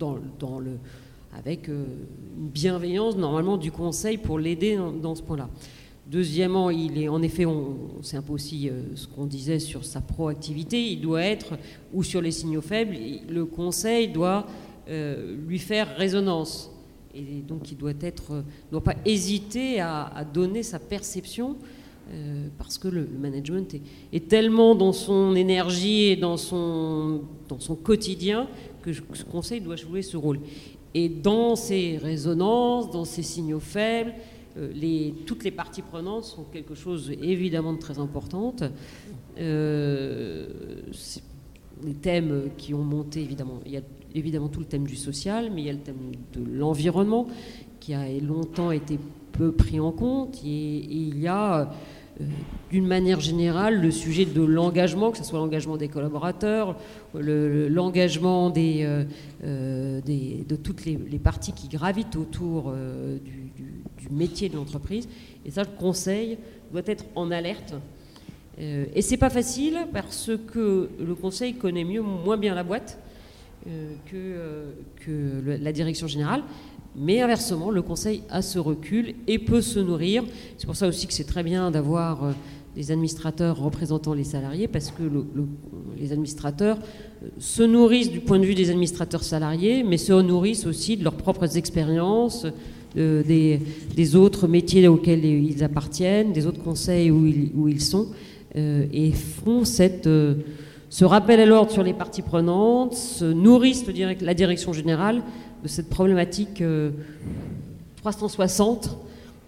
dans, 0.00 0.58
le, 0.58 0.72
avec 1.36 1.68
une 1.68 2.48
bienveillance 2.48 3.16
normalement 3.16 3.56
du 3.56 3.70
conseil 3.70 4.16
pour 4.16 4.38
l'aider 4.38 4.78
dans 5.00 5.14
ce 5.14 5.22
point-là. 5.22 5.48
Deuxièmement, 6.10 6.70
il 6.70 7.00
est 7.00 7.08
en 7.08 7.22
effet, 7.22 7.46
c'est 8.02 8.16
un 8.16 8.22
peu 8.22 8.32
aussi 8.32 8.68
euh, 8.68 8.96
ce 8.96 9.06
qu'on 9.06 9.26
disait 9.26 9.60
sur 9.60 9.84
sa 9.84 10.00
proactivité, 10.00 10.82
il 10.82 11.00
doit 11.00 11.22
être, 11.22 11.56
ou 11.92 12.02
sur 12.02 12.20
les 12.20 12.32
signaux 12.32 12.62
faibles, 12.62 12.96
le 13.28 13.44
conseil 13.44 14.08
doit 14.08 14.44
euh, 14.88 15.36
lui 15.46 15.60
faire 15.60 15.96
résonance. 15.96 16.72
Et 17.14 17.42
donc 17.46 17.70
il 17.70 17.76
doit 17.76 17.92
être, 18.00 18.42
doit 18.72 18.82
pas 18.82 18.96
hésiter 19.04 19.80
à, 19.80 20.26
donner 20.34 20.64
sa 20.64 20.80
perception, 20.80 21.54
euh, 22.12 22.48
parce 22.58 22.76
que 22.76 22.88
le, 22.88 23.06
management 23.06 23.72
est, 24.12 24.28
tellement 24.28 24.74
dans 24.74 24.92
son 24.92 25.36
énergie 25.36 26.06
et 26.06 26.16
dans 26.16 26.36
son, 26.36 27.20
dans 27.48 27.60
son 27.60 27.76
quotidien 27.76 28.48
que 28.82 28.92
ce 28.92 29.24
conseil 29.24 29.60
doit 29.60 29.76
jouer 29.76 30.02
ce 30.02 30.16
rôle. 30.16 30.40
Et 30.94 31.08
dans 31.08 31.56
ces 31.56 31.98
résonances, 31.98 32.90
dans 32.90 33.04
ces 33.04 33.22
signaux 33.22 33.60
faibles, 33.60 34.14
euh, 34.56 35.10
toutes 35.26 35.44
les 35.44 35.50
parties 35.50 35.82
prenantes 35.82 36.24
sont 36.24 36.44
quelque 36.44 36.74
chose 36.74 37.12
évidemment 37.22 37.72
de 37.72 37.78
très 37.78 37.98
importante. 37.98 38.64
Euh, 39.38 40.46
les 41.84 41.94
thèmes 41.94 42.50
qui 42.58 42.74
ont 42.74 42.82
monté, 42.82 43.22
évidemment, 43.22 43.60
il 43.64 43.72
y 43.72 43.76
a 43.76 43.82
évidemment 44.14 44.48
tout 44.48 44.60
le 44.60 44.66
thème 44.66 44.86
du 44.86 44.96
social, 44.96 45.50
mais 45.54 45.62
il 45.62 45.66
y 45.66 45.70
a 45.70 45.74
le 45.74 45.78
thème 45.78 46.12
de 46.32 46.44
l'environnement 46.44 47.28
qui 47.78 47.94
a 47.94 48.08
longtemps 48.20 48.72
été 48.72 48.98
peu 49.32 49.52
pris 49.52 49.80
en 49.80 49.92
compte. 49.92 50.42
Et, 50.44 50.76
il 50.78 51.20
y 51.20 51.28
a, 51.28 51.72
d'une 52.70 52.86
manière 52.86 53.20
générale, 53.20 53.80
le 53.80 53.90
sujet 53.90 54.24
de 54.24 54.42
l'engagement, 54.42 55.10
que 55.10 55.18
ce 55.18 55.24
soit 55.24 55.38
l'engagement 55.38 55.76
des 55.76 55.88
collaborateurs, 55.88 56.76
l'engagement 57.14 58.50
des, 58.50 58.86
de 59.42 60.56
toutes 60.56 60.84
les, 60.84 61.18
parties 61.18 61.52
qui 61.52 61.68
gravitent 61.68 62.16
autour 62.16 62.72
du, 63.24 64.08
métier 64.10 64.48
de 64.48 64.56
l'entreprise. 64.56 65.08
Et 65.44 65.50
ça, 65.50 65.62
le 65.62 65.68
conseil 65.78 66.38
doit 66.72 66.82
être 66.86 67.04
en 67.14 67.30
alerte. 67.30 67.74
Euh, 68.60 68.84
et 68.94 69.02
c'est 69.02 69.16
pas 69.16 69.30
facile 69.30 69.86
parce 69.92 70.30
que 70.52 70.90
le 70.98 71.14
conseil 71.14 71.54
connaît 71.54 71.84
mieux, 71.84 72.02
moins 72.02 72.36
bien 72.36 72.54
la 72.54 72.62
boîte 72.62 72.98
euh, 73.66 73.94
euh, 74.14 74.72
que 74.96 75.58
la 75.62 75.72
direction 75.72 76.06
générale. 76.06 76.42
Mais 76.96 77.20
inversement, 77.20 77.70
le 77.70 77.82
conseil 77.82 78.22
a 78.30 78.42
ce 78.42 78.58
recul 78.58 79.14
et 79.26 79.38
peut 79.38 79.60
se 79.60 79.78
nourrir. 79.78 80.24
C'est 80.58 80.66
pour 80.66 80.76
ça 80.76 80.88
aussi 80.88 81.06
que 81.06 81.12
c'est 81.12 81.24
très 81.24 81.42
bien 81.42 81.70
d'avoir 81.70 82.34
des 82.74 82.90
administrateurs 82.92 83.58
représentant 83.58 84.14
les 84.14 84.24
salariés, 84.24 84.68
parce 84.68 84.90
que 84.90 85.02
les 85.98 86.12
administrateurs 86.12 86.78
se 87.38 87.62
nourrissent 87.62 88.10
du 88.10 88.20
point 88.20 88.38
de 88.38 88.44
vue 88.44 88.54
des 88.54 88.70
administrateurs 88.70 89.24
salariés, 89.24 89.82
mais 89.82 89.96
se 89.96 90.12
nourrissent 90.12 90.66
aussi 90.66 90.96
de 90.96 91.04
leurs 91.04 91.16
propres 91.16 91.56
expériences, 91.56 92.46
des, 92.94 94.16
autres 94.16 94.48
métiers 94.48 94.86
auxquels 94.88 95.24
ils 95.24 95.62
appartiennent, 95.64 96.32
des 96.32 96.46
autres 96.46 96.62
conseils 96.62 97.10
où 97.10 97.68
ils, 97.68 97.80
sont, 97.80 98.08
et 98.54 99.12
font 99.12 99.64
se 99.64 101.04
rappel 101.04 101.40
à 101.40 101.46
l'ordre 101.46 101.70
sur 101.70 101.82
les 101.82 101.92
parties 101.92 102.22
prenantes, 102.22 102.94
se 102.94 103.24
nourrissent 103.24 103.84
la 104.20 104.34
direction 104.34 104.72
générale 104.72 105.22
de 105.62 105.68
cette 105.68 105.88
problématique 105.88 106.62
360 107.96 108.98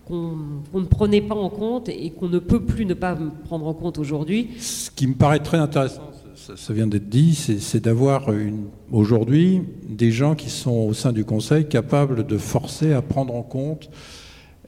qu'on 0.07 0.37
ne 0.75 0.85
prenait 0.85 1.21
pas 1.21 1.35
en 1.35 1.49
compte 1.49 1.89
et 1.89 2.11
qu'on 2.11 2.29
ne 2.29 2.39
peut 2.39 2.65
plus 2.65 2.85
ne 2.85 2.95
pas 2.95 3.17
prendre 3.45 3.67
en 3.67 3.75
compte 3.75 3.99
aujourd'hui. 3.99 4.51
Ce 4.59 4.91
qui 4.91 5.07
me 5.07 5.15
paraît 5.15 5.39
très 5.39 5.59
intéressant, 5.59 6.11
ça, 6.35 6.73
vient 6.73 6.87
d'être 6.87 7.09
dit, 7.09 7.35
c'est 7.35 7.81
d'avoir 7.81 8.27
aujourd'hui 8.91 9.63
des 9.89 10.11
gens 10.11 10.35
qui 10.35 10.51
sont 10.51 10.89
au 10.89 10.93
sein 10.93 11.13
du 11.13 11.25
Conseil 11.25 11.69
capables 11.69 12.27
de 12.27 12.37
forcer 12.37 12.93
à 12.93 13.03
prendre 13.03 13.35
en 13.35 13.43
compte 13.43 13.91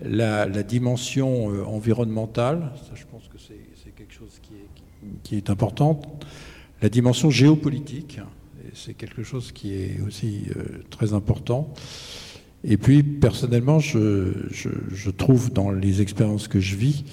la, 0.01 0.47
dimension 0.63 1.51
euh, 1.51 1.65
environnementale, 1.65 2.73
ça 2.89 2.95
je 2.95 3.05
pense 3.11 3.29
que 3.29 3.39
c'est 3.39 3.91
quelque 3.95 4.13
chose 4.13 4.41
qui 4.43 4.55
est, 4.55 5.19
qui 5.23 5.37
est 5.37 5.51
important, 5.51 6.01
la 6.83 6.89
dimension 6.89 7.31
géopolitique, 7.31 8.21
c'est 8.75 8.95
quelque 8.95 9.23
chose 9.23 9.53
qui 9.53 9.75
est 9.75 10.01
aussi 10.07 10.45
euh, 10.57 10.83
très 10.91 11.13
important. 11.13 11.73
Et 12.65 12.77
puis, 12.77 13.03
personnellement, 13.03 13.79
je, 13.79 15.11
trouve 15.11 15.53
dans 15.53 15.71
les 15.71 16.01
expériences 16.01 16.49
que 16.49 16.61
je 16.61 16.77
vis 16.77 17.05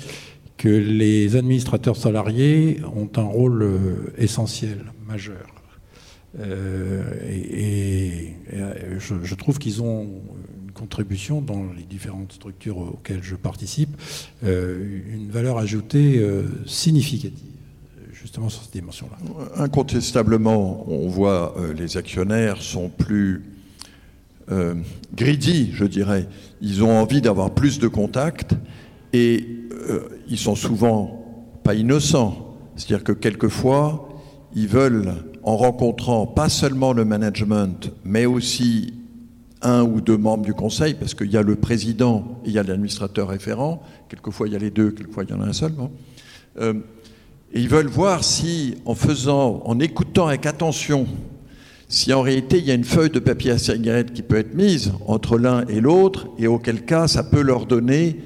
que 0.57 0.69
les 0.69 1.35
administrateurs 1.35 1.97
salariés 1.97 2.79
ont 2.95 3.09
un 3.15 3.23
rôle 3.23 3.63
euh, 3.63 4.13
essentiel, 4.17 4.91
majeur. 5.07 5.47
Euh, 6.39 7.03
et, 7.29 8.35
je, 8.99 9.35
trouve 9.35 9.59
qu'ils 9.59 9.81
ont 9.81 10.03
une 10.63 10.71
contribution 10.71 11.41
dans 11.41 11.65
les 11.75 11.83
différentes 11.83 12.33
structures 12.33 12.77
auxquelles 12.77 13.23
je 13.23 13.35
participe, 13.35 13.89
une 14.43 15.29
valeur 15.29 15.57
ajoutée 15.57 16.25
significative 16.65 17.60
justement 18.21 18.49
sur 18.49 18.61
cette 18.61 18.73
dimension-là. 18.73 19.17
Incontestablement, 19.63 20.85
on 20.87 21.07
voit 21.07 21.55
les 21.75 21.97
actionnaires 21.97 22.61
sont 22.61 22.89
plus 22.89 23.43
euh, 24.51 24.75
greedy, 25.15 25.71
je 25.73 25.85
dirais. 25.85 26.27
Ils 26.61 26.83
ont 26.83 26.91
envie 26.91 27.21
d'avoir 27.21 27.51
plus 27.51 27.79
de 27.79 27.87
contacts 27.87 28.53
et 29.13 29.45
euh, 29.89 30.09
ils 30.27 30.37
sont 30.37 30.55
souvent 30.55 31.59
pas 31.63 31.73
innocents. 31.73 32.57
C'est-à-dire 32.75 33.03
que 33.03 33.11
quelquefois, 33.13 34.09
ils 34.53 34.67
veulent, 34.67 35.13
en 35.43 35.55
rencontrant 35.57 36.27
pas 36.27 36.49
seulement 36.49 36.91
le 36.93 37.05
management, 37.05 37.91
mais 38.03 38.25
aussi 38.25 38.93
un 39.61 39.83
ou 39.83 40.01
deux 40.01 40.17
membres 40.17 40.43
du 40.43 40.53
conseil, 40.53 40.95
parce 40.95 41.13
qu'il 41.13 41.31
y 41.31 41.37
a 41.37 41.43
le 41.43 41.55
président 41.55 42.41
et 42.43 42.49
il 42.49 42.53
y 42.53 42.59
a 42.59 42.63
l'administrateur 42.63 43.29
référent, 43.29 43.81
quelquefois 44.09 44.47
il 44.47 44.53
y 44.53 44.55
a 44.55 44.59
les 44.59 44.71
deux, 44.71 44.91
quelquefois 44.91 45.23
il 45.23 45.29
y 45.29 45.33
en 45.33 45.41
a 45.41 45.45
un 45.45 45.53
seul. 45.53 45.73
Euh, 46.59 46.73
et 47.53 47.59
ils 47.59 47.69
veulent 47.69 47.87
voir 47.87 48.23
si, 48.23 48.75
en 48.85 48.95
faisant, 48.95 49.61
en 49.65 49.79
écoutant 49.79 50.27
avec 50.27 50.45
attention 50.45 51.07
si 51.91 52.13
en 52.13 52.21
réalité 52.21 52.57
il 52.57 52.65
y 52.65 52.71
a 52.71 52.73
une 52.73 52.85
feuille 52.85 53.09
de 53.09 53.19
papier 53.19 53.51
à 53.51 53.57
cigarette 53.57 54.13
qui 54.13 54.21
peut 54.21 54.37
être 54.37 54.55
mise 54.55 54.93
entre 55.07 55.37
l'un 55.37 55.67
et 55.67 55.81
l'autre, 55.81 56.29
et 56.39 56.47
auquel 56.47 56.85
cas 56.85 57.07
ça 57.09 57.21
peut 57.21 57.41
leur 57.41 57.65
donner 57.65 58.17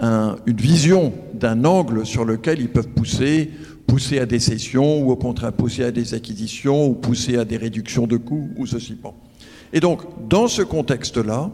une 0.00 0.56
vision 0.56 1.12
d'un 1.34 1.66
angle 1.66 2.06
sur 2.06 2.24
lequel 2.24 2.60
ils 2.60 2.70
peuvent 2.70 2.88
pousser, 2.88 3.50
pousser 3.86 4.18
à 4.18 4.24
des 4.24 4.38
cessions, 4.38 5.02
ou 5.02 5.10
au 5.10 5.16
contraire 5.16 5.52
pousser 5.52 5.84
à 5.84 5.90
des 5.90 6.14
acquisitions, 6.14 6.86
ou 6.86 6.94
pousser 6.94 7.36
à 7.36 7.44
des 7.44 7.58
réductions 7.58 8.06
de 8.06 8.16
coûts, 8.16 8.48
ou 8.56 8.64
ceci. 8.64 8.94
pas. 8.94 9.12
Et 9.74 9.80
donc, 9.80 10.00
dans 10.26 10.48
ce 10.48 10.62
contexte-là, 10.62 11.50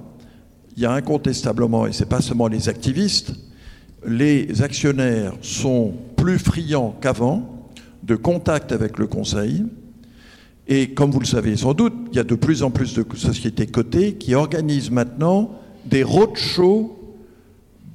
il 0.77 0.85
y 0.85 0.87
a 0.87 0.93
incontestablement, 0.93 1.89
et 1.89 1.93
ce 1.93 2.05
n'est 2.05 2.09
pas 2.09 2.21
seulement 2.21 2.47
les 2.47 2.69
activistes, 2.69 3.35
les 4.07 4.63
actionnaires 4.63 5.33
sont 5.43 5.95
plus 6.27 6.41
friands 6.41 6.93
qu'avant 7.01 7.69
de 8.03 8.17
contact 8.17 8.73
avec 8.73 8.99
le 8.99 9.07
Conseil, 9.07 9.65
et 10.67 10.93
comme 10.93 11.13
vous 11.13 11.21
le 11.21 11.25
savez 11.25 11.57
sans 11.57 11.73
doute, 11.73 11.95
il 12.11 12.17
y 12.17 12.19
a 12.19 12.25
de 12.25 12.35
plus 12.35 12.65
en 12.65 12.73
plus 12.73 12.95
de 12.95 13.07
sociétés 13.15 13.69
cotées 13.69 14.15
qui 14.15 14.35
organisent 14.35 14.91
maintenant 14.91 15.53
des 15.85 16.03
roadshows 16.03 16.99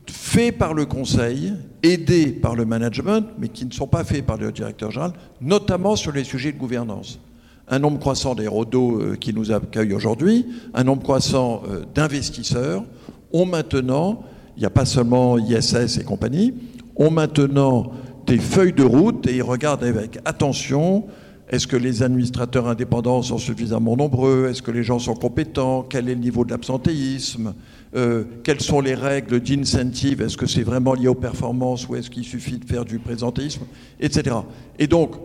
faits 0.10 0.58
par 0.58 0.74
le 0.74 0.86
conseil, 0.86 1.56
aidés 1.84 2.28
par 2.28 2.56
le 2.56 2.64
management, 2.64 3.26
mais 3.38 3.50
qui 3.50 3.66
ne 3.66 3.74
sont 3.74 3.88
pas 3.88 4.06
faits 4.06 4.26
par 4.26 4.38
le 4.38 4.50
directeur 4.54 4.92
général, 4.92 5.12
notamment 5.42 5.98
sur 5.98 6.14
les 6.14 6.24
sujets 6.24 6.54
de 6.54 6.58
gouvernance. 6.58 7.20
Un 7.68 7.80
nombre 7.80 8.00
croissant 8.00 8.34
des 8.34 8.48
rodos 8.48 9.02
euh, 9.02 9.18
qui 9.20 9.34
nous 9.34 9.52
accueillent 9.52 9.94
aujourd'hui, 9.94 10.46
un 10.74 10.86
nombre 10.86 11.04
croissant 11.04 11.64
euh, 11.70 11.84
d'investisseurs 11.94 12.86
ont 13.34 13.46
maintenant, 13.46 14.24
il 14.56 14.62
n'y 14.62 14.66
a 14.66 14.70
pas 14.70 14.86
seulement 14.86 15.38
ISS 15.38 15.98
et 16.00 16.06
compagnie, 16.06 16.54
ont 16.96 17.12
maintenant 17.12 17.92
des 18.26 18.38
feuilles 18.38 18.74
de 18.74 18.84
route 18.84 19.28
et 19.28 19.38
ils 19.38 19.44
regardent 19.44 19.84
avec 19.84 20.20
attention 20.26 21.06
est-ce 21.52 21.68
que 21.68 21.76
les 21.76 22.02
administrateurs 22.02 22.70
indépendants 22.70 23.22
sont 23.22 23.38
suffisamment 23.38 23.98
nombreux 23.98 24.48
Est-ce 24.50 24.62
que 24.62 24.72
les 24.72 24.84
gens 24.84 25.00
sont 25.00 25.16
compétents 25.16 25.84
Quel 25.84 26.08
est 26.08 26.16
le 26.16 26.22
niveau 26.22 26.46
de 26.46 26.52
l'absentéisme 26.52 27.54
euh, 27.94 28.24
Quelles 28.44 28.62
sont 28.62 28.80
les 28.80 28.96
règles 28.96 29.42
d'incentive 29.42 30.22
Est-ce 30.22 30.38
que 30.38 30.46
c'est 30.46 30.64
vraiment 30.64 30.94
lié 30.94 31.10
aux 31.10 31.16
performances 31.16 31.90
ou 31.90 31.98
est-ce 31.98 32.10
qu'il 32.10 32.24
suffit 32.24 32.58
de 32.58 32.64
faire 32.64 32.86
du 32.86 33.00
présentéisme 33.00 33.64
Etc. 34.00 34.34
Et 34.80 34.88
donc, 34.88 35.16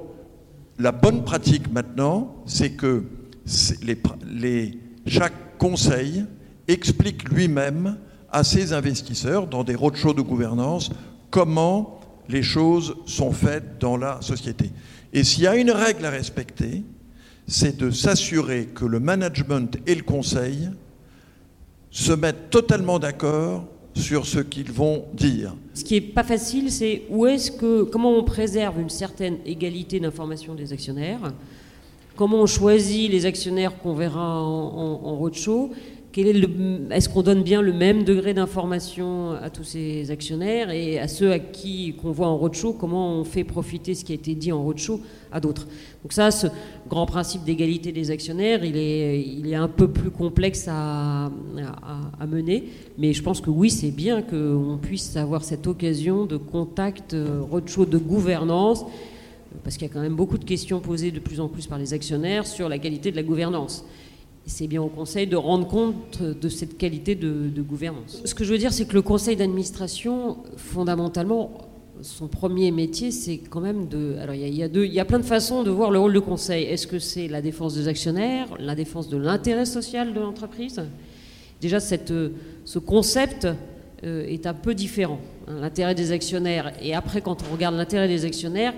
la 0.81 0.91
bonne 0.91 1.23
pratique 1.23 1.73
maintenant, 1.73 2.35
c'est 2.45 2.71
que 2.71 3.05
chaque 5.07 5.59
conseil 5.59 6.25
explique 6.67 7.29
lui-même 7.29 7.99
à 8.33 8.43
ses 8.43 8.73
investisseurs, 8.73 9.47
dans 9.47 9.63
des 9.63 9.77
roadshows 9.77 10.13
de 10.13 10.23
gouvernance, 10.23 10.91
comment 11.31 11.96
les 12.29 12.43
choses 12.43 12.97
sont 13.07 13.33
faites 13.33 13.79
dans 13.81 13.97
la 13.97 14.21
société. 14.23 14.71
Et 15.13 15.25
s'il 15.25 15.45
y 15.45 15.47
a 15.47 15.57
une 15.57 15.71
règle 15.71 16.05
à 16.05 16.11
respecter, 16.11 16.83
c'est 17.47 17.77
de 17.77 17.91
s'assurer 17.91 18.67
que 18.75 18.85
le 18.85 19.01
management 19.01 19.77
et 19.87 19.95
le 19.95 20.03
conseil 20.03 20.71
se 21.91 22.13
mettent 22.13 22.51
totalement 22.51 22.99
d'accord 22.99 23.65
sur 23.95 24.27
ce 24.27 24.41
qu'ils 24.41 24.71
vont 24.71 25.07
dire. 25.15 25.55
Ce 25.73 25.83
qui 25.83 25.95
n'est 25.95 26.01
pas 26.03 26.25
facile, 26.25 26.71
c'est 26.71 27.03
où 27.09 27.27
est-ce 27.27 27.51
que, 27.51 27.85
comment 27.85 28.13
on 28.19 28.25
préserve 28.25 28.79
une 28.81 28.91
certaine 28.91 29.39
égalité 29.47 30.01
d'information 30.01 30.55
des 30.55 30.73
actionnaires, 30.73 31.33
comment 32.15 32.43
on 32.43 32.47
choisit 32.47 33.11
les 33.11 33.25
actionnaires 33.25 33.79
qu'on 33.79 33.95
verra 33.95 34.43
en, 34.43 35.01
en 35.03 35.17
roadshow, 35.17 35.73
est-ce 36.19 37.09
qu'on 37.09 37.23
donne 37.23 37.43
bien 37.43 37.61
le 37.61 37.73
même 37.73 38.05
degré 38.05 38.33
d'information 38.33 39.33
à 39.33 39.51
tous 39.51 39.65
ces 39.65 40.11
actionnaires 40.11 40.71
et 40.71 40.99
à 40.99 41.09
ceux 41.09 41.31
à 41.31 41.39
qui 41.39 41.95
qu'on 42.01 42.11
voit 42.11 42.29
en 42.29 42.37
roadshow, 42.37 42.73
comment 42.73 43.13
on 43.21 43.25
fait 43.25 43.45
profiter 43.45 43.95
ce 43.95 44.05
qui 44.05 44.13
a 44.13 44.15
été 44.15 44.35
dit 44.35 44.51
en 44.51 44.63
roadshow 44.63 45.01
à 45.31 45.41
d'autres? 45.41 45.67
Donc 46.03 46.13
ça, 46.13 46.31
ce 46.31 46.47
grand 46.89 47.05
principe 47.05 47.45
d'égalité 47.45 47.93
des 47.93 48.11
actionnaires, 48.11 48.65
il 48.65 48.77
est, 48.77 49.55
un 49.55 49.69
peu 49.69 49.89
plus 49.89 50.11
complexe 50.11 50.69
à, 50.69 51.27
à, 52.21 52.27
mener, 52.27 52.65
mais 52.99 53.13
je 53.13 53.23
pense 53.23 53.41
que 53.41 53.51
oui, 53.51 53.71
c'est 53.71 53.91
bien 53.91 54.23
qu'on 54.23 54.79
puisse 54.81 55.17
avoir 55.17 55.45
cette 55.45 55.67
occasion 55.67 56.25
de 56.27 56.37
contact 56.37 57.15
euh, 57.15 57.41
roadshow 57.51 57.87
de 57.87 57.99
gouvernance 57.99 58.85
parce 59.65 59.77
qu'il 59.77 59.89
y 59.89 59.91
a 59.91 59.93
quand 59.93 60.01
même 60.01 60.15
beaucoup 60.17 60.39
de 60.39 60.45
questions 60.45 60.81
posées 60.81 61.11
de 61.11 61.21
plus 61.21 61.41
en 61.41 61.49
plus 61.49 61.67
par 61.67 61.79
les 61.79 61.95
actionnaires 61.95 62.47
sur 62.47 62.69
la 62.69 62.79
qualité 62.79 63.11
de 63.11 63.17
la 63.17 63.23
gouvernance 63.23 63.85
c'est 64.47 64.69
bien 64.69 64.81
au 64.81 64.89
Conseil 64.89 65.27
de 65.27 65.37
rendre 65.37 65.67
compte 65.67 66.23
de 66.23 66.49
cette 66.49 66.79
qualité 66.79 67.15
de, 67.15 67.63
gouvernance. 67.63 68.23
Ce 68.25 68.35
que 68.35 68.45
je 68.45 68.53
veux 68.53 68.59
dire, 68.59 68.73
c'est 68.73 68.87
que 68.87 68.95
le 68.95 69.03
Conseil 69.03 69.37
d'administration, 69.37 70.39
fondamentalement, 70.57 71.51
son 72.03 72.29
premier 72.29 72.71
métier, 72.71 73.11
c'est 73.11 73.39
quand 73.39 73.61
même 73.61 73.89
de. 73.89 74.17
Alors, 74.21 74.35
il 74.35 74.55
y, 74.55 75.01
a, 75.01 75.05
plein 75.05 75.19
de 75.19 75.25
façons 75.25 75.63
de 75.63 75.71
voir 75.71 75.91
le 75.91 75.99
rôle 75.99 76.13
du 76.13 76.21
Conseil. 76.21 76.65
Est-ce 76.65 76.87
que 76.87 76.99
c'est 76.99 77.27
la 77.27 77.43
défense 77.43 77.75
des 77.75 77.89
actionnaires, 77.89 78.49
la 78.59 78.75
défense 78.75 79.09
de 79.09 79.17
l'intérêt 79.17 79.65
social 79.65 80.13
de 80.13 80.21
l'entreprise? 80.21 80.81
Déjà, 81.61 81.81
cette, 81.81 82.13
ce 82.65 82.79
concept 82.79 83.49
euh, 84.05 84.27
est 84.27 84.47
un 84.47 84.53
peu 84.53 84.75
différent. 84.75 85.19
Hein, 85.49 85.55
l'intérêt 85.61 85.95
des 85.95 86.13
actionnaires. 86.13 86.73
Et 86.83 86.95
après, 86.95 87.23
quand 87.23 87.39
on 87.49 87.53
regarde 87.53 87.75
l'intérêt 87.77 88.09
des 88.09 88.27
actionnaires, 88.27 88.75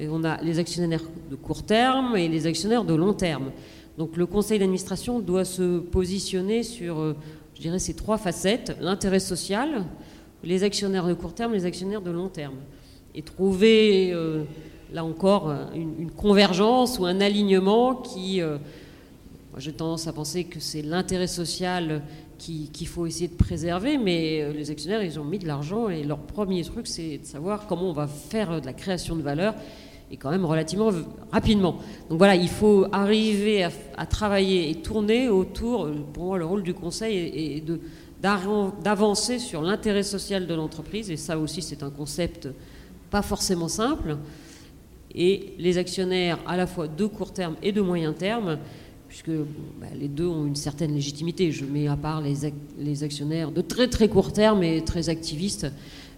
euh, 0.00 0.08
on 0.10 0.24
a 0.24 0.42
les 0.42 0.58
actionnaires 0.58 1.04
de 1.30 1.36
court 1.36 1.62
terme 1.62 2.16
et 2.16 2.28
les 2.28 2.46
actionnaires 2.46 2.84
de 2.84 2.94
long 2.94 3.12
terme. 3.12 3.52
Donc 3.98 4.16
le 4.16 4.26
conseil 4.26 4.60
d'administration 4.60 5.18
doit 5.18 5.44
se 5.44 5.80
positionner 5.80 6.62
sur, 6.62 7.00
euh, 7.00 7.16
je 7.56 7.62
dirais, 7.62 7.80
ces 7.80 7.94
trois 7.94 8.16
facettes, 8.16 8.76
l'intérêt 8.80 9.18
social, 9.18 9.84
les 10.44 10.62
actionnaires 10.62 11.04
de 11.04 11.14
court 11.14 11.34
terme, 11.34 11.52
les 11.52 11.64
actionnaires 11.64 12.00
de 12.00 12.12
long 12.12 12.28
terme. 12.28 12.54
Et 13.16 13.22
trouver, 13.22 14.12
euh, 14.12 14.44
là 14.92 15.04
encore, 15.04 15.52
une, 15.74 16.12
convergence 16.12 17.00
ou 17.00 17.06
un 17.06 17.20
alignement 17.20 17.96
qui... 17.96 18.40
Euh, 18.40 18.58
j'ai 19.56 19.72
tendance 19.72 20.06
à 20.06 20.12
penser 20.12 20.44
que 20.44 20.60
c'est 20.60 20.82
l'intérêt 20.82 21.26
social 21.26 22.02
qu'il 22.38 22.86
faut 22.86 23.06
essayer 23.06 23.26
de 23.26 23.34
préserver, 23.34 23.98
mais 23.98 24.52
les 24.52 24.70
actionnaires, 24.70 25.02
ils 25.02 25.18
ont 25.18 25.24
mis 25.24 25.40
de 25.40 25.48
l'argent 25.48 25.88
et 25.88 26.04
leur 26.04 26.18
premier 26.18 26.62
truc, 26.62 26.86
c'est 26.86 27.18
de 27.18 27.26
savoir 27.26 27.66
comment 27.66 27.90
on 27.90 27.92
va 27.92 28.06
faire 28.06 28.60
de 28.60 28.66
la 28.66 28.72
création 28.72 29.16
de 29.16 29.22
valeur 29.22 29.56
et 30.10 30.16
quand 30.16 30.30
même 30.30 30.44
relativement 30.44 30.90
rapidement. 31.30 31.78
Donc 32.08 32.18
voilà, 32.18 32.34
il 32.34 32.48
faut 32.48 32.86
arriver 32.92 33.64
à, 33.96 34.06
travailler 34.06 34.70
et 34.70 34.76
tourner 34.76 35.28
autour, 35.28 35.88
pour 36.12 36.24
moi 36.24 36.38
le 36.38 36.46
rôle 36.46 36.62
du 36.62 36.74
conseil 36.74 37.16
est, 37.16 37.64
d'avancer 38.20 39.38
sur 39.38 39.62
l'intérêt 39.62 40.02
social 40.02 40.46
de 40.46 40.54
l'entreprise, 40.54 41.10
et 41.10 41.16
ça 41.16 41.38
aussi 41.38 41.62
c'est 41.62 41.82
un 41.82 41.90
concept 41.90 42.48
pas 43.10 43.22
forcément 43.22 43.68
simple, 43.68 44.16
et 45.14 45.54
les 45.58 45.78
actionnaires 45.78 46.38
à 46.46 46.56
la 46.56 46.66
fois 46.66 46.88
de 46.88 47.06
court 47.06 47.32
terme 47.32 47.56
et 47.62 47.72
de 47.72 47.80
moyen 47.80 48.12
terme, 48.12 48.58
puisque 49.08 49.30
bah, 49.30 49.86
les 49.98 50.08
deux 50.08 50.26
ont 50.26 50.46
une 50.46 50.56
certaine 50.56 50.92
légitimité. 50.92 51.50
Je 51.50 51.64
mets 51.64 51.88
à 51.88 51.96
part 51.96 52.20
les, 52.20 52.52
les 52.78 53.02
actionnaires 53.02 53.50
de 53.50 53.62
très 53.62 53.88
très 53.88 54.08
court 54.08 54.32
terme 54.34 54.62
et 54.62 54.84
très 54.84 55.08
activistes, 55.08 55.66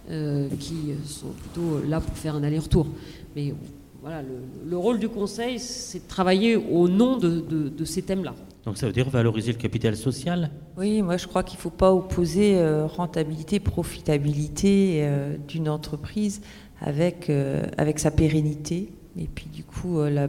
euh, 0.09 0.49
qui 0.59 0.75
sont 1.05 1.29
plutôt 1.29 1.79
là 1.87 2.01
pour 2.01 2.17
faire 2.17 2.35
un 2.35 2.43
aller-retour. 2.43 2.87
Mais 3.35 3.53
voilà, 4.01 4.23
le, 4.65 4.77
rôle 4.77 4.97
du 4.97 5.09
Conseil, 5.09 5.59
c'est 5.59 5.99
de 5.99 6.07
travailler 6.07 6.55
au 6.55 6.89
nom 6.89 7.17
de, 7.17 7.85
ces 7.85 8.01
thèmes-là. 8.01 8.33
Donc 8.65 8.77
ça 8.77 8.87
veut 8.87 8.93
dire 8.93 9.09
valoriser 9.09 9.51
le 9.51 9.57
capital 9.57 9.95
social? 9.95 10.49
Oui, 10.77 11.01
moi 11.01 11.17
je 11.17 11.27
crois 11.27 11.43
qu'il 11.43 11.57
ne 11.57 11.61
faut 11.61 11.69
pas 11.69 11.93
opposer 11.93 12.57
euh, 12.57 12.85
rentabilité, 12.85 13.59
profitabilité 13.59 15.01
euh, 15.01 15.35
d'une 15.47 15.69
entreprise 15.69 16.41
avec, 16.79 17.31
avec 17.77 17.99
sa 17.99 18.09
pérennité 18.09 18.91
et 19.19 19.27
puis 19.27 19.45
du 19.53 19.63
coup 19.63 20.01
la, 20.03 20.27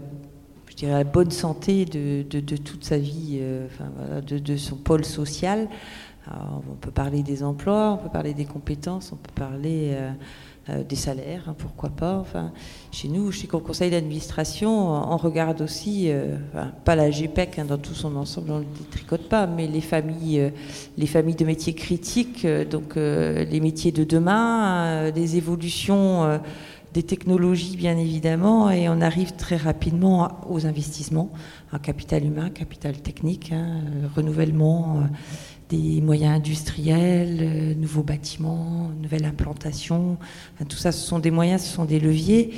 je 0.69 0.77
dirais 0.77 0.93
la 0.93 1.05
bonne 1.05 1.31
santé 1.31 1.87
de, 1.87 2.23
toute 2.41 2.85
sa 2.85 2.99
vie, 2.99 3.41
enfin, 3.67 3.91
de, 4.21 4.57
son 4.57 4.77
pôle 4.77 5.05
social 5.05 5.69
on 6.31 6.75
peut 6.75 6.91
parler 6.91 7.23
des 7.23 7.43
emplois, 7.43 7.99
on 7.99 8.05
peut 8.05 8.13
parler 8.13 8.35
des 8.35 8.45
compétences, 8.45 9.13
on 9.13 9.17
peut 9.17 9.33
parler 9.35 9.97
euh, 10.69 10.73
euh, 10.73 10.83
des 10.85 10.97
salaires, 10.97 11.45
hein, 11.49 11.55
pourquoi 11.57 11.91
pas. 11.91 12.19
Enfin, 12.19 12.53
chez 12.91 13.09
nous, 13.09 13.33
chez 13.33 13.49
le 13.53 13.59
conseil 13.59 13.91
d'administration, 13.91 14.91
on 14.91 15.17
regarde 15.17 15.61
aussi, 15.63 16.07
euh, 16.09 16.37
pas 16.85 16.95
la 16.95 17.11
GPEC 17.11 17.59
hein, 17.59 17.65
dans 17.65 17.79
tout 17.79 17.95
son 17.95 18.17
ensemble, 18.17 18.51
on 18.51 18.59
ne 18.59 18.65
le 18.65 18.67
détricote 18.79 19.29
pas, 19.29 19.47
mais 19.47 19.67
les 19.67 19.81
familles, 19.81 20.53
les 20.97 21.07
familles 21.07 21.37
de 21.37 21.45
métiers 21.45 21.75
critiques, 21.75 22.47
donc 22.71 22.97
les 22.97 23.61
métiers 23.61 23.93
de 23.93 24.05
demain, 24.05 25.11
des 25.11 25.37
évolutions 25.37 26.41
des 26.93 27.03
technologies 27.03 27.77
bien 27.77 27.97
évidemment, 27.97 28.71
et 28.71 28.89
on 28.91 29.01
arrive 29.01 29.33
très 29.33 29.57
rapidement 29.57 30.41
aux 30.51 30.67
investissements, 30.67 31.31
un 31.73 31.79
capital 31.79 32.23
humain, 32.25 32.51
capital 32.51 32.99
technique, 32.99 33.51
hein, 33.53 33.81
renouvellement 34.15 35.05
des 35.73 36.03
moyens 36.03 36.37
industriels, 36.37 37.39
euh, 37.41 37.75
nouveaux 37.75 38.03
bâtiments, 38.03 38.91
nouvelle 39.01 39.25
implantation. 39.25 40.19
tout 40.69 40.77
ça, 40.77 40.93
ce 40.93 41.07
sont 41.07 41.19
des 41.19 41.31
moyens, 41.31 41.63
ce 41.63 41.75
sont 41.75 41.87
des 41.87 41.99
leviers. 41.99 42.53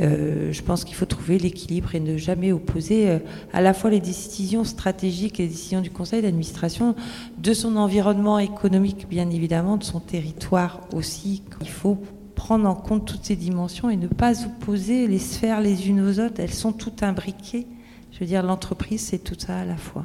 Euh, 0.00 0.52
je 0.52 0.62
pense 0.62 0.84
qu'il 0.84 0.96
faut 0.96 1.06
trouver 1.06 1.38
l'équilibre 1.38 1.94
et 1.94 2.00
ne 2.00 2.18
jamais 2.18 2.50
opposer 2.52 3.08
euh, 3.08 3.18
à 3.52 3.60
la 3.60 3.72
fois 3.72 3.90
les 3.90 4.00
décisions 4.00 4.64
stratégiques 4.64 5.38
et 5.38 5.44
les 5.44 5.48
décisions 5.48 5.80
du 5.80 5.90
conseil 5.90 6.22
d'administration 6.22 6.96
de 7.38 7.54
son 7.54 7.76
environnement 7.76 8.40
économique, 8.40 9.06
bien 9.08 9.30
évidemment, 9.30 9.76
de 9.76 9.84
son 9.84 10.00
territoire 10.00 10.80
aussi. 10.92 11.42
Il 11.60 11.68
faut 11.68 11.98
prendre 12.34 12.68
en 12.68 12.74
compte 12.74 13.06
toutes 13.06 13.24
ces 13.24 13.36
dimensions 13.36 13.90
et 13.90 13.96
ne 13.96 14.08
pas 14.08 14.44
opposer 14.44 15.06
les 15.06 15.20
sphères 15.20 15.60
les 15.60 15.88
unes 15.88 16.00
aux 16.00 16.18
autres. 16.18 16.40
Elles 16.40 16.52
sont 16.52 16.72
toutes 16.72 17.04
imbriquées. 17.04 17.66
Je 18.10 18.18
veux 18.18 18.26
dire, 18.26 18.42
l'entreprise, 18.42 19.02
c'est 19.02 19.22
tout 19.22 19.36
ça 19.38 19.60
à 19.60 19.64
la 19.64 19.76
fois. 19.76 20.04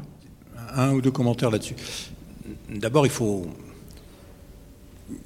Un 0.75 0.93
ou 0.93 1.01
deux 1.01 1.11
commentaires 1.11 1.49
là-dessus. 1.49 1.75
D'abord, 2.69 3.05
il 3.05 3.11
faut 3.11 3.47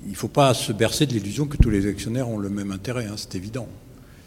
il 0.08 0.16
faut 0.16 0.28
pas 0.28 0.54
se 0.54 0.72
bercer 0.72 1.06
de 1.06 1.14
l'illusion 1.14 1.46
que 1.46 1.58
tous 1.58 1.70
les 1.70 1.88
actionnaires 1.88 2.30
ont 2.30 2.38
le 2.38 2.50
même 2.50 2.72
intérêt, 2.72 3.06
hein, 3.06 3.16
c'est 3.18 3.36
évident. 3.36 3.68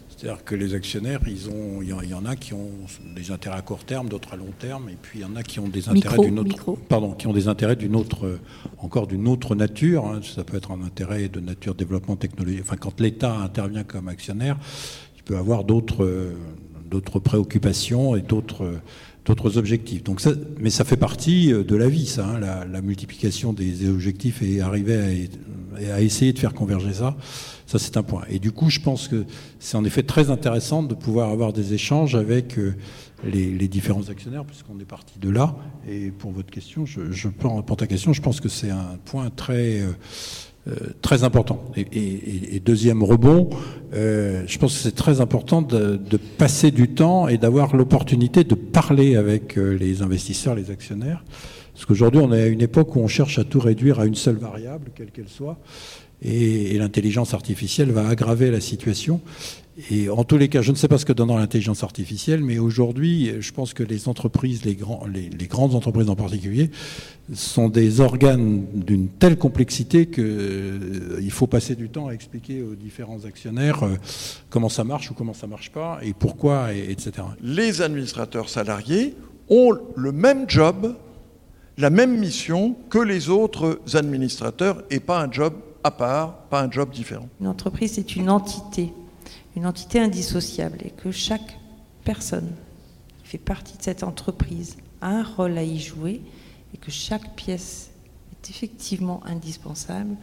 C'est-à-dire 0.08 0.42
que 0.44 0.56
les 0.56 0.74
actionnaires, 0.74 1.20
ils 1.28 1.48
ont, 1.48 1.80
il 1.80 2.08
y 2.08 2.14
en 2.14 2.26
a 2.26 2.34
qui 2.34 2.52
ont 2.52 2.72
des 3.14 3.30
intérêts 3.30 3.58
à 3.58 3.62
court 3.62 3.84
terme, 3.84 4.08
d'autres 4.08 4.32
à 4.32 4.36
long 4.36 4.52
terme, 4.58 4.88
et 4.88 4.96
puis 5.00 5.20
il 5.20 5.22
y 5.22 5.24
en 5.24 5.36
a 5.36 5.44
qui 5.44 5.60
ont 5.60 5.68
des 5.68 5.88
intérêts 5.88 6.18
d'une 6.18 6.40
autre, 6.40 6.72
pardon, 6.88 7.12
qui 7.12 7.28
ont 7.28 7.32
des 7.32 7.46
intérêts 7.46 7.76
d'une 7.76 7.94
autre, 7.94 8.40
encore 8.78 9.06
d'une 9.06 9.28
autre 9.28 9.54
nature. 9.54 10.06
Hein. 10.06 10.20
Ça 10.24 10.42
peut 10.42 10.56
être 10.56 10.72
un 10.72 10.82
intérêt 10.82 11.28
de 11.28 11.38
nature 11.38 11.76
développement 11.76 12.16
technologique. 12.16 12.62
Enfin, 12.62 12.76
quand 12.76 13.00
l'État 13.00 13.32
intervient 13.36 13.84
comme 13.84 14.08
actionnaire, 14.08 14.56
il 15.16 15.22
peut 15.22 15.36
avoir 15.36 15.62
d'autres, 15.62 16.32
d'autres 16.90 17.18
préoccupations 17.18 18.16
et 18.16 18.22
d'autres 18.22 18.80
d'autres 19.28 19.58
objectifs. 19.58 20.02
Donc 20.02 20.20
ça, 20.20 20.30
mais 20.58 20.70
ça 20.70 20.84
fait 20.84 20.96
partie 20.96 21.52
euh, 21.52 21.62
de 21.62 21.76
la 21.76 21.88
vie, 21.88 22.06
ça, 22.06 22.26
hein, 22.26 22.40
la, 22.40 22.80
multiplication 22.80 23.52
des 23.52 23.88
objectifs 23.88 24.42
et 24.42 24.60
arriver 24.60 25.28
à, 25.76 25.94
à, 25.94 26.00
essayer 26.00 26.32
de 26.32 26.38
faire 26.38 26.54
converger 26.54 26.94
ça. 26.94 27.16
Ça, 27.66 27.78
c'est 27.78 27.98
un 27.98 28.02
point. 28.02 28.22
Et 28.30 28.38
du 28.38 28.52
coup, 28.52 28.70
je 28.70 28.80
pense 28.80 29.08
que 29.08 29.26
c'est 29.58 29.76
en 29.76 29.84
effet 29.84 30.02
très 30.02 30.30
intéressant 30.30 30.82
de 30.82 30.94
pouvoir 30.94 31.28
avoir 31.30 31.52
des 31.52 31.74
échanges 31.74 32.14
avec 32.14 32.58
euh, 32.58 32.74
les, 33.24 33.68
différents 33.68 34.08
actionnaires, 34.08 34.46
puisqu'on 34.46 34.80
est 34.80 34.86
parti 34.86 35.18
de 35.18 35.28
là. 35.28 35.54
Et 35.86 36.10
pour 36.10 36.30
votre 36.30 36.50
question, 36.50 36.86
je, 36.86 37.12
je 37.12 37.28
pour 37.28 37.76
ta 37.76 37.86
question, 37.86 38.14
je 38.14 38.22
pense 38.22 38.40
que 38.40 38.48
c'est 38.48 38.70
un 38.70 38.96
point 39.04 39.28
très 39.28 39.80
euh, 39.80 39.92
très 41.02 41.24
important. 41.24 41.62
Et, 41.76 42.60
deuxième 42.64 43.02
rebond, 43.02 43.50
euh, 43.94 44.42
je 44.46 44.58
pense 44.58 44.74
que 44.74 44.80
c'est 44.80 44.94
très 44.94 45.20
important 45.20 45.62
de, 45.62 45.98
passer 46.36 46.70
du 46.70 46.88
temps 46.88 47.28
et 47.28 47.38
d'avoir 47.38 47.76
l'opportunité 47.76 48.44
de 48.44 48.54
parler 48.54 49.16
avec 49.16 49.56
euh, 49.56 49.76
les 49.76 50.02
investisseurs, 50.02 50.54
les 50.54 50.70
actionnaires. 50.70 51.24
Parce 51.72 51.86
qu'aujourd'hui, 51.86 52.20
on 52.22 52.32
est 52.32 52.42
à 52.42 52.46
une 52.46 52.60
époque 52.60 52.96
où 52.96 53.00
on 53.00 53.08
cherche 53.08 53.38
à 53.38 53.44
tout 53.44 53.60
réduire 53.60 54.00
à 54.00 54.06
une 54.06 54.16
seule 54.16 54.36
variable, 54.36 54.90
quelle 54.94 55.10
qu'elle 55.10 55.28
soit, 55.28 55.58
et, 56.22 56.76
l'intelligence 56.78 57.34
artificielle 57.34 57.90
va 57.90 58.08
aggraver 58.08 58.50
la 58.50 58.60
situation. 58.60 59.20
Et 59.90 60.08
en 60.08 60.24
tous 60.24 60.38
les 60.38 60.48
cas, 60.48 60.60
je 60.60 60.72
ne 60.72 60.76
sais 60.76 60.88
pas 60.88 60.98
ce 60.98 61.06
que 61.06 61.12
donnera 61.12 61.38
l'intelligence 61.38 61.84
artificielle, 61.84 62.42
mais 62.42 62.58
aujourd'hui, 62.58 63.32
je 63.38 63.52
pense 63.52 63.74
que 63.74 63.84
les 63.84 64.08
entreprises, 64.08 64.64
les, 64.64 64.74
grands, 64.74 65.04
les, 65.06 65.46
grandes 65.46 65.76
entreprises 65.76 66.10
en 66.10 66.16
particulier, 66.16 66.70
sont 67.32 67.68
des 67.68 68.00
organes 68.00 68.64
d'une 68.74 69.08
telle 69.08 69.38
complexité 69.38 70.06
qu'il 70.06 70.24
euh, 70.24 71.30
faut 71.30 71.46
passer 71.46 71.76
du 71.76 71.88
temps 71.90 72.08
à 72.08 72.12
expliquer 72.12 72.62
aux 72.62 72.74
différents 72.74 73.24
actionnaires 73.24 73.84
euh, 73.84 73.94
comment 74.50 74.68
ça 74.68 74.82
marche 74.82 75.12
ou 75.12 75.14
comment 75.14 75.34
ça 75.34 75.46
marche 75.46 75.70
pas 75.70 76.00
et 76.02 76.12
pourquoi, 76.12 76.74
et, 76.74 76.90
etc. 76.90 77.12
Les 77.40 77.80
administrateurs 77.80 78.48
salariés 78.48 79.14
ont 79.48 79.78
le 79.94 80.10
même 80.10 80.48
job, 80.48 80.96
la 81.76 81.90
même 81.90 82.18
mission 82.18 82.74
que 82.90 82.98
les 82.98 83.28
autres 83.28 83.78
administrateurs 83.94 84.82
et 84.90 84.98
pas 84.98 85.22
un 85.22 85.30
job 85.30 85.54
à 85.84 85.92
part, 85.92 86.34
pas 86.50 86.62
un 86.62 86.70
job 86.70 86.90
différent. 86.90 87.28
Une 87.40 87.46
entreprise, 87.46 87.92
c'est 87.92 88.16
une 88.16 88.28
entité 88.28 88.92
une 89.58 89.66
entité 89.66 89.98
indissociable 89.98 90.78
et 90.84 90.90
que 90.90 91.10
chaque 91.10 91.58
personne 92.04 92.52
qui 93.18 93.26
fait 93.30 93.38
partie 93.38 93.76
de 93.76 93.82
cette 93.82 94.04
entreprise 94.04 94.76
a 95.00 95.08
un 95.08 95.24
rôle 95.24 95.58
à 95.58 95.64
y 95.64 95.80
jouer 95.80 96.22
et 96.72 96.76
que 96.76 96.92
chaque 96.92 97.34
pièce 97.34 97.90
est 98.30 98.50
effectivement 98.50 99.20
indispensable, 99.26 100.14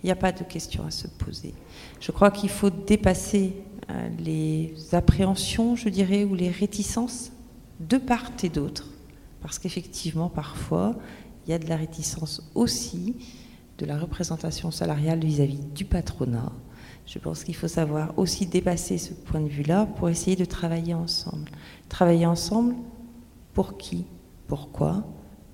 il 0.00 0.06
n'y 0.06 0.12
a 0.12 0.16
pas 0.16 0.30
de 0.30 0.44
question 0.44 0.86
à 0.86 0.92
se 0.92 1.08
poser. 1.08 1.54
Je 1.98 2.12
crois 2.12 2.30
qu'il 2.30 2.50
faut 2.50 2.70
dépasser 2.70 3.56
euh, 3.90 4.08
les 4.20 4.76
appréhensions, 4.92 5.74
je 5.74 5.88
dirais, 5.88 6.22
ou 6.22 6.36
les 6.36 6.50
réticences 6.50 7.32
de 7.80 7.96
part 7.96 8.30
et 8.44 8.48
d'autre, 8.48 8.86
parce 9.42 9.58
qu'effectivement, 9.58 10.28
parfois, 10.28 10.94
il 11.44 11.50
y 11.50 11.52
a 11.52 11.58
de 11.58 11.66
la 11.66 11.76
réticence 11.76 12.48
aussi 12.54 13.16
de 13.78 13.86
la 13.86 13.98
représentation 13.98 14.70
salariale 14.70 15.24
vis 15.24 15.40
à 15.40 15.46
-vis 15.46 15.72
du 15.72 15.84
patronat, 15.84 16.52
je 17.08 17.18
pense 17.18 17.42
qu'il 17.42 17.56
faut 17.56 17.68
savoir 17.68 18.12
aussi 18.18 18.44
dépasser 18.46 18.98
ce 18.98 19.14
point 19.14 19.40
de 19.40 19.48
vue-là 19.48 19.86
pour 19.96 20.10
essayer 20.10 20.36
de 20.36 20.44
travailler 20.44 20.92
ensemble. 20.92 21.50
Travailler 21.88 22.26
ensemble 22.26 22.74
pour 23.54 23.78
qui 23.78 24.04
Pourquoi 24.46 25.04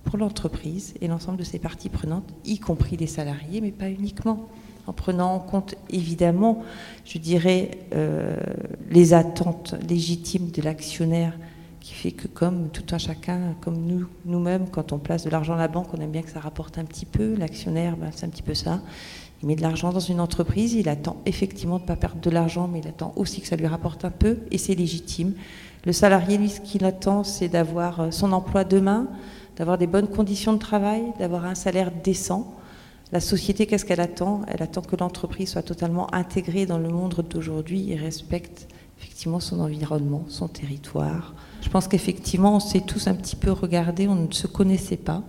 Pour 0.02 0.18
l'entreprise 0.18 0.94
et 1.00 1.06
l'ensemble 1.06 1.38
de 1.38 1.44
ses 1.44 1.60
parties 1.60 1.90
prenantes, 1.90 2.28
y 2.44 2.58
compris 2.58 2.96
les 2.96 3.06
salariés, 3.06 3.60
mais 3.60 3.70
pas 3.70 3.88
uniquement. 3.88 4.48
En 4.88 4.92
prenant 4.92 5.32
en 5.32 5.38
compte 5.38 5.76
évidemment, 5.90 6.64
je 7.04 7.18
dirais, 7.18 7.70
euh, 7.94 8.36
les 8.90 9.14
attentes 9.14 9.76
légitimes 9.88 10.50
de 10.50 10.60
l'actionnaire 10.60 11.38
qui 11.80 11.94
fait 11.94 12.12
que 12.12 12.26
comme 12.26 12.70
tout 12.70 12.94
un 12.94 12.98
chacun, 12.98 13.54
comme 13.60 13.76
nous, 13.76 14.06
nous-mêmes, 14.24 14.68
quand 14.70 14.92
on 14.92 14.98
place 14.98 15.22
de 15.22 15.30
l'argent 15.30 15.54
à 15.54 15.58
la 15.58 15.68
banque, 15.68 15.88
on 15.92 16.00
aime 16.00 16.10
bien 16.10 16.22
que 16.22 16.30
ça 16.30 16.40
rapporte 16.40 16.78
un 16.78 16.84
petit 16.84 17.04
peu. 17.04 17.34
L'actionnaire, 17.36 17.96
ben, 17.96 18.10
c'est 18.12 18.26
un 18.26 18.30
petit 18.30 18.42
peu 18.42 18.54
ça. 18.54 18.80
Il 19.44 19.48
met 19.48 19.56
de 19.56 19.60
l'argent 19.60 19.92
dans 19.92 20.00
une 20.00 20.20
entreprise, 20.20 20.72
il 20.72 20.88
attend 20.88 21.18
effectivement 21.26 21.76
de 21.76 21.82
ne 21.82 21.86
pas 21.86 21.96
perdre 21.96 22.18
de 22.18 22.30
l'argent, 22.30 22.66
mais 22.66 22.78
il 22.78 22.88
attend 22.88 23.12
aussi 23.14 23.42
que 23.42 23.46
ça 23.46 23.56
lui 23.56 23.66
rapporte 23.66 24.06
un 24.06 24.10
peu, 24.10 24.38
et 24.50 24.56
c'est 24.56 24.74
légitime. 24.74 25.34
Le 25.84 25.92
salarié, 25.92 26.38
lui, 26.38 26.48
ce 26.48 26.62
qu'il 26.62 26.82
attend, 26.86 27.24
c'est 27.24 27.48
d'avoir 27.48 28.00
euh, 28.00 28.10
son 28.10 28.32
emploi 28.32 28.64
demain, 28.64 29.06
d'avoir 29.58 29.76
des 29.76 29.86
bonnes 29.86 30.08
conditions 30.08 30.54
de 30.54 30.58
travail, 30.58 31.02
d'avoir 31.18 31.44
un 31.44 31.54
salaire 31.54 31.92
décent. 32.02 32.54
La 33.12 33.20
société, 33.20 33.66
qu'est-ce 33.66 33.84
qu'elle 33.84 34.00
attend? 34.00 34.40
Elle 34.48 34.62
attend 34.62 34.80
que 34.80 34.96
l'entreprise 34.96 35.50
soit 35.50 35.62
totalement 35.62 36.12
intégrée 36.14 36.64
dans 36.64 36.78
le 36.78 36.88
monde 36.88 37.22
d'aujourd'hui 37.28 37.92
et 37.92 37.96
respecte 37.96 38.66
effectivement 38.98 39.40
son 39.40 39.60
environnement, 39.60 40.24
son 40.28 40.48
territoire. 40.48 41.34
Je 41.60 41.68
pense 41.68 41.86
qu'effectivement, 41.86 42.56
on 42.56 42.60
s'est 42.60 42.80
tous 42.80 43.08
un 43.08 43.14
petit 43.14 43.36
peu 43.36 43.52
regardés, 43.52 44.08
on 44.08 44.14
ne 44.14 44.32
se 44.32 44.46
connaissait 44.46 44.96
pas. 44.96 45.22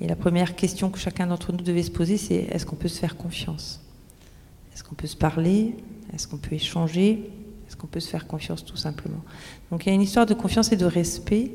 Et 0.00 0.06
la 0.06 0.16
première 0.16 0.54
question 0.54 0.90
que 0.90 0.98
chacun 0.98 1.26
d'entre 1.26 1.52
nous 1.52 1.62
devait 1.62 1.82
se 1.82 1.90
poser, 1.90 2.16
c'est 2.16 2.46
est-ce 2.50 2.64
qu'on 2.64 2.76
peut 2.76 2.88
se 2.88 2.98
faire 2.98 3.16
confiance? 3.16 3.80
Est-ce 4.72 4.84
qu'on 4.84 4.94
peut 4.94 5.08
se 5.08 5.16
parler? 5.16 5.76
Est-ce 6.14 6.28
qu'on 6.28 6.36
peut 6.36 6.54
échanger? 6.54 7.30
Est-ce 7.66 7.76
qu'on 7.76 7.86
peut 7.86 8.00
se 8.00 8.08
faire 8.08 8.26
confiance 8.26 8.64
tout 8.64 8.76
simplement? 8.76 9.22
Donc 9.70 9.84
il 9.84 9.88
y 9.88 9.92
a 9.92 9.94
une 9.94 10.02
histoire 10.02 10.24
de 10.24 10.34
confiance 10.34 10.72
et 10.72 10.76
de 10.76 10.86
respect 10.86 11.52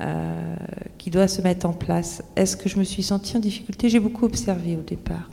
euh, 0.00 0.56
qui 0.98 1.10
doit 1.10 1.28
se 1.28 1.40
mettre 1.42 1.66
en 1.66 1.72
place. 1.72 2.22
Est-ce 2.34 2.56
que 2.56 2.68
je 2.68 2.78
me 2.78 2.84
suis 2.84 3.02
sentie 3.02 3.36
en 3.36 3.40
difficulté? 3.40 3.88
J'ai 3.88 4.00
beaucoup 4.00 4.24
observé 4.24 4.76
au 4.76 4.82
départ. 4.82 5.30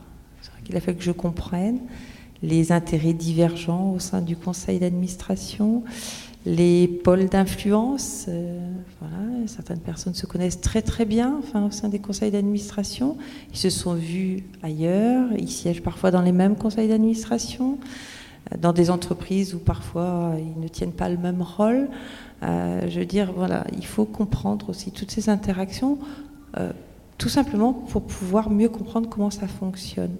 Il 0.70 0.78
a 0.78 0.80
fallu 0.80 0.98
que 0.98 1.04
je 1.04 1.12
comprenne 1.12 1.80
les 2.42 2.72
intérêts 2.72 3.14
divergents 3.14 3.92
au 3.92 4.00
sein 4.00 4.22
du 4.22 4.36
conseil 4.36 4.80
d'administration, 4.80 5.84
les 6.46 6.88
pôles 6.88 7.26
d'influence. 7.26 8.26
Euh, 8.28 8.60
voilà, 9.00 9.48
certaines 9.48 9.80
personnes 9.80 10.14
se 10.14 10.26
connaissent 10.26 10.62
très 10.62 10.82
très 10.82 11.06
bien 11.06 11.38
enfin, 11.40 11.66
au 11.66 11.72
sein 11.72 11.90
des 11.90 12.00
conseils 12.00 12.32
d'administration. 12.32 13.18
Ils 13.52 13.58
se 13.58 13.70
sont 13.70 13.94
vus 13.94 14.44
ailleurs, 14.62 15.30
ils 15.38 15.50
siègent 15.50 15.84
parfois 15.84 16.12
dans 16.12 16.22
les 16.22 16.32
mêmes 16.32 16.56
conseils 16.56 16.90
d'administration, 16.90 17.78
euh, 18.52 18.58
dans 18.58 18.74
des 18.74 18.90
entreprises 18.90 19.54
où 19.54 19.60
parfois 19.60 20.34
ils 20.38 20.62
ne 20.62 20.68
tiennent 20.68 20.94
pas 20.94 21.10
le 21.10 21.18
même 21.18 21.42
rôle. 21.42 21.90
Euh, 22.44 22.90
je 22.90 23.00
veux 23.00 23.06
dire, 23.06 23.32
voilà, 23.34 23.66
il 23.78 23.86
faut 23.86 24.06
comprendre 24.06 24.70
aussi 24.70 24.92
toutes 24.92 25.12
ces 25.12 25.30
interactions, 25.30 25.98
tout 27.18 27.30
simplement 27.30 27.74
pour 27.74 28.04
pouvoir 28.04 28.52
mieux 28.52 28.70
comprendre 28.70 29.10
comment 29.10 29.32
ça 29.32 29.48
fonctionne. 29.48 30.16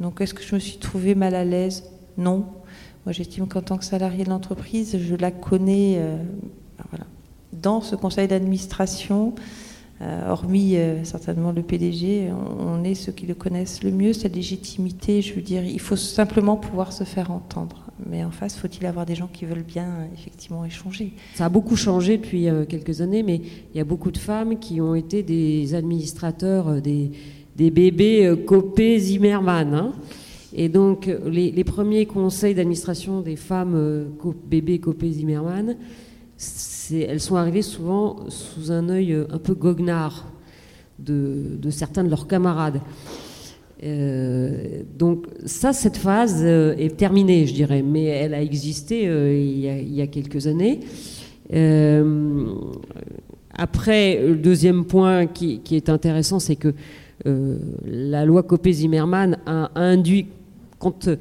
Donc 0.00 0.20
est-ce 0.20 0.34
que 0.34 0.42
je 0.42 0.56
me 0.56 0.60
suis 0.60 0.78
trouvée 0.78 1.14
mal 1.14 1.36
à 1.36 1.44
l'aise? 1.44 1.84
Non. 2.16 2.46
Moi 3.08 3.14
j'estime 3.14 3.48
qu'en 3.48 3.62
tant 3.62 3.78
que 3.78 3.86
salarié 3.86 4.22
de 4.24 4.28
l'entreprise, 4.28 4.98
je 4.98 5.14
la 5.14 5.30
connais 5.30 5.94
euh, 5.96 6.18
ben 6.92 7.06
dans 7.54 7.80
ce 7.80 7.96
conseil 7.96 8.28
d'administration. 8.28 9.34
Euh, 10.02 10.28
hormis 10.28 10.76
euh, 10.76 11.02
certainement 11.04 11.50
le 11.50 11.62
PDG, 11.62 12.30
on, 12.60 12.84
est 12.84 12.94
ceux 12.94 13.12
qui 13.12 13.24
le 13.24 13.32
connaissent 13.32 13.82
le 13.82 13.92
mieux, 13.92 14.12
cette 14.12 14.36
légitimité. 14.36 15.22
Je 15.22 15.32
veux 15.32 15.40
dire, 15.40 15.64
il 15.64 15.80
faut 15.80 15.96
simplement 15.96 16.58
pouvoir 16.58 16.92
se 16.92 17.04
faire 17.04 17.30
entendre. 17.30 17.86
Mais 18.04 18.24
en 18.24 18.30
face, 18.30 18.58
faut-il 18.58 18.84
avoir 18.84 19.06
des 19.06 19.14
gens 19.14 19.30
qui 19.32 19.46
veulent 19.46 19.62
bien 19.62 20.06
effectivement 20.12 20.66
échanger? 20.66 21.14
Ça 21.34 21.46
a 21.46 21.48
beaucoup 21.48 21.76
changé 21.76 22.18
depuis 22.18 22.48
quelques 22.68 23.00
années, 23.00 23.22
mais 23.22 23.40
il 23.72 23.78
y 23.78 23.80
a 23.80 23.84
beaucoup 23.84 24.10
de 24.10 24.18
femmes 24.18 24.58
qui 24.58 24.82
ont 24.82 24.94
été 24.94 25.22
des 25.22 25.74
administrateurs, 25.74 26.82
des, 26.82 27.12
des 27.58 27.70
bébés 27.70 28.24
euh, 28.24 28.36
Copé 28.36 28.98
Zimmerman. 28.98 29.74
Hein. 29.74 29.92
Et 30.54 30.68
donc, 30.68 31.10
les, 31.26 31.64
premiers 31.64 32.06
conseils 32.06 32.54
d'administration 32.54 33.20
des 33.20 33.36
femmes 33.36 33.74
euh, 33.74 34.04
bébés 34.48 34.78
Copé 34.78 35.10
Zimmerman, 35.10 35.76
elles 36.90 37.20
sont 37.20 37.36
arrivées 37.36 37.62
souvent 37.62 38.28
sous 38.28 38.72
un 38.72 38.88
œil 38.88 39.12
euh, 39.12 39.26
un 39.30 39.38
peu 39.38 39.54
goguenard 39.54 40.32
de, 40.98 41.58
certains 41.70 42.02
de 42.02 42.10
leurs 42.10 42.26
camarades. 42.26 42.80
donc 44.98 45.26
ça, 45.44 45.72
cette 45.72 45.96
phase 45.96 46.42
est 46.42 46.96
terminée, 46.96 47.46
je 47.46 47.54
dirais, 47.54 47.82
mais 47.82 48.04
elle 48.04 48.34
a 48.34 48.42
existé 48.42 49.04
il, 49.04 49.94
y 49.94 50.02
a, 50.02 50.06
quelques 50.08 50.48
années. 50.48 50.80
après, 53.52 54.20
le 54.26 54.34
deuxième 54.34 54.86
point 54.86 55.26
qui 55.26 55.60
est 55.70 55.88
intéressant, 55.88 56.40
c'est 56.40 56.56
que 56.56 56.74
euh, 57.26 57.58
la 57.84 58.24
loi 58.24 58.42
Copé-Zimmermann 58.42 59.38
a 59.46 59.70
induit, 59.74 60.26
quand, 60.78 61.08
euh, 61.08 61.16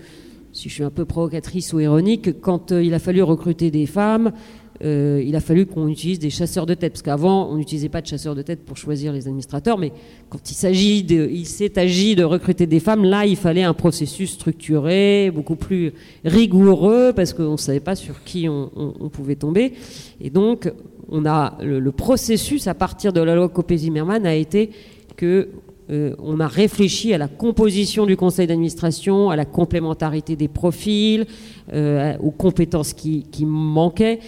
si 0.54 0.70
je 0.70 0.74
suis 0.74 0.84
un 0.84 0.90
peu 0.90 1.06
provocatrice 1.06 1.74
ou 1.74 1.80
ironique, 1.80 2.40
quand 2.42 2.72
euh, 2.72 2.84
il 2.84 2.94
a 2.94 3.00
fallu 3.00 3.22
recruter 3.24 3.72
des 3.72 3.86
femmes, 3.86 4.32
il 4.80 5.36
a 5.36 5.40
fallu 5.40 5.66
qu'on 5.66 5.88
utilise 5.88 6.20
des 6.20 6.30
chasseurs 6.30 6.68
de 6.68 6.76
tête, 6.76 6.94
parce 6.94 7.02
qu'avant, 7.02 7.50
on 7.50 7.56
n'utilisait 7.56 7.90
pas 7.90 8.00
de 8.00 8.06
chasseurs 8.06 8.36
de 8.36 8.44
tête 8.44 8.64
pour 8.64 8.78
choisir 8.78 9.12
les 9.12 9.28
administrateurs, 9.28 9.80
mais 9.80 9.92
quand 10.30 10.52
il 10.52 10.54
s'est 10.54 11.80
agi 11.80 12.16
de 12.16 12.24
recruter 12.24 12.68
des 12.68 12.80
femmes, 12.80 13.04
là, 13.04 13.26
il 13.26 13.38
fallait 13.38 13.64
un 13.64 13.74
processus 13.74 14.34
structuré, 14.34 15.32
beaucoup 15.34 15.56
plus 15.56 15.94
rigoureux, 16.24 17.12
parce 17.16 17.34
qu'on 17.34 17.54
ne 17.54 17.58
savait 17.58 17.80
pas 17.80 17.96
sur 17.96 18.24
qui 18.24 18.48
on, 18.48 18.70
pouvait 19.12 19.36
tomber. 19.36 19.74
Et 20.22 20.30
donc, 20.30 20.72
on 21.10 21.26
a 21.26 21.58
le, 21.64 21.80
le, 21.80 21.92
processus 21.92 22.68
à 22.68 22.76
partir 22.76 23.14
de 23.14 23.22
la 23.22 23.34
loi 23.34 23.50
Copé-Zimmermann 23.50 24.28
a 24.28 24.36
été 24.36 24.70
que 25.18 25.50
euh, 25.90 26.14
on 26.20 26.40
a 26.40 26.48
réfléchi 26.48 27.14
à 27.14 27.18
la 27.18 27.28
composition 27.28 28.06
du 28.06 28.18
conseil 28.18 28.46
d'administration, 28.48 29.30
à 29.30 29.36
la 29.36 29.46
complémentarité 29.46 30.36
des 30.36 30.50
profils, 30.50 31.26
euh, 31.72 32.18
aux 32.20 32.32
compétences 32.32 32.94
qui, 32.94 33.24
manquaient. 33.46 34.20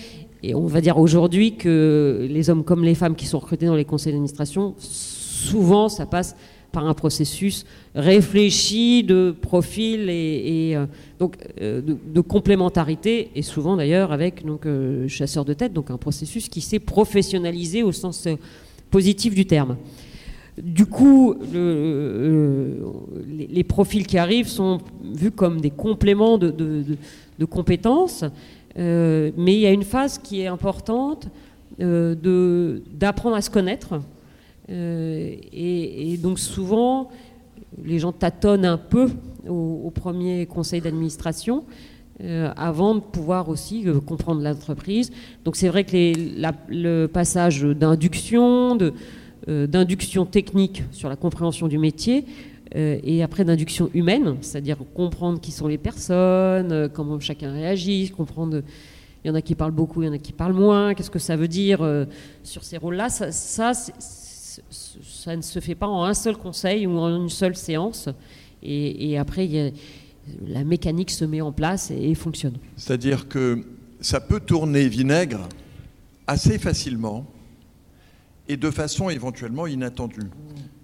Et 0.41 0.55
on 0.55 0.67
va 0.67 0.79
dire 0.79 0.97
aujourd'hui 0.97 1.55
que 1.55 2.25
les 2.29 2.49
hommes 2.49 2.63
comme 2.63 2.85
les 2.85 2.95
femmes 2.95 3.15
qui 3.15 3.25
sont 3.25 3.39
recrutés 3.39 3.65
dans 3.65 3.75
les 3.75 3.83
conseils 3.83 4.13
d'administration, 4.13 4.73
souvent 4.77 5.89
ça 5.89 6.05
passe 6.05 6.35
par 6.71 6.87
un 6.87 6.93
processus 6.93 7.65
réfléchi 7.95 9.03
de 9.03 9.35
profil 9.41 10.09
et, 10.09 10.75
euh, 10.75 10.85
donc 11.19 11.35
de, 11.59 12.21
complémentarité 12.21 13.31
et 13.35 13.41
souvent 13.41 13.75
d'ailleurs 13.75 14.13
avec 14.13 14.45
donc 14.45 14.65
chasseur 15.07 15.43
de 15.43 15.53
tête 15.53 15.73
donc 15.73 15.89
un 15.89 15.97
processus 15.97 16.47
qui 16.47 16.61
s'est 16.61 16.79
professionnalisé 16.79 17.83
au 17.83 17.91
sens 17.91 18.27
positif 18.91 19.33
du 19.33 19.45
terme. 19.45 19.75
Du 20.61 20.85
coup, 20.85 21.35
les, 23.27 23.63
profils 23.63 24.05
qui 24.05 24.17
arrivent 24.17 24.47
sont 24.47 24.79
vus 25.03 25.31
comme 25.31 25.61
des 25.61 25.69
compléments 25.69 26.37
de, 26.37 26.97
compétences, 27.49 28.25
euh, 28.77 29.31
mais 29.37 29.53
il 29.53 29.59
y 29.61 29.65
a 29.65 29.71
une 29.71 29.83
phase 29.83 30.17
qui 30.17 30.41
est 30.41 30.47
importante 30.47 31.29
euh, 31.79 32.79
d'apprendre 32.91 33.37
à 33.37 33.41
se 33.41 33.49
connaître. 33.49 34.01
Euh, 34.69 35.35
et, 35.53 36.17
donc 36.17 36.39
souvent, 36.39 37.09
les 37.81 37.99
gens 37.99 38.11
tâtonnent 38.11 38.65
un 38.65 38.77
peu 38.77 39.09
au, 39.47 39.91
premier 39.95 40.45
conseil 40.45 40.81
d'administration. 40.81 41.63
avant 42.57 42.95
de 42.95 42.99
pouvoir 42.99 43.47
aussi 43.47 43.85
comprendre 44.05 44.41
l'entreprise. 44.41 45.09
Donc 45.45 45.55
c'est 45.55 45.69
vrai 45.69 45.85
que 45.85 46.13
le 46.67 47.07
passage 47.07 47.61
d'induction, 47.63 48.75
de, 48.75 48.87
euh, 48.87 48.91
d'induction 49.49 50.25
technique 50.25 50.83
sur 50.91 51.09
la 51.09 51.15
compréhension 51.15 51.67
du 51.67 51.77
métier 51.77 52.25
euh, 52.75 52.99
et 53.03 53.23
après 53.23 53.43
d'induction 53.43 53.89
humaine, 53.93 54.37
c'est-à-dire 54.41 54.77
comprendre 54.93 55.41
qui 55.41 55.51
sont 55.51 55.67
les 55.67 55.79
personnes, 55.79 56.71
euh, 56.71 56.87
comment 56.87 57.19
chacun 57.19 57.51
réagit, 57.51 58.11
comprendre. 58.15 58.61
Il 59.23 59.27
y 59.27 59.31
en 59.31 59.35
a 59.35 59.41
qui 59.41 59.55
parlent 59.55 59.71
beaucoup, 59.71 60.03
il 60.03 60.05
y 60.05 60.09
en 60.09 60.13
a 60.13 60.19
qui 60.19 60.31
parlent 60.31 60.53
moins. 60.53 60.93
Qu'est-ce 60.93 61.09
que 61.09 61.19
ça 61.19 61.35
veut 61.35 61.47
dire 61.49 61.85
sur 62.41 62.63
ces 62.63 62.77
rôles-là 62.77 63.09
ça, 63.09 63.73
ça, 63.73 65.35
ne 65.35 65.41
se 65.41 65.59
fait 65.59 65.75
pas 65.75 65.87
en 65.87 66.05
un 66.05 66.13
seul 66.13 66.37
conseil 66.37 66.87
ou 66.87 66.97
en 66.97 67.23
une 67.23 67.27
seule 67.27 67.57
séance. 67.57 68.07
Et, 68.63 69.17
après, 69.17 69.73
la 70.47 70.63
mécanique 70.63 71.11
se 71.11 71.25
met 71.25 71.41
en 71.41 71.51
place 71.51 71.91
et 71.91 72.15
fonctionne. 72.15 72.55
C'est-à-dire 72.77 73.27
que 73.27 73.65
ça 73.99 74.21
peut 74.21 74.39
tourner 74.39 74.87
vinaigre 74.87 75.49
assez 76.25 76.57
facilement 76.57 77.25
et 78.49 78.57
de 78.57 78.71
façon 78.71 79.09
éventuellement 79.09 79.67
inattendue. 79.67 80.27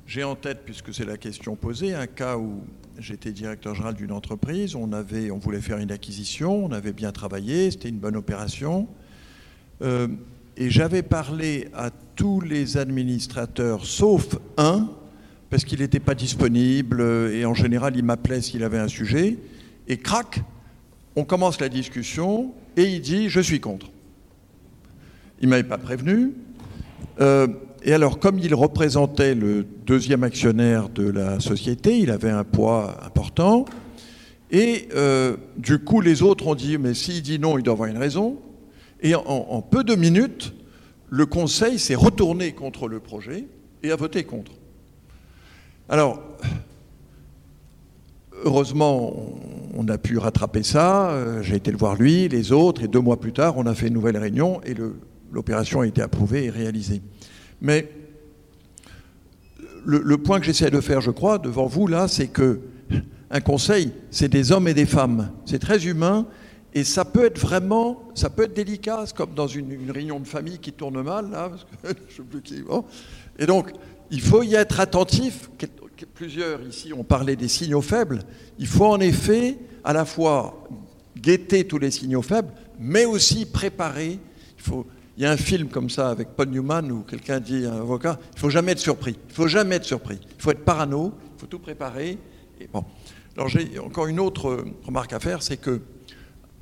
J'ai 0.06 0.24
en 0.24 0.36
tête, 0.36 0.62
puisque 0.64 0.94
c'est 0.94 1.04
la 1.04 1.18
question 1.18 1.56
posée, 1.56 1.96
un 1.96 2.06
cas 2.06 2.38
où 2.38 2.62
j'étais 3.00 3.32
directeur 3.32 3.74
général 3.74 3.96
d'une 3.96 4.12
entreprise, 4.12 4.76
on, 4.76 4.88
voulait 5.40 5.62
faire 5.62 5.80
une 5.80 5.92
acquisition, 5.92 6.64
on 6.64 6.72
avait 6.72 6.94
bien 6.94 7.12
travaillé, 7.12 7.72
c'était 7.72 7.90
une 7.90 7.98
bonne 7.98 8.16
opération, 8.16 8.88
euh, 9.82 10.08
et 10.58 10.70
j'avais 10.70 11.02
parlé 11.02 11.70
à 11.74 11.90
tous 12.16 12.40
les 12.40 12.78
administrateurs, 12.78 13.84
sauf 13.86 14.38
un, 14.58 14.92
parce 15.50 15.66
qu'il 15.66 15.80
n'était 15.80 16.00
pas 16.00 16.14
disponible, 16.14 17.02
et 17.34 17.46
en 17.46 17.56
général 17.56 17.98
il 17.98 18.04
m'appelait 18.04 18.42
s'il 18.42 18.64
avait 18.64 18.78
un 18.78 18.88
sujet, 18.88 19.40
et 19.88 19.98
crac, 19.98 20.40
on 21.16 21.26
commence 21.26 21.60
la 21.60 21.70
discussion, 21.70 22.54
et 22.78 22.84
il 22.84 23.02
dit, 23.02 23.28
je 23.28 23.40
suis 23.40 23.60
contre. 23.60 23.90
Il 25.42 25.48
ne 25.48 25.50
m'avait 25.50 25.64
pas 25.64 25.80
prévenu, 25.80 26.34
euh, 27.22 27.48
et 27.84 27.94
alors, 27.94 28.18
comme 28.18 28.40
il 28.40 28.56
représentait 28.56 29.36
le 29.36 29.64
deuxième 29.86 30.24
actionnaire 30.24 30.90
de 30.90 31.08
la 31.08 31.40
société, 31.40 32.00
il 32.00 32.10
avait 32.10 32.32
un 32.32 32.44
poids 32.44 32.98
important. 33.06 33.66
Et 34.50 34.90
euh, 34.96 35.38
du 35.58 35.80
coup, 35.80 36.02
les 36.02 36.24
autres 36.24 36.48
ont 36.48 36.56
dit, 36.56 36.80
mais 36.80 36.96
s'il 36.96 37.22
dit 37.22 37.38
non, 37.38 37.60
il 37.60 37.64
doit 37.64 37.74
avoir 37.74 37.90
une 37.90 37.98
raison. 37.98 38.40
Et 39.02 39.14
en, 39.14 39.62
peu 39.62 39.84
de 39.84 39.94
minutes, 39.94 40.56
le 41.10 41.28
Conseil 41.28 41.78
s'est 41.78 41.96
retourné 41.96 42.54
contre 42.54 42.88
le 42.88 43.00
projet 43.00 43.46
et 43.84 43.92
a 43.92 43.96
voté 43.96 44.24
contre. 44.24 44.54
Alors, 45.88 46.24
heureusement, 48.44 49.14
on 49.76 49.88
a 49.90 50.00
pu 50.00 50.18
rattraper 50.18 50.64
ça. 50.64 51.12
Euh, 51.12 51.44
j'ai 51.44 51.58
été 51.58 51.70
le 51.70 51.78
voir 51.78 51.96
lui, 51.96 52.28
les 52.30 52.52
autres, 52.52 52.84
et 52.84 52.88
deux 52.88 53.00
mois 53.00 53.20
plus 53.20 53.34
tard, 53.34 53.58
on 53.58 53.68
a 53.68 53.76
fait 53.76 53.90
une 53.90 53.94
nouvelle 53.94 54.18
réunion 54.18 54.60
et 54.64 54.74
le, 54.74 54.96
l'opération 55.32 55.82
a 55.82 55.88
été 55.88 56.02
approuvée 56.02 56.46
et 56.46 56.50
réalisée. 56.50 57.02
Mais 57.62 57.90
le, 59.86 60.18
point 60.18 60.40
que 60.40 60.46
j'essaie 60.46 60.72
de 60.72 60.82
faire, 60.82 61.02
je 61.02 61.12
crois, 61.12 61.38
devant 61.38 61.68
vous, 61.68 61.88
là, 61.88 62.08
c'est 62.08 62.28
que 62.28 62.60
un 63.30 63.42
conseil, 63.42 63.92
c'est 64.12 64.30
des 64.30 64.52
hommes 64.52 64.68
et 64.68 64.74
des 64.74 64.86
femmes. 64.86 65.32
C'est 65.46 65.60
très 65.60 65.86
humain 65.88 66.28
et 66.74 66.84
ça 66.84 67.06
peut 67.06 67.26
être 67.26 67.40
vraiment, 67.40 68.04
ça 68.16 68.30
peut 68.30 68.44
être 68.44 68.54
délicat, 68.54 69.06
comme 69.16 69.34
dans 69.34 69.48
une, 69.48 69.90
réunion 69.92 70.20
de 70.20 70.28
famille 70.28 70.60
qui 70.60 70.74
tourne 70.74 71.02
mal, 71.02 71.32
là, 71.32 71.50
parce 71.50 71.64
que 71.64 72.00
je 72.10 72.16
sais 72.18 72.24
plus 72.24 72.42
qui. 72.42 72.64
Et 73.40 73.46
donc, 73.46 73.72
il 74.12 74.22
faut 74.22 74.44
y 74.44 74.56
être 74.56 74.80
attentif. 74.80 75.50
Plusieurs 76.14 76.62
ici 76.62 76.92
ont 76.94 77.04
parlé 77.04 77.38
des 77.38 77.48
signaux 77.48 77.82
faibles. 77.82 78.20
Il 78.60 78.68
faut 78.68 78.86
en 78.86 79.00
effet 79.00 79.58
à 79.84 79.94
la 79.94 80.04
fois 80.04 80.68
guetter 81.18 81.66
tous 81.66 81.80
les 81.80 81.92
signaux 81.92 82.22
faibles, 82.22 82.52
mais 82.78 83.06
aussi 83.06 83.46
préparer. 83.46 84.20
Il, 84.58 84.64
faut, 84.64 84.86
il 85.18 85.24
y 85.24 85.26
a 85.26 85.32
un 85.32 85.38
film 85.38 85.70
comme 85.70 85.90
ça 85.90 86.10
avec 86.10 86.30
Paul 86.30 86.50
Newman 86.50 86.92
où 86.92 87.02
quelqu'un 87.04 87.40
dit 87.40 87.66
à 87.66 87.74
un 87.74 87.78
avocat, 87.78 88.20
il 88.34 88.40
faut 88.40 88.50
jamais 88.50 88.74
être 88.74 88.80
surpris. 88.80 89.16
Il 89.30 89.34
faut 89.34 89.48
jamais 89.48 89.76
être 89.76 89.86
surpris. 89.86 90.20
Il 90.22 90.42
faut 90.42 90.52
être 90.52 90.66
parano, 90.66 91.14
il 91.36 91.40
faut 91.40 91.48
tout 91.48 91.60
préparer. 91.60 92.18
Bon. 92.74 92.84
Alors 93.36 93.50
j'ai 93.50 93.80
encore 93.80 94.08
une 94.08 94.20
autre 94.20 94.66
remarque 94.86 95.14
à 95.14 95.20
faire, 95.20 95.42
c'est 95.42 95.58
que 95.58 95.82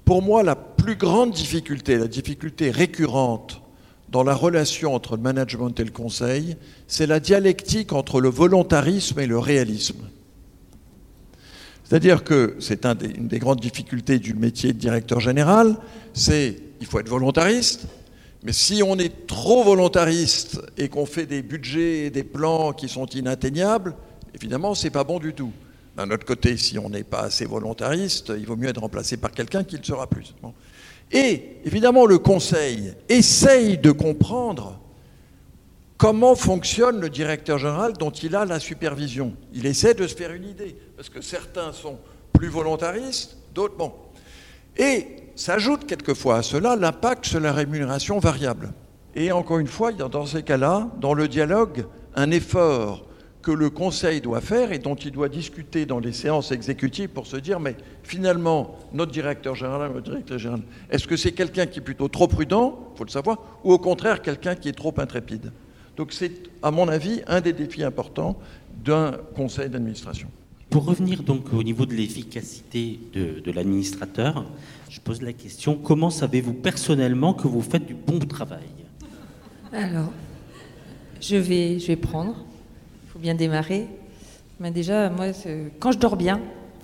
pour 0.06 0.22
moi, 0.22 0.44
la 0.44 0.56
plus 0.56 0.96
grande 0.96 1.32
difficulté, 1.32 1.98
la 1.98 2.08
difficulté 2.08 2.72
récurrente 2.72 3.62
dans 4.10 4.24
la 4.24 4.36
relation 4.36 4.94
entre 4.94 5.16
le 5.16 5.22
management 5.22 5.80
et 5.80 5.84
le 5.84 5.92
conseil, 5.92 6.58
c'est 6.88 7.08
la 7.08 7.20
dialectique 7.20 7.94
entre 7.94 8.20
le 8.20 8.30
volontarisme 8.30 9.20
et 9.20 9.28
le 9.28 9.40
réalisme. 9.40 10.10
C'est-à-dire 11.84 12.24
que 12.24 12.56
c'est 12.60 12.86
une 12.86 13.28
des 13.28 13.40
grandes 13.40 13.60
difficultés 13.60 14.20
du 14.20 14.34
métier 14.34 14.74
de 14.74 14.78
directeur 14.78 15.20
général, 15.20 15.78
c'est 16.14 16.58
il 16.82 16.88
faut 16.88 17.00
être 17.00 17.10
volontariste, 17.10 17.88
mais 18.44 18.52
si 18.52 18.84
on 18.84 18.98
est 18.98 19.26
trop 19.26 19.64
volontariste 19.64 20.62
et 20.78 20.90
qu'on 20.90 21.06
fait 21.06 21.26
des 21.26 21.42
budgets 21.42 22.06
et 22.06 22.10
des 22.10 22.24
plans 22.24 22.74
qui 22.74 22.90
sont 22.90 23.06
inatteignables, 23.06 23.96
évidemment, 24.36 24.76
c'est 24.76 24.90
pas 24.90 25.06
bon 25.06 25.20
du 25.20 25.34
tout. 25.34 25.52
D'un 25.96 26.10
autre 26.12 26.26
côté, 26.26 26.58
si 26.58 26.78
on 26.78 26.90
n'est 26.90 27.04
pas 27.04 27.22
assez 27.22 27.46
volontariste, 27.46 28.34
il 28.38 28.46
vaut 28.46 28.58
mieux 28.58 28.68
être 28.68 28.82
remplacé 28.82 29.16
par 29.16 29.32
quelqu'un 29.32 29.64
qui 29.64 29.78
le 29.78 29.84
sera 29.84 30.08
plus. 30.08 30.36
Et 31.12 31.58
évidemment, 31.64 32.06
le 32.06 32.18
Conseil 32.18 32.94
essaye 33.08 33.78
de 33.78 33.92
comprendre 33.92 34.80
comment 35.98 36.36
fonctionne 36.36 37.00
le 37.00 37.10
directeur 37.10 37.60
général 37.60 37.94
dont 37.94 38.10
il 38.10 38.36
a 38.36 38.44
la 38.44 38.60
supervision. 38.60 39.34
Il 39.54 39.66
essaie 39.66 39.94
de 39.94 40.06
se 40.06 40.16
faire 40.16 40.34
une 40.34 40.50
idée, 40.50 40.76
parce 40.98 41.08
que 41.08 41.22
certains 41.22 41.72
sont 41.72 41.98
plus 42.34 42.50
volontaristes, 42.50 43.38
d'autres 43.54 43.78
bon. 43.78 43.94
Et 44.76 45.23
s'ajoute 45.36 45.86
quelquefois 45.86 46.38
à 46.38 46.44
cela 46.44 46.76
l'impact 46.76 47.26
sur 47.26 47.40
la 47.40 47.54
rémunération 47.54 48.20
variable. 48.20 48.74
Et 49.16 49.32
encore 49.32 49.60
une 49.60 49.68
fois, 49.68 49.92
dans 49.92 50.26
ces 50.26 50.44
cas-là, 50.44 50.90
dans 51.00 51.14
le 51.14 51.28
dialogue, 51.28 51.86
un 52.16 52.32
effort 52.32 53.06
que 53.44 53.52
le 53.52 53.70
Conseil 53.70 54.22
doit 54.22 54.42
faire 54.42 54.72
et 54.72 54.80
dont 54.80 54.96
il 54.96 55.12
doit 55.12 55.30
discuter 55.30 55.86
dans 55.86 56.00
les 56.00 56.14
séances 56.14 56.52
exécutives 56.52 57.10
pour 57.10 57.28
se 57.28 57.36
dire, 57.38 57.60
mais 57.60 57.76
finalement, 58.02 58.78
notre 58.94 59.12
directeur 59.12 59.54
général, 59.54 59.92
notre 59.92 60.10
directeur 60.10 60.40
général, 60.40 60.62
est-ce 60.90 61.08
que 61.08 61.18
c'est 61.18 61.34
quelqu'un 61.34 61.66
qui 61.66 61.80
est 61.80 61.84
plutôt 61.84 62.08
trop 62.08 62.28
prudent, 62.28 62.80
il 62.94 62.98
faut 62.98 63.04
le 63.04 63.10
savoir, 63.10 63.38
ou 63.64 63.74
au 63.74 63.78
contraire 63.78 64.22
quelqu'un 64.22 64.56
qui 64.56 64.70
est 64.70 64.74
trop 64.74 64.94
intrépide? 64.98 65.52
Donc 65.98 66.14
c'est, 66.14 66.32
à 66.64 66.72
mon 66.72 66.88
avis, 66.88 67.22
un 67.28 67.42
des 67.42 67.54
défis 67.54 67.84
importants 67.84 68.38
d'un 68.84 69.12
conseil 69.36 69.70
d'administration. 69.70 70.30
Pour 70.74 70.86
revenir 70.86 71.22
donc 71.22 71.54
au 71.54 71.62
niveau 71.62 71.86
de 71.86 71.94
l'efficacité 71.94 73.00
de, 73.14 73.52
l'administrateur, 73.52 74.44
je 74.90 75.00
pose 75.00 75.22
la 75.22 75.32
question, 75.32 75.76
comment 75.76 76.10
savez-vous 76.10 76.56
personnellement 76.56 77.36
que 77.36 77.48
vous 77.48 77.62
faites 77.62 77.86
du 77.86 77.94
bon 77.94 78.18
travail? 78.18 78.66
Alors, 79.72 80.12
je 81.22 81.36
vais, 81.36 81.78
je 81.78 81.86
vais 81.86 81.96
prendre 81.96 82.44
bien 83.20 83.36
démarrer. 83.36 83.86
Mais 84.60 84.72
déjà, 84.72 85.12
moi, 85.12 85.28
quand 85.80 85.92
je 85.92 86.00
dors 86.00 86.16
bien, 86.16 86.42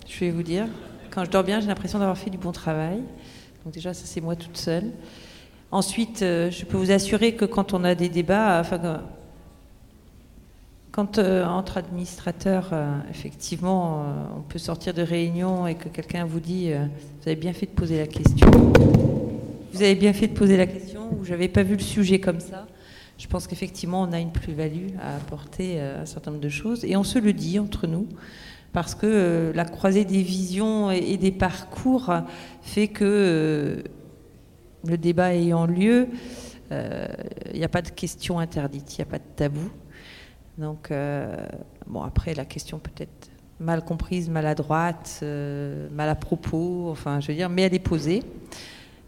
je 0.08 0.20
vais 0.20 0.30
vous 0.30 0.44
dire, 0.44 0.68
quand 1.10 1.26
je 1.26 1.32
dors 1.32 1.44
bien, 1.44 1.60
j'ai 1.60 1.66
l'impression 1.66 1.98
d'avoir 1.98 2.18
fait 2.20 2.30
du 2.30 2.38
bon 2.38 2.52
travail. 2.52 3.02
Donc 3.66 3.74
déjà, 3.74 3.96
ça 3.96 4.06
c'est 4.06 4.22
moi 4.22 4.36
toute 4.36 4.58
seule. 4.58 4.92
Ensuite, 5.72 6.22
euh, 6.22 6.52
je 6.52 6.64
peux 6.64 6.78
vous 6.78 6.92
assurer 6.92 7.34
que 7.34 7.46
quand 7.46 7.74
on 7.74 7.84
a 7.84 7.96
des 7.96 8.10
débats, 8.10 8.60
quand 11.00 11.18
euh, 11.18 11.46
entre 11.46 11.78
administrateurs, 11.78 12.70
euh, 12.74 12.98
effectivement, 13.10 14.06
on 14.38 14.42
peut 14.42 14.60
sortir 14.60 14.94
de 14.94 15.02
réunion 15.02 15.68
et 15.68 15.76
que 15.76 15.88
quelqu'un 15.90 16.26
vous 16.26 16.40
dit, 16.40 16.72
vous 16.72 17.28
avez 17.28 17.36
bien 17.36 17.54
fait 17.54 17.68
de 17.68 17.72
poser 17.72 17.98
la 17.98 18.08
question. 18.08 18.50
Vous 19.72 19.82
avez 19.82 19.96
bien 19.96 20.14
fait 20.14 20.28
de 20.28 20.34
poser 20.34 20.58
la 20.58 20.66
question, 20.66 21.10
ou 21.14 21.24
j'avais 21.24 21.48
pas 21.48 21.64
vu 21.64 21.76
le 21.76 21.82
sujet 21.82 22.20
comme 22.20 22.40
ça 22.40 22.66
je 23.20 23.28
pense 23.28 23.48
qu'effectivement, 23.48 24.02
on 24.02 24.14
a 24.14 24.20
une 24.20 24.32
plus-value 24.32 24.96
à 25.02 25.18
apporter 25.18 25.80
à 25.80 25.84
euh, 25.84 26.02
un 26.02 26.06
certain 26.06 26.32
nombre 26.32 26.42
de 26.42 26.50
choses. 26.50 26.86
Et 26.86 26.96
on 26.96 27.04
se 27.04 27.20
le 27.20 27.34
dit 27.34 27.60
entre 27.60 27.86
nous, 27.86 28.08
parce 28.72 28.96
que 28.96 29.06
euh, 29.06 29.54
la 29.54 29.66
croisée 29.66 30.06
des 30.06 30.24
visions 30.24 30.90
et 30.90 31.18
des 31.18 31.32
parcours 31.32 32.12
fait 32.62 32.88
que 32.88 33.04
euh, 33.04 33.84
le 34.88 34.98
débat 34.98 35.36
ayant 35.36 35.66
lieu, 35.66 36.08
il 36.72 37.58
n'y 37.58 37.64
a 37.64 37.70
pas 37.70 37.82
de 37.82 37.90
questions 37.90 38.40
interdites, 38.40 38.96
il 38.96 39.02
n'y 39.02 39.08
a 39.08 39.12
pas 39.12 39.18
de 39.18 39.24
tabou. 39.36 39.70
Donc, 40.60 40.92
bon, 41.88 42.02
après, 42.02 42.34
la 42.34 42.46
question 42.46 42.80
peut-être 42.80 43.32
mal 43.60 43.84
comprise, 43.84 44.30
maladroite, 44.30 45.24
mal 45.24 46.10
à 46.10 46.16
propos, 46.16 46.90
enfin, 46.90 47.20
je 47.20 47.30
veux 47.30 47.34
dire, 47.34 47.50
mais 47.50 47.64
elle 47.64 47.74
est 47.74 47.80
posée. 47.80 48.24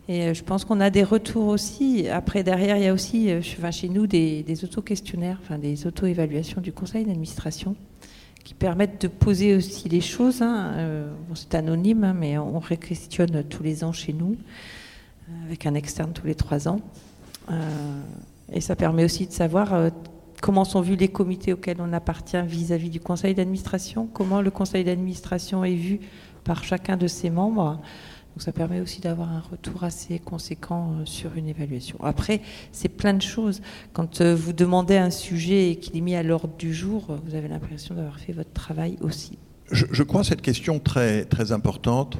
Et 0.07 0.23
euh, 0.23 0.33
je 0.33 0.43
pense 0.43 0.65
qu'on 0.65 0.79
a 0.79 0.89
des 0.89 1.03
retours 1.03 1.47
aussi. 1.47 2.09
Après, 2.09 2.43
derrière, 2.43 2.75
il 2.75 2.83
y 2.83 2.87
a 2.87 2.93
aussi 2.93 3.31
euh, 3.31 3.39
enfin, 3.39 3.71
chez 3.71 3.87
nous 3.87 4.07
des, 4.07 4.43
auto-questionnaires, 4.63 5.39
enfin, 5.41 5.57
des 5.57 5.87
auto-évaluations 5.87 6.59
du 6.59 6.73
conseil 6.73 7.05
d'administration 7.05 7.75
qui 8.43 8.53
permettent 8.53 9.01
de 9.01 9.07
poser 9.07 9.55
aussi 9.55 9.87
les 9.87 10.01
choses. 10.01 10.41
Hein. 10.41 10.73
Euh, 10.75 11.13
c'est 11.35 11.55
anonyme, 11.55 12.03
hein, 12.03 12.13
mais 12.13 12.37
on 12.37 12.59
réquestionne 12.59 13.43
tous 13.43 13.63
les 13.63 13.85
ans 13.85 13.93
chez 13.93 14.11
nous, 14.13 14.35
avec 15.45 15.65
un 15.65 15.75
externe 15.75 16.11
tous 16.11 16.25
les 16.25 16.35
trois 16.35 16.67
ans. 16.67 16.79
et 18.51 18.59
ça 18.59 18.75
permet 18.75 19.05
aussi 19.05 19.27
de 19.27 19.31
savoir 19.31 19.91
comment 20.41 20.65
sont 20.65 20.81
vus 20.81 20.95
les 20.95 21.07
comités 21.07 21.53
auxquels 21.53 21.77
on 21.79 21.93
appartient 21.93 22.41
vis-à-vis 22.41 22.89
-vis 22.89 22.91
du 22.91 22.99
conseil 22.99 23.33
d'administration, 23.33 24.09
comment 24.11 24.41
le 24.41 24.51
conseil 24.51 24.83
d'administration 24.83 25.63
est 25.63 25.75
vu 25.75 25.99
par 26.43 26.63
chacun 26.63 26.97
de 26.97 27.07
ses 27.07 27.29
membres? 27.29 27.79
Donc 28.33 28.41
ça 28.41 28.51
permet 28.51 28.79
aussi 28.79 29.01
d'avoir 29.01 29.29
un 29.29 29.41
retour 29.41 29.83
assez 29.83 30.17
conséquent 30.19 30.93
euh, 30.93 31.05
sur 31.05 31.35
une 31.35 31.49
évaluation. 31.49 31.97
Après, 32.01 32.41
c'est 32.71 32.87
plein 32.87 33.13
de 33.13 33.21
choses. 33.21 33.61
Quand 33.91 34.21
euh, 34.21 34.33
vous 34.33 34.53
demandez 34.53 34.97
un 34.97 35.09
sujet 35.09 35.71
et 35.71 35.75
qu'il 35.75 35.97
est 35.97 36.01
mis 36.01 36.15
à 36.15 36.23
l'ordre 36.23 36.55
du 36.57 36.73
jour, 36.73 37.07
euh, 37.09 37.17
vous 37.25 37.35
avez 37.35 37.49
l'impression 37.49 37.93
d'avoir 37.93 38.19
fait 38.19 38.31
votre 38.31 38.53
travail 38.53 38.97
aussi. 39.01 39.37
Je, 39.71 39.85
je 39.91 40.03
crois 40.03 40.23
cette 40.23 40.41
question 40.41 40.79
très, 40.79 41.25
très 41.25 41.51
importante 41.51 42.19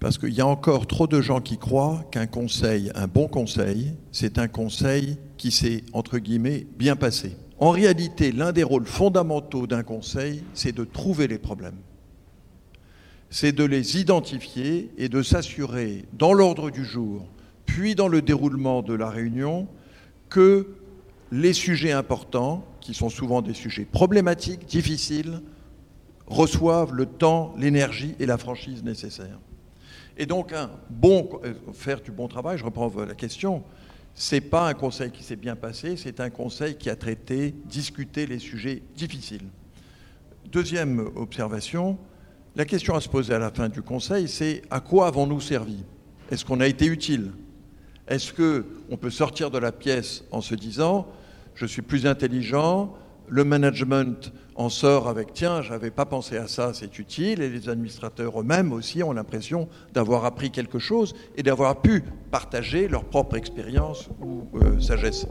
parce 0.00 0.18
qu'il 0.18 0.34
y 0.34 0.40
a 0.40 0.46
encore 0.46 0.86
trop 0.86 1.06
de 1.06 1.20
gens 1.20 1.40
qui 1.40 1.58
croient 1.58 2.04
qu'un 2.10 2.26
conseil, 2.26 2.90
un 2.94 3.06
bon 3.06 3.28
conseil, 3.28 3.94
c'est 4.12 4.38
un 4.38 4.48
conseil 4.48 5.18
qui 5.36 5.50
s'est, 5.50 5.84
entre 5.92 6.18
guillemets, 6.18 6.66
bien 6.78 6.96
passé. 6.96 7.36
En 7.58 7.70
réalité, 7.70 8.32
l'un 8.32 8.52
des 8.52 8.62
rôles 8.62 8.86
fondamentaux 8.86 9.66
d'un 9.66 9.82
conseil, 9.82 10.42
c'est 10.52 10.74
de 10.74 10.84
trouver 10.84 11.26
les 11.26 11.38
problèmes 11.38 11.78
c'est 13.30 13.52
de 13.52 13.64
les 13.64 13.98
identifier 13.98 14.90
et 14.98 15.08
de 15.08 15.22
s'assurer, 15.22 16.04
dans 16.12 16.32
l'ordre 16.32 16.70
du 16.70 16.84
jour, 16.84 17.26
puis 17.64 17.94
dans 17.94 18.08
le 18.08 18.22
déroulement 18.22 18.82
de 18.82 18.94
la 18.94 19.10
réunion, 19.10 19.68
que 20.28 20.68
les 21.32 21.52
sujets 21.52 21.92
importants, 21.92 22.64
qui 22.80 22.94
sont 22.94 23.08
souvent 23.08 23.42
des 23.42 23.54
sujets 23.54 23.84
problématiques, 23.84 24.66
difficiles, 24.66 25.40
reçoivent 26.26 26.94
le 26.94 27.06
temps, 27.06 27.54
l'énergie 27.58 28.14
et 28.20 28.26
la 28.26 28.38
franchise 28.38 28.84
nécessaires. 28.84 29.40
Et 30.16 30.26
donc, 30.26 30.52
un 30.52 30.70
bon, 30.88 31.28
euh, 31.44 31.54
faire 31.72 32.00
du 32.00 32.10
bon 32.10 32.28
travail, 32.28 32.58
je 32.58 32.64
reprends 32.64 32.92
la 32.96 33.14
question, 33.14 33.62
c'est 34.14 34.40
pas 34.40 34.66
un 34.68 34.74
conseil 34.74 35.10
qui 35.10 35.22
s'est 35.22 35.36
bien 35.36 35.56
passé, 35.56 35.96
c'est 35.96 36.20
un 36.20 36.30
conseil 36.30 36.76
qui 36.76 36.88
a 36.88 36.96
traité, 36.96 37.54
discuté 37.66 38.26
les 38.26 38.38
sujets 38.38 38.82
difficiles. 38.96 39.48
Deuxième 40.50 41.10
observation, 41.16 41.98
la 42.54 42.64
question 42.64 42.94
à 42.94 43.00
se 43.00 43.08
poser 43.08 43.34
à 43.34 43.38
la 43.38 43.50
fin 43.50 43.68
du 43.68 43.82
Conseil, 43.82 44.28
c'est 44.28 44.62
à 44.70 44.80
quoi 44.80 45.08
avons-nous 45.08 45.42
servi? 45.42 45.84
Est-ce 46.30 46.44
qu'on 46.44 46.60
a 46.60 46.66
été 46.66 46.86
utile? 46.86 47.32
Est-ce 48.08 48.32
qu'on 48.32 48.96
peut 48.96 49.10
sortir 49.10 49.50
de 49.50 49.58
la 49.58 49.72
pièce 49.72 50.24
en 50.30 50.40
se 50.40 50.54
disant 50.54 51.06
je 51.54 51.66
suis 51.66 51.82
plus 51.82 52.06
intelligent, 52.06 52.94
le 53.28 53.44
management 53.44 54.32
en 54.56 54.68
sort 54.68 55.08
avec 55.08 55.32
tiens, 55.32 55.62
j'avais 55.62 55.90
pas 55.90 56.06
pensé 56.06 56.36
à 56.36 56.48
ça, 56.48 56.72
c'est 56.72 56.98
utile, 56.98 57.42
et 57.42 57.50
les 57.50 57.68
administrateurs 57.68 58.40
eux-mêmes 58.40 58.72
aussi 58.72 59.02
ont 59.02 59.12
l'impression 59.12 59.68
d'avoir 59.92 60.24
appris 60.24 60.50
quelque 60.50 60.78
chose 60.78 61.14
et 61.36 61.42
d'avoir 61.42 61.80
pu 61.80 62.02
partager 62.30 62.88
leur 62.88 63.04
propre 63.04 63.36
expérience 63.36 64.08
ou 64.20 64.48
euh, 64.58 64.80
sagesse. 64.80 65.26